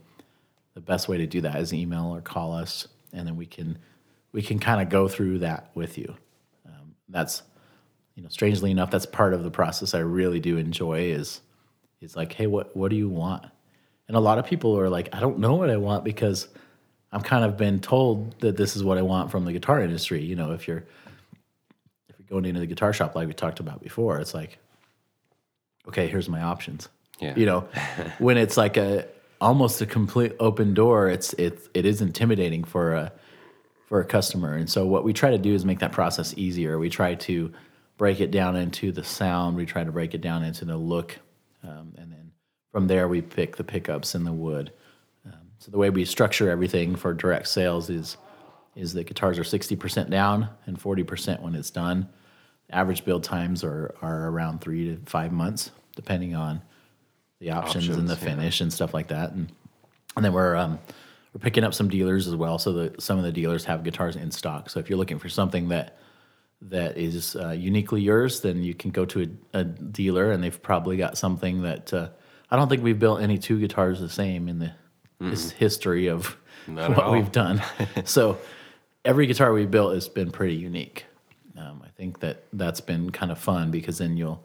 the 0.74 0.80
best 0.80 1.08
way 1.08 1.18
to 1.18 1.26
do 1.26 1.40
that 1.40 1.54
is 1.60 1.72
email 1.72 2.12
or 2.12 2.20
call 2.20 2.52
us, 2.52 2.88
and 3.12 3.26
then 3.28 3.36
we 3.36 3.46
can 3.46 3.78
we 4.32 4.42
can 4.42 4.58
kind 4.58 4.82
of 4.82 4.88
go 4.88 5.06
through 5.06 5.38
that 5.38 5.70
with 5.72 5.96
you. 5.96 6.16
Um, 6.66 6.96
that's 7.08 7.44
you 8.16 8.24
know, 8.24 8.28
strangely 8.28 8.72
enough, 8.72 8.90
that's 8.90 9.06
part 9.06 9.34
of 9.34 9.44
the 9.44 9.52
process 9.52 9.94
I 9.94 10.00
really 10.00 10.40
do 10.40 10.56
enjoy. 10.56 11.12
Is 11.12 11.42
is 12.00 12.16
like, 12.16 12.32
hey, 12.32 12.48
what 12.48 12.76
what 12.76 12.90
do 12.90 12.96
you 12.96 13.08
want? 13.08 13.46
And 14.08 14.16
a 14.16 14.20
lot 14.20 14.38
of 14.38 14.46
people 14.46 14.76
are 14.78 14.88
like, 14.88 15.08
I 15.12 15.20
don't 15.20 15.38
know 15.38 15.54
what 15.54 15.70
I 15.70 15.76
want 15.76 16.02
because 16.04 16.48
I'm 17.12 17.22
kind 17.22 17.44
of 17.44 17.56
been 17.56 17.78
told 17.78 18.40
that 18.40 18.56
this 18.56 18.74
is 18.74 18.82
what 18.82 18.98
I 18.98 19.02
want 19.02 19.30
from 19.30 19.44
the 19.44 19.52
guitar 19.52 19.80
industry. 19.80 20.24
You 20.24 20.34
know, 20.34 20.50
if 20.50 20.66
you're 20.66 20.84
if 22.08 22.18
you're 22.18 22.26
going 22.28 22.46
into 22.46 22.58
the 22.58 22.66
guitar 22.66 22.92
shop 22.92 23.14
like 23.14 23.28
we 23.28 23.32
talked 23.32 23.60
about 23.60 23.80
before, 23.80 24.18
it's 24.18 24.34
like, 24.34 24.58
okay, 25.86 26.08
here's 26.08 26.28
my 26.28 26.42
options. 26.42 26.88
Yeah. 27.20 27.34
You 27.36 27.46
know, 27.46 27.60
when 28.18 28.36
it's 28.36 28.56
like 28.56 28.76
a 28.76 29.06
almost 29.40 29.80
a 29.80 29.86
complete 29.86 30.32
open 30.40 30.74
door, 30.74 31.08
it's 31.08 31.32
it 31.34 31.68
it 31.74 31.84
is 31.84 32.00
intimidating 32.00 32.64
for 32.64 32.94
a 32.94 33.12
for 33.86 34.00
a 34.00 34.04
customer. 34.04 34.54
And 34.54 34.68
so 34.68 34.86
what 34.86 35.04
we 35.04 35.12
try 35.12 35.30
to 35.30 35.38
do 35.38 35.54
is 35.54 35.64
make 35.64 35.80
that 35.80 35.92
process 35.92 36.34
easier. 36.36 36.78
We 36.78 36.88
try 36.88 37.14
to 37.14 37.52
break 37.96 38.20
it 38.20 38.30
down 38.30 38.56
into 38.56 38.90
the 38.90 39.04
sound. 39.04 39.56
We 39.56 39.66
try 39.66 39.84
to 39.84 39.92
break 39.92 40.14
it 40.14 40.20
down 40.20 40.42
into 40.42 40.64
the 40.64 40.76
look, 40.76 41.18
um, 41.62 41.94
and 41.96 42.10
then 42.10 42.32
from 42.72 42.86
there 42.88 43.06
we 43.08 43.22
pick 43.22 43.56
the 43.56 43.64
pickups 43.64 44.14
and 44.14 44.26
the 44.26 44.32
wood. 44.32 44.72
Um, 45.26 45.50
so 45.58 45.70
the 45.70 45.78
way 45.78 45.90
we 45.90 46.04
structure 46.04 46.50
everything 46.50 46.96
for 46.96 47.12
direct 47.14 47.48
sales 47.48 47.90
is 47.90 48.16
is 48.74 48.92
that 48.94 49.04
guitars 49.04 49.38
are 49.38 49.44
sixty 49.44 49.76
percent 49.76 50.10
down 50.10 50.48
and 50.66 50.80
forty 50.80 51.04
percent 51.04 51.42
when 51.42 51.54
it's 51.54 51.70
done. 51.70 52.08
Average 52.70 53.04
build 53.04 53.22
times 53.22 53.62
are 53.62 53.94
are 54.02 54.28
around 54.28 54.60
three 54.60 54.86
to 54.88 55.00
five 55.04 55.32
months, 55.32 55.70
depending 55.94 56.34
on 56.34 56.62
the 57.44 57.50
options, 57.50 57.88
and 57.88 58.08
the 58.08 58.12
Options, 58.14 58.28
yeah. 58.28 58.34
finish 58.36 58.60
and 58.60 58.72
stuff 58.72 58.94
like 58.94 59.08
that. 59.08 59.32
And 59.32 59.52
and 60.16 60.24
then 60.24 60.32
we're 60.32 60.56
um, 60.56 60.78
we're 61.32 61.40
picking 61.40 61.64
up 61.64 61.74
some 61.74 61.88
dealers 61.88 62.26
as 62.26 62.34
well. 62.34 62.58
So 62.58 62.72
that 62.72 63.02
some 63.02 63.18
of 63.18 63.24
the 63.24 63.32
dealers 63.32 63.64
have 63.66 63.84
guitars 63.84 64.16
in 64.16 64.30
stock. 64.30 64.70
So 64.70 64.80
if 64.80 64.88
you're 64.88 64.98
looking 64.98 65.18
for 65.18 65.28
something 65.28 65.68
that 65.68 65.98
that 66.62 66.96
is 66.96 67.36
uh, 67.36 67.50
uniquely 67.50 68.00
yours, 68.00 68.40
then 68.40 68.62
you 68.62 68.74
can 68.74 68.90
go 68.90 69.04
to 69.04 69.30
a, 69.52 69.60
a 69.60 69.64
dealer, 69.64 70.32
and 70.32 70.42
they've 70.42 70.62
probably 70.62 70.96
got 70.96 71.18
something 71.18 71.62
that 71.62 71.92
uh, 71.92 72.08
I 72.50 72.56
don't 72.56 72.68
think 72.68 72.82
we've 72.82 72.98
built 72.98 73.20
any 73.20 73.38
two 73.38 73.60
guitars 73.60 74.00
the 74.00 74.08
same 74.08 74.48
in 74.48 74.58
the 74.58 74.72
his 75.20 75.52
history 75.52 76.08
of 76.08 76.36
Not 76.66 76.96
what 76.96 77.12
we've 77.12 77.32
done. 77.32 77.62
so 78.04 78.38
every 79.04 79.26
guitar 79.26 79.52
we've 79.52 79.70
built 79.70 79.94
has 79.94 80.08
been 80.08 80.30
pretty 80.30 80.54
unique. 80.54 81.06
Um, 81.56 81.82
I 81.84 81.88
think 81.90 82.20
that 82.20 82.44
that's 82.52 82.80
been 82.80 83.10
kind 83.10 83.30
of 83.30 83.38
fun 83.38 83.70
because 83.70 83.98
then 83.98 84.16
you'll 84.16 84.44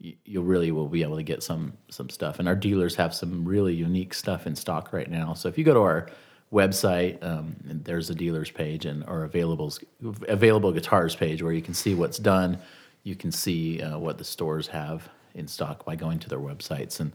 you, 0.00 0.40
really 0.40 0.72
will 0.72 0.88
be 0.88 1.02
able 1.02 1.16
to 1.16 1.22
get 1.22 1.42
some 1.42 1.74
some 1.90 2.08
stuff. 2.08 2.38
And 2.38 2.48
our 2.48 2.56
dealers 2.56 2.96
have 2.96 3.14
some 3.14 3.44
really 3.44 3.74
unique 3.74 4.14
stuff 4.14 4.46
in 4.46 4.56
stock 4.56 4.92
right 4.92 5.10
now. 5.10 5.34
So 5.34 5.48
if 5.48 5.58
you 5.58 5.64
go 5.64 5.74
to 5.74 5.80
our 5.80 6.06
website, 6.52 7.22
um, 7.22 7.56
there's 7.64 8.10
a 8.10 8.14
dealers 8.14 8.50
page 8.50 8.86
and 8.86 9.04
or 9.04 9.28
availables 9.28 9.84
available 10.28 10.72
guitars 10.72 11.14
page 11.14 11.42
where 11.42 11.52
you 11.52 11.62
can 11.62 11.74
see 11.74 11.94
what's 11.94 12.18
done. 12.18 12.58
You 13.02 13.14
can 13.14 13.30
see 13.30 13.82
uh, 13.82 13.98
what 13.98 14.18
the 14.18 14.24
stores 14.24 14.68
have 14.68 15.08
in 15.34 15.46
stock 15.46 15.84
by 15.84 15.96
going 15.96 16.18
to 16.20 16.28
their 16.28 16.40
websites. 16.40 17.00
And 17.00 17.12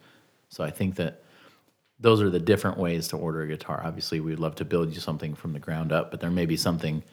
so 0.49 0.63
I 0.63 0.71
think 0.71 0.95
that 0.95 1.23
those 1.99 2.21
are 2.21 2.29
the 2.29 2.39
different 2.39 2.77
ways 2.77 3.07
to 3.09 3.17
order 3.17 3.41
a 3.41 3.47
guitar. 3.47 3.81
Obviously, 3.83 4.19
we'd 4.19 4.39
love 4.39 4.55
to 4.55 4.65
build 4.65 4.93
you 4.93 4.99
something 4.99 5.33
from 5.33 5.53
the 5.53 5.59
ground 5.59 5.91
up, 5.91 6.11
but 6.11 6.19
there 6.19 6.31
may 6.31 6.45
be 6.45 6.57
something 6.57 7.03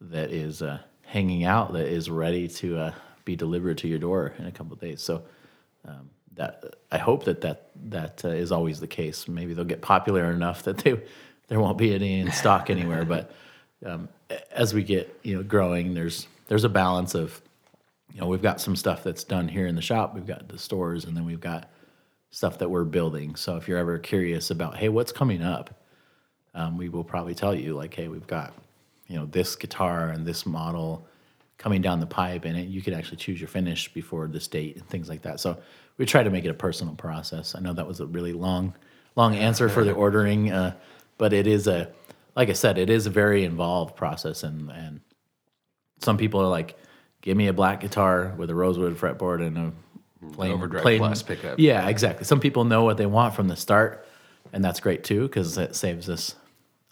that 0.00 0.30
is 0.30 0.62
uh, 0.62 0.78
hanging 1.04 1.44
out 1.44 1.72
that 1.72 1.86
is 1.86 2.08
ready 2.08 2.48
to 2.48 2.78
uh, 2.78 2.92
be 3.24 3.36
delivered 3.36 3.78
to 3.78 3.88
your 3.88 3.98
door 3.98 4.32
in 4.38 4.46
a 4.46 4.52
couple 4.52 4.76
days. 4.76 5.00
So 5.00 5.22
um, 5.86 6.10
that 6.34 6.76
I 6.90 6.98
hope 6.98 7.24
that 7.24 7.40
that 7.42 7.70
that 7.90 8.24
uh, 8.24 8.28
is 8.28 8.52
always 8.52 8.80
the 8.80 8.86
case. 8.86 9.28
Maybe 9.28 9.54
they'll 9.54 9.64
get 9.64 9.82
popular 9.82 10.30
enough 10.30 10.62
that 10.64 10.78
they 10.78 11.00
there 11.48 11.60
won't 11.60 11.78
be 11.78 11.94
any 11.94 12.20
in 12.20 12.32
stock 12.32 12.70
anywhere. 12.70 13.04
But 13.04 13.32
um, 13.84 14.08
as 14.50 14.72
we 14.74 14.82
get 14.82 15.18
you 15.22 15.36
know 15.36 15.42
growing, 15.42 15.94
there's 15.94 16.26
there's 16.48 16.64
a 16.64 16.68
balance 16.68 17.14
of 17.14 17.40
you 18.12 18.20
know 18.20 18.26
we've 18.26 18.42
got 18.42 18.60
some 18.60 18.76
stuff 18.76 19.02
that's 19.04 19.24
done 19.24 19.48
here 19.48 19.66
in 19.66 19.74
the 19.74 19.82
shop. 19.82 20.14
We've 20.14 20.26
got 20.26 20.48
the 20.48 20.58
stores, 20.58 21.04
and 21.04 21.16
then 21.16 21.24
we've 21.24 21.40
got 21.40 21.70
stuff 22.30 22.58
that 22.58 22.70
we're 22.70 22.84
building. 22.84 23.36
So 23.36 23.56
if 23.56 23.68
you're 23.68 23.78
ever 23.78 23.98
curious 23.98 24.50
about 24.50 24.76
hey 24.76 24.88
what's 24.88 25.12
coming 25.12 25.42
up, 25.42 25.82
um, 26.54 26.78
we 26.78 26.88
will 26.88 27.04
probably 27.04 27.34
tell 27.34 27.54
you 27.54 27.74
like 27.74 27.94
hey 27.94 28.08
we've 28.08 28.26
got 28.26 28.54
you 29.08 29.16
know 29.16 29.26
this 29.26 29.56
guitar 29.56 30.08
and 30.08 30.24
this 30.24 30.46
model 30.46 31.06
coming 31.62 31.80
down 31.80 32.00
the 32.00 32.06
pipe 32.06 32.44
and 32.44 32.58
it, 32.58 32.66
you 32.66 32.82
could 32.82 32.92
actually 32.92 33.18
choose 33.18 33.40
your 33.40 33.48
finish 33.48 33.92
before 33.94 34.26
this 34.26 34.48
date 34.48 34.76
and 34.76 34.86
things 34.88 35.08
like 35.08 35.22
that. 35.22 35.38
So 35.38 35.58
we 35.96 36.06
try 36.06 36.24
to 36.24 36.30
make 36.30 36.44
it 36.44 36.48
a 36.48 36.54
personal 36.54 36.94
process. 36.94 37.54
I 37.54 37.60
know 37.60 37.72
that 37.72 37.86
was 37.86 38.00
a 38.00 38.06
really 38.06 38.32
long 38.32 38.74
long 39.14 39.36
answer 39.36 39.68
for 39.68 39.84
the 39.84 39.92
ordering 40.04 40.50
uh, 40.50 40.74
but 41.18 41.32
it 41.32 41.46
is 41.46 41.66
a 41.66 41.88
like 42.34 42.48
i 42.48 42.52
said 42.54 42.78
it 42.78 42.88
is 42.90 43.06
a 43.06 43.10
very 43.10 43.44
involved 43.44 43.94
process 43.94 44.42
and 44.42 44.70
and 44.70 45.00
some 46.00 46.16
people 46.16 46.40
are 46.40 46.48
like 46.48 46.78
give 47.20 47.36
me 47.36 47.46
a 47.46 47.52
black 47.52 47.80
guitar 47.80 48.34
with 48.36 48.50
a 48.50 48.54
rosewood 48.54 48.96
fretboard 48.96 49.46
and 49.46 49.58
a 49.58 49.72
plain 50.32 50.52
Overdrive 50.52 50.82
plain 50.82 50.98
Plus 50.98 51.22
pickup. 51.22 51.58
yeah 51.58 51.88
exactly. 51.88 52.24
Some 52.24 52.40
people 52.40 52.64
know 52.64 52.84
what 52.84 52.96
they 52.96 53.06
want 53.06 53.34
from 53.34 53.48
the 53.48 53.56
start 53.56 54.06
and 54.52 54.64
that's 54.64 54.80
great 54.80 55.04
too 55.04 55.22
because 55.22 55.58
it 55.58 55.76
saves 55.76 56.08
us 56.08 56.34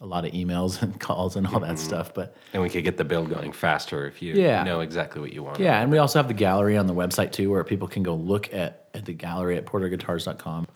a 0.01 0.07
lot 0.07 0.24
of 0.24 0.32
emails 0.32 0.80
and 0.82 0.98
calls 1.09 1.36
and 1.36 1.46
all 1.46 1.61
that 1.61 1.78
stuff 1.78 2.14
but 2.14 2.34
And 2.55 2.62
we 2.62 2.70
could 2.70 2.84
get 2.84 2.96
the 2.96 3.05
build 3.05 3.28
going 3.28 3.53
faster 3.53 4.07
if 4.07 4.22
you 4.22 4.34
Yeah. 4.34 4.62
know 4.64 4.80
exactly 4.80 5.20
what 5.20 5.32
you 5.32 5.42
want. 5.42 5.59
yeah, 5.61 5.80
and 5.80 5.90
we 5.90 5.98
also 5.98 6.18
have 6.18 6.28
the 6.28 6.34
gallery 6.34 6.76
on 6.76 6.86
the 6.86 6.94
website 6.94 7.32
too, 7.32 7.51
where 7.51 7.62
people 7.64 7.86
can 7.88 8.03
go 8.03 8.14
look 8.14 8.53
at, 8.55 8.88
at 8.94 9.05
the 9.05 9.12
gallery 9.12 9.57
at 9.59 9.66
porterguitars.com. 9.66 10.66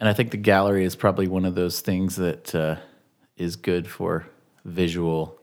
And 0.00 0.08
I 0.08 0.12
think 0.12 0.30
the 0.30 0.36
gallery 0.36 0.84
is 0.84 0.94
probably 0.96 1.26
one 1.28 1.44
of 1.44 1.54
those 1.54 1.80
things 1.80 2.16
that 2.16 2.54
uh, 2.54 2.76
is 3.36 3.56
good 3.56 3.88
for 3.88 4.26
visual. 4.64 5.38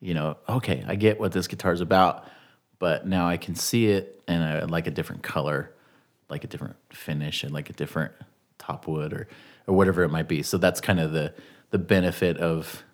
You 0.00 0.14
know, 0.14 0.36
okay, 0.48 0.84
I 0.86 0.94
get 0.96 1.18
what 1.18 1.32
this 1.32 1.46
guitar 1.48 1.72
is 1.72 1.80
about, 1.80 2.26
but 2.78 3.06
now 3.06 3.26
I 3.28 3.36
can 3.38 3.54
see 3.54 3.86
it 3.86 4.22
and 4.28 4.42
I 4.42 4.64
like 4.64 4.86
a 4.86 4.90
different 4.90 5.22
color. 5.22 5.70
like 6.28 6.44
a 6.44 6.46
different 6.48 6.76
finish 6.90 7.44
and 7.44 7.52
like 7.54 7.70
a 7.70 7.72
different 7.72 8.12
top 8.58 8.86
wood 8.88 9.12
or 9.12 9.28
or 9.68 9.74
whatever 9.74 10.02
it 10.04 10.10
might 10.10 10.28
be. 10.28 10.42
So 10.42 10.58
that's 10.58 10.80
kind 10.80 10.98
of 11.00 11.12
the 11.12 11.32
the 11.70 11.78
benefit 11.78 12.36
of 12.38 12.84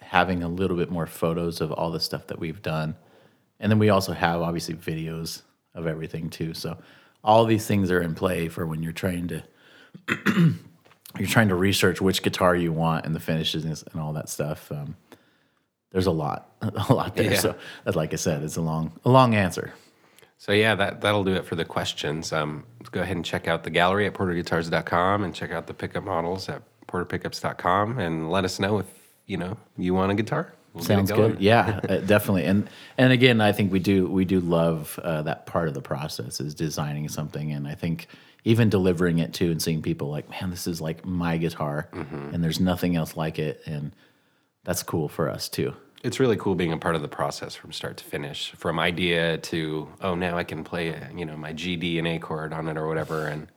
having 0.00 0.42
a 0.42 0.48
little 0.48 0.76
bit 0.76 0.90
more 0.90 1.06
photos 1.06 1.60
of 1.60 1.72
all 1.72 1.90
the 1.90 2.00
stuff 2.00 2.26
that 2.28 2.38
we've 2.38 2.62
done. 2.62 2.96
And 3.60 3.70
then 3.70 3.78
we 3.78 3.90
also 3.90 4.12
have 4.12 4.40
obviously 4.40 4.74
videos 4.74 5.42
of 5.74 5.86
everything 5.86 6.30
too. 6.30 6.54
So 6.54 6.78
all 7.22 7.44
these 7.44 7.66
things 7.66 7.90
are 7.90 8.00
in 8.00 8.14
play 8.14 8.48
for 8.48 8.66
when 8.66 8.82
you're 8.82 8.92
trying 8.92 9.28
to 9.28 9.42
you're 11.18 11.28
trying 11.28 11.48
to 11.48 11.54
research 11.54 12.00
which 12.00 12.22
guitar 12.22 12.54
you 12.54 12.72
want 12.72 13.06
and 13.06 13.14
the 13.14 13.20
finishes 13.20 13.64
and 13.64 14.00
all 14.00 14.12
that 14.12 14.28
stuff. 14.28 14.70
Um, 14.70 14.96
there's 15.90 16.06
a 16.06 16.12
lot, 16.12 16.52
a 16.62 16.92
lot 16.92 17.16
there. 17.16 17.32
Yeah. 17.32 17.38
So, 17.38 17.54
that's 17.84 17.96
like 17.96 18.12
I 18.12 18.16
said, 18.16 18.42
it's 18.42 18.56
a 18.56 18.60
long, 18.60 18.98
a 19.04 19.10
long 19.10 19.34
answer. 19.34 19.72
So 20.36 20.52
yeah, 20.52 20.76
that 20.76 21.00
that'll 21.00 21.24
do 21.24 21.34
it 21.34 21.44
for 21.44 21.56
the 21.56 21.64
questions. 21.64 22.32
Um, 22.32 22.64
go 22.92 23.00
ahead 23.00 23.16
and 23.16 23.24
check 23.24 23.48
out 23.48 23.64
the 23.64 23.70
gallery 23.70 24.06
at 24.06 24.14
porterguitars.com 24.14 25.24
and 25.24 25.34
check 25.34 25.50
out 25.50 25.66
the 25.66 25.74
pickup 25.74 26.04
models 26.04 26.48
at 26.48 26.62
porterpickups.com 26.88 27.98
and 27.98 28.30
let 28.30 28.44
us 28.44 28.58
know 28.58 28.78
if 28.78 28.86
you 29.26 29.36
know 29.36 29.56
you 29.76 29.94
want 29.94 30.10
a 30.12 30.14
guitar. 30.14 30.52
We'll 30.74 30.84
Sounds 30.84 31.10
good. 31.10 31.40
Yeah, 31.40 31.80
uh, 31.88 31.96
definitely. 31.98 32.44
And 32.44 32.68
and 32.98 33.12
again, 33.12 33.40
I 33.40 33.52
think 33.52 33.72
we 33.72 33.78
do 33.78 34.06
we 34.08 34.24
do 34.24 34.40
love 34.40 34.98
uh, 35.02 35.22
that 35.22 35.46
part 35.46 35.68
of 35.68 35.74
the 35.74 35.80
process 35.82 36.40
is 36.40 36.54
designing 36.54 37.08
something, 37.08 37.52
and 37.52 37.66
I 37.66 37.74
think 37.74 38.06
even 38.44 38.68
delivering 38.68 39.18
it 39.18 39.32
to 39.34 39.50
and 39.50 39.60
seeing 39.60 39.82
people 39.82 40.08
like, 40.08 40.28
man, 40.30 40.50
this 40.50 40.66
is 40.66 40.80
like 40.80 41.04
my 41.04 41.36
guitar, 41.38 41.88
Mm-hmm. 41.92 42.34
and 42.34 42.44
there's 42.44 42.60
nothing 42.60 42.96
else 42.96 43.16
like 43.16 43.38
it, 43.38 43.60
and 43.66 43.92
that's 44.64 44.82
cool 44.82 45.08
for 45.08 45.28
us 45.28 45.48
too. 45.48 45.74
It's 46.04 46.20
really 46.20 46.36
cool 46.36 46.54
being 46.54 46.72
a 46.72 46.78
part 46.78 46.94
of 46.94 47.02
the 47.02 47.08
process 47.08 47.54
from 47.56 47.72
start 47.72 47.96
to 47.96 48.04
finish, 48.04 48.52
from 48.52 48.78
idea 48.78 49.38
to 49.38 49.88
oh 50.00 50.14
now 50.14 50.36
I 50.38 50.44
can 50.44 50.62
play 50.64 50.94
you 51.16 51.24
know 51.24 51.36
my 51.36 51.52
G 51.54 51.76
D 51.76 51.98
and 51.98 52.06
A 52.06 52.18
chord 52.18 52.52
on 52.52 52.68
it 52.68 52.76
or 52.76 52.86
whatever 52.86 53.26
and 53.26 53.48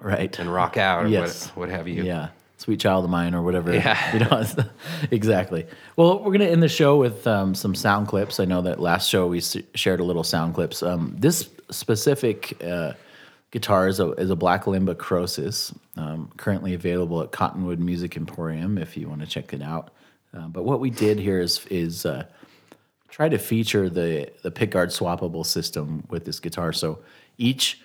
Right. 0.00 0.36
and 0.38 0.52
rock 0.52 0.76
out 0.76 1.04
or 1.04 1.08
Yes. 1.08 1.48
what 1.48 1.56
what 1.56 1.68
have 1.68 1.86
you. 1.88 2.02
Yeah. 2.04 2.28
Sweet 2.58 2.80
child 2.80 3.04
of 3.04 3.10
mine, 3.10 3.34
or 3.34 3.42
whatever. 3.42 3.72
Yeah. 3.72 3.96
You 4.12 4.18
know, 4.20 4.44
exactly. 5.12 5.66
Well, 5.96 6.18
we're 6.18 6.32
going 6.32 6.40
to 6.40 6.50
end 6.50 6.62
the 6.62 6.68
show 6.68 6.96
with 6.98 7.26
um, 7.26 7.54
some 7.54 7.74
sound 7.74 8.08
clips. 8.08 8.40
I 8.40 8.44
know 8.44 8.62
that 8.62 8.80
last 8.80 9.08
show 9.08 9.28
we 9.28 9.38
s- 9.38 9.56
shared 9.74 10.00
a 10.00 10.04
little 10.04 10.24
sound 10.24 10.54
clips. 10.54 10.82
Um, 10.82 11.14
this 11.16 11.48
specific 11.70 12.60
uh, 12.64 12.94
guitar 13.52 13.86
is 13.86 14.00
a, 14.00 14.10
is 14.12 14.30
a 14.30 14.36
Black 14.36 14.64
Limba 14.64 14.96
Khrosis, 14.96 15.72
um, 15.96 16.30
currently 16.36 16.74
available 16.74 17.22
at 17.22 17.30
Cottonwood 17.30 17.78
Music 17.78 18.16
Emporium 18.16 18.76
if 18.76 18.96
you 18.96 19.08
want 19.08 19.20
to 19.20 19.26
check 19.26 19.52
it 19.52 19.62
out. 19.62 19.90
Uh, 20.36 20.48
but 20.48 20.64
what 20.64 20.80
we 20.80 20.90
did 20.90 21.18
here 21.18 21.40
is 21.40 21.64
is 21.66 22.04
uh, 22.04 22.24
try 23.08 23.28
to 23.28 23.38
feature 23.38 23.88
the 23.88 24.30
the 24.42 24.50
pickguard 24.50 24.88
swappable 24.88 25.46
system 25.46 26.04
with 26.10 26.24
this 26.24 26.40
guitar. 26.40 26.72
So 26.72 26.98
each 27.38 27.80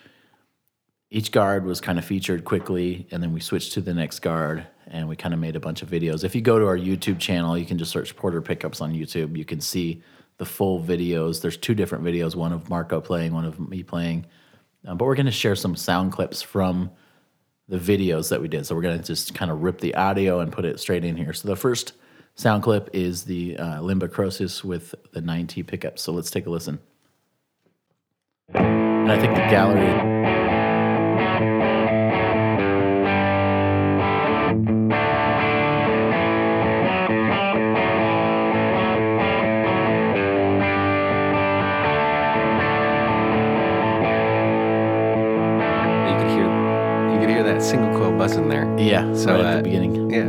each 1.10 1.30
guard 1.32 1.64
was 1.64 1.80
kind 1.80 1.98
of 1.98 2.04
featured 2.04 2.44
quickly 2.44 3.06
and 3.10 3.22
then 3.22 3.32
we 3.32 3.40
switched 3.40 3.72
to 3.74 3.80
the 3.80 3.94
next 3.94 4.20
guard 4.20 4.66
and 4.86 5.08
we 5.08 5.16
kind 5.16 5.32
of 5.32 5.40
made 5.40 5.56
a 5.56 5.60
bunch 5.60 5.82
of 5.82 5.90
videos. 5.90 6.24
If 6.24 6.34
you 6.34 6.40
go 6.40 6.58
to 6.58 6.66
our 6.66 6.76
youtube 6.76 7.18
channel 7.18 7.56
you 7.56 7.66
can 7.66 7.78
just 7.78 7.90
search 7.90 8.16
porter 8.16 8.40
pickups 8.40 8.80
on 8.80 8.92
youtube. 8.92 9.36
You 9.36 9.44
can 9.44 9.60
see 9.60 10.02
the 10.38 10.44
full 10.44 10.82
videos. 10.82 11.40
There's 11.40 11.56
two 11.56 11.74
different 11.74 12.04
videos 12.04 12.34
one 12.34 12.52
of 12.52 12.68
marco 12.68 13.00
playing 13.00 13.32
one 13.32 13.44
of 13.44 13.60
me 13.60 13.82
playing. 13.82 14.26
Um, 14.86 14.98
but 14.98 15.06
we're 15.06 15.14
going 15.14 15.26
to 15.26 15.32
share 15.32 15.54
some 15.54 15.76
sound 15.76 16.12
clips 16.12 16.42
from 16.42 16.90
the 17.68 17.78
videos 17.78 18.28
that 18.28 18.40
we 18.40 18.48
did. 18.48 18.66
So 18.66 18.74
we're 18.74 18.82
going 18.82 18.98
to 18.98 19.04
just 19.04 19.34
kind 19.34 19.50
of 19.50 19.62
rip 19.62 19.80
the 19.80 19.94
audio 19.94 20.40
and 20.40 20.52
put 20.52 20.64
it 20.64 20.78
straight 20.78 21.04
in 21.04 21.16
here. 21.16 21.32
So 21.32 21.48
the 21.48 21.56
first 21.56 21.94
sound 22.34 22.62
clip 22.62 22.90
is 22.92 23.24
the 23.24 23.56
uh, 23.56 23.80
limba 23.80 24.08
Khrosis 24.08 24.62
with 24.62 24.94
the 25.12 25.20
9t 25.20 25.66
pickups. 25.66 26.02
So 26.02 26.12
let's 26.12 26.30
take 26.30 26.46
a 26.46 26.50
listen. 26.50 26.78
And 28.52 29.10
i 29.10 29.18
think 29.18 29.34
the 29.34 29.46
gallery 29.50 30.13
coil 48.14 48.28
buzzing 48.28 48.48
there. 48.48 48.78
Yeah, 48.78 49.14
So 49.14 49.32
right 49.32 49.40
at 49.40 49.46
uh, 49.46 49.56
the 49.58 49.62
beginning. 49.62 50.10
Yeah, 50.10 50.24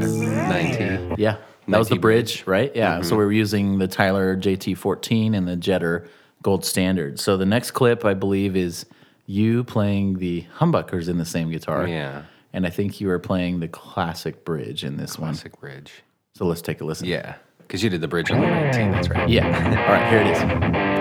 ninety. 0.48 1.22
Yeah, 1.22 1.38
that 1.68 1.78
was 1.78 1.90
the 1.90 1.98
bridge, 1.98 2.46
right? 2.48 2.72
Yeah. 2.76 3.02
So 3.02 3.16
we 3.16 3.26
were 3.26 3.32
using 3.32 3.78
the 3.78 3.88
Tyler 3.88 4.36
JT14 4.36 5.36
and 5.36 5.48
the 5.48 5.56
Jetter 5.56 6.08
Gold 6.42 6.66
Standard. 6.66 7.20
So 7.20 7.38
the 7.38 7.46
next 7.46 7.72
clip, 7.72 8.06
I 8.06 8.14
believe, 8.14 8.56
is 8.56 8.86
you 9.26 9.64
playing 9.64 10.20
the 10.20 10.46
humbuckers 10.58 11.10
in 11.10 11.18
the 11.18 11.26
same 11.26 11.50
guitar. 11.52 11.88
Yeah. 11.88 12.24
And 12.54 12.66
I 12.66 12.70
think 12.70 13.02
you 13.02 13.08
were 13.08 13.20
playing 13.20 13.60
the 13.60 13.68
classic 13.68 14.46
bridge 14.46 14.84
in 14.84 14.98
this 14.98 15.20
one. 15.20 15.32
Classic 15.32 15.60
bridge. 15.60 16.04
So 16.36 16.46
let's 16.46 16.62
take 16.62 16.82
a 16.82 16.86
listen. 16.86 17.08
Yeah, 17.08 17.36
because 17.60 17.84
you 17.84 17.90
did 17.90 18.02
the 18.02 18.08
bridge 18.08 18.32
on 18.32 18.40
the 18.42 18.48
nineteen. 18.48 18.92
That's 18.92 19.10
right. 19.10 19.28
Yeah. 19.28 19.46
All 19.88 19.94
right, 19.94 20.10
here 20.10 20.22
it 20.22 20.92
is. 20.92 20.95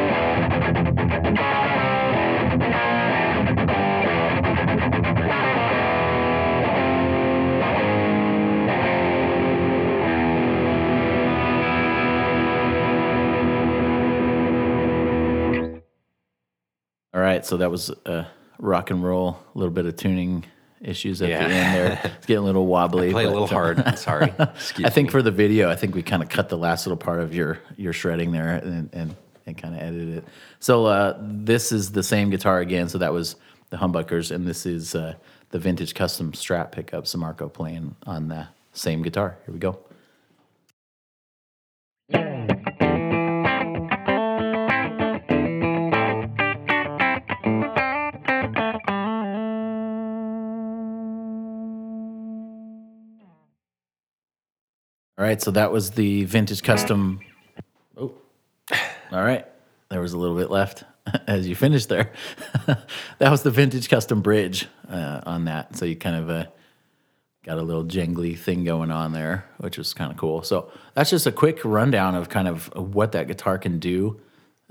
Right, 17.45 17.49
so 17.49 17.57
that 17.59 17.70
was 17.70 17.90
uh, 18.07 18.24
rock 18.59 18.90
and 18.90 19.05
roll, 19.05 19.38
a 19.55 19.59
little 19.59 19.72
bit 19.72 19.86
of 19.86 19.97
tuning 19.97 20.45
issues 20.80 21.22
at 21.22 21.28
Yeah. 21.28 21.49
the 21.49 21.55
end 21.55 21.74
there. 21.76 22.12
It's 22.18 22.26
getting 22.26 22.42
a 22.42 22.47
little 22.47 22.66
wobbly. 22.66 23.11
Play 23.12 23.24
a 23.24 23.28
little 23.30 23.45
uh, 23.45 23.49
hard. 23.49 23.99
Sorry. 23.99 24.32
Excuse 24.38 24.86
I 24.86 24.90
think 24.90 25.09
me. 25.09 25.12
for 25.12 25.22
the 25.22 25.30
video, 25.30 25.70
I 25.70 25.76
think 25.76 25.95
we 25.95 26.03
kind 26.03 26.22
of 26.22 26.28
cut 26.28 26.49
the 26.49 26.59
last 26.59 26.86
little 26.86 26.97
part 26.97 27.20
of 27.20 27.34
your 27.34 27.59
your 27.76 27.92
shredding 27.92 28.32
there 28.32 28.57
and 28.57 28.90
and, 28.92 29.16
and 29.47 29.59
kind 29.59 29.74
of 29.74 29.80
edited 29.80 30.18
it. 30.18 30.24
So 30.61 30.86
uh, 30.86 31.18
this 31.20 31.72
is 31.72 31.92
the 31.92 32.03
same 32.03 32.30
guitar 32.30 32.61
again. 32.61 32.88
So 32.88 32.99
that 32.99 33.12
was 33.12 33.36
the 33.70 33.76
humbuckers, 33.78 34.30
and 34.30 34.47
this 34.47 34.66
is 34.66 34.95
uh, 34.95 35.14
the 35.51 35.59
vintage 35.59 35.95
custom 35.95 36.34
strap 36.34 36.72
pickup. 36.72 37.05
Samarco 37.05 37.51
playing 37.53 37.95
on 38.07 38.28
the 38.28 38.47
same 38.72 39.03
guitar. 39.03 39.36
Here 39.47 39.53
we 39.55 39.59
go. 39.61 39.78
All 55.24 55.30
right, 55.30 55.40
so 55.40 55.52
that 55.52 55.72
was 55.72 55.92
the 55.92 56.24
vintage 56.24 56.62
custom. 56.62 57.18
Oh, 57.96 58.12
all 59.10 59.24
right. 59.24 59.46
There 59.88 60.02
was 60.02 60.12
a 60.12 60.18
little 60.18 60.36
bit 60.36 60.50
left 60.50 60.84
as 61.26 61.48
you 61.48 61.56
finished 61.56 61.88
there. 61.88 62.12
that 62.66 63.30
was 63.30 63.42
the 63.42 63.50
vintage 63.50 63.88
custom 63.88 64.20
bridge 64.20 64.68
uh, 64.86 65.22
on 65.24 65.46
that. 65.46 65.76
So 65.76 65.86
you 65.86 65.96
kind 65.96 66.16
of 66.16 66.28
uh, 66.28 66.44
got 67.42 67.56
a 67.56 67.62
little 67.62 67.84
jingly 67.84 68.34
thing 68.34 68.64
going 68.64 68.90
on 68.90 69.14
there, 69.14 69.46
which 69.56 69.78
was 69.78 69.94
kind 69.94 70.10
of 70.12 70.18
cool. 70.18 70.42
So 70.42 70.70
that's 70.92 71.08
just 71.08 71.26
a 71.26 71.32
quick 71.32 71.64
rundown 71.64 72.14
of 72.14 72.28
kind 72.28 72.46
of 72.46 72.70
what 72.76 73.12
that 73.12 73.26
guitar 73.26 73.56
can 73.56 73.78
do. 73.78 74.20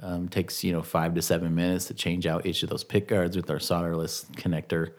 Um, 0.04 0.30
takes 0.30 0.64
you 0.64 0.72
know 0.72 0.84
five 0.84 1.16
to 1.16 1.24
seven 1.24 1.56
minutes 1.56 1.86
to 1.86 1.96
change 1.96 2.28
out 2.28 2.46
each 2.46 2.62
of 2.62 2.70
those 2.70 2.84
pick 2.84 3.08
guards 3.08 3.36
with 3.36 3.50
our 3.50 3.58
solderless 3.58 4.30
connector. 4.34 4.92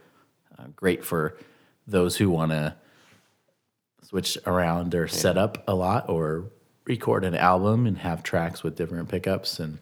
Uh, 0.59 0.65
great 0.75 1.05
for 1.05 1.39
those 1.87 2.17
who 2.17 2.29
want 2.29 2.51
to 2.51 2.75
switch 4.05 4.37
around 4.47 4.91
their 4.91 5.09
setup 5.09 5.65
a 5.67 5.75
lot 5.75 6.09
or 6.09 6.45
record 6.85 7.25
an 7.25 7.35
album 7.35 7.87
and 7.87 7.99
have 7.99 8.23
tracks 8.23 8.63
with 8.63 8.77
different 8.77 9.09
pickups 9.09 9.59
and 9.59 9.79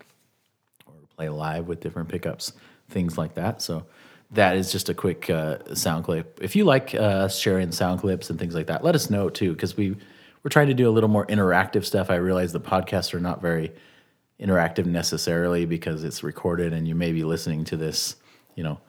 or 0.86 0.94
play 1.16 1.28
live 1.28 1.66
with 1.66 1.80
different 1.80 2.08
pickups, 2.08 2.52
things 2.88 3.18
like 3.18 3.34
that. 3.34 3.60
So 3.60 3.84
that 4.30 4.56
is 4.56 4.70
just 4.70 4.88
a 4.88 4.94
quick 4.94 5.28
uh, 5.28 5.74
sound 5.74 6.04
clip. 6.04 6.38
If 6.40 6.54
you 6.54 6.64
like 6.64 6.94
uh, 6.94 6.98
us 7.26 7.38
sharing 7.38 7.72
sound 7.72 8.00
clips 8.00 8.30
and 8.30 8.38
things 8.38 8.54
like 8.54 8.68
that, 8.68 8.84
let 8.84 8.94
us 8.94 9.10
know 9.10 9.28
too 9.28 9.52
because 9.52 9.76
we 9.76 9.96
we're 10.42 10.50
trying 10.50 10.68
to 10.68 10.74
do 10.74 10.88
a 10.88 10.90
little 10.92 11.08
more 11.08 11.26
interactive 11.26 11.84
stuff. 11.84 12.10
I 12.10 12.16
realize 12.16 12.52
the 12.52 12.60
podcasts 12.60 13.14
are 13.14 13.20
not 13.20 13.40
very 13.42 13.72
interactive 14.40 14.86
necessarily 14.86 15.66
because 15.66 16.02
it's 16.04 16.22
recorded 16.22 16.72
and 16.72 16.86
you 16.86 16.94
may 16.94 17.12
be 17.12 17.22
listening 17.22 17.64
to 17.66 17.76
this, 17.76 18.16
you 18.56 18.64
know, 18.64 18.80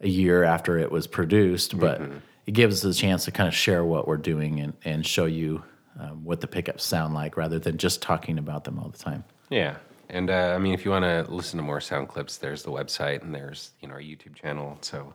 a 0.00 0.08
year 0.08 0.44
after 0.44 0.78
it 0.78 0.90
was 0.90 1.06
produced, 1.06 1.78
but 1.78 2.02
it 2.46 2.52
gives 2.52 2.84
us 2.84 2.96
a 2.96 2.98
chance 2.98 3.24
to 3.24 3.30
kind 3.30 3.48
of 3.48 3.54
share 3.54 3.84
what 3.84 4.06
we're 4.06 4.16
doing 4.16 4.60
and, 4.60 4.72
and 4.84 5.06
show 5.06 5.26
you 5.26 5.62
um, 5.98 6.24
what 6.24 6.40
the 6.40 6.46
pickups 6.46 6.84
sound 6.84 7.14
like 7.14 7.36
rather 7.36 7.58
than 7.58 7.76
just 7.76 8.02
talking 8.02 8.38
about 8.38 8.64
them 8.64 8.78
all 8.78 8.88
the 8.88 8.98
time. 8.98 9.24
Yeah. 9.50 9.76
And 10.08 10.30
uh, 10.30 10.52
I 10.54 10.58
mean, 10.58 10.72
if 10.72 10.84
you 10.84 10.90
want 10.90 11.04
to 11.04 11.26
listen 11.32 11.56
to 11.56 11.64
more 11.64 11.80
sound 11.80 12.08
clips, 12.08 12.36
there's 12.36 12.62
the 12.62 12.70
website 12.70 13.22
and 13.22 13.34
there's 13.34 13.72
you 13.80 13.88
know 13.88 13.94
our 13.94 14.00
YouTube 14.00 14.34
channel. 14.34 14.78
So 14.80 15.14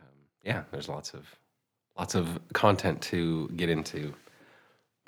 um, 0.00 0.06
yeah, 0.44 0.64
there's 0.70 0.88
lots 0.88 1.14
of 1.14 1.24
lots 1.96 2.14
of 2.14 2.38
content 2.52 3.00
to 3.02 3.48
get 3.56 3.70
into. 3.70 4.12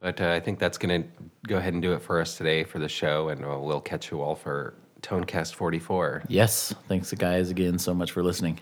But 0.00 0.18
uh, 0.18 0.30
I 0.30 0.40
think 0.40 0.58
that's 0.58 0.78
going 0.78 1.02
to 1.02 1.08
go 1.46 1.58
ahead 1.58 1.74
and 1.74 1.82
do 1.82 1.92
it 1.92 2.00
for 2.00 2.22
us 2.22 2.38
today 2.38 2.64
for 2.64 2.78
the 2.78 2.88
show, 2.88 3.28
and 3.28 3.44
uh, 3.44 3.58
we'll 3.60 3.82
catch 3.82 4.10
you 4.10 4.22
all 4.22 4.34
for 4.34 4.72
Tonecast 5.02 5.54
44. 5.54 6.24
Yes. 6.28 6.74
Thanks, 6.88 7.12
guys, 7.12 7.50
again 7.50 7.78
so 7.78 7.92
much 7.92 8.12
for 8.12 8.22
listening. 8.22 8.60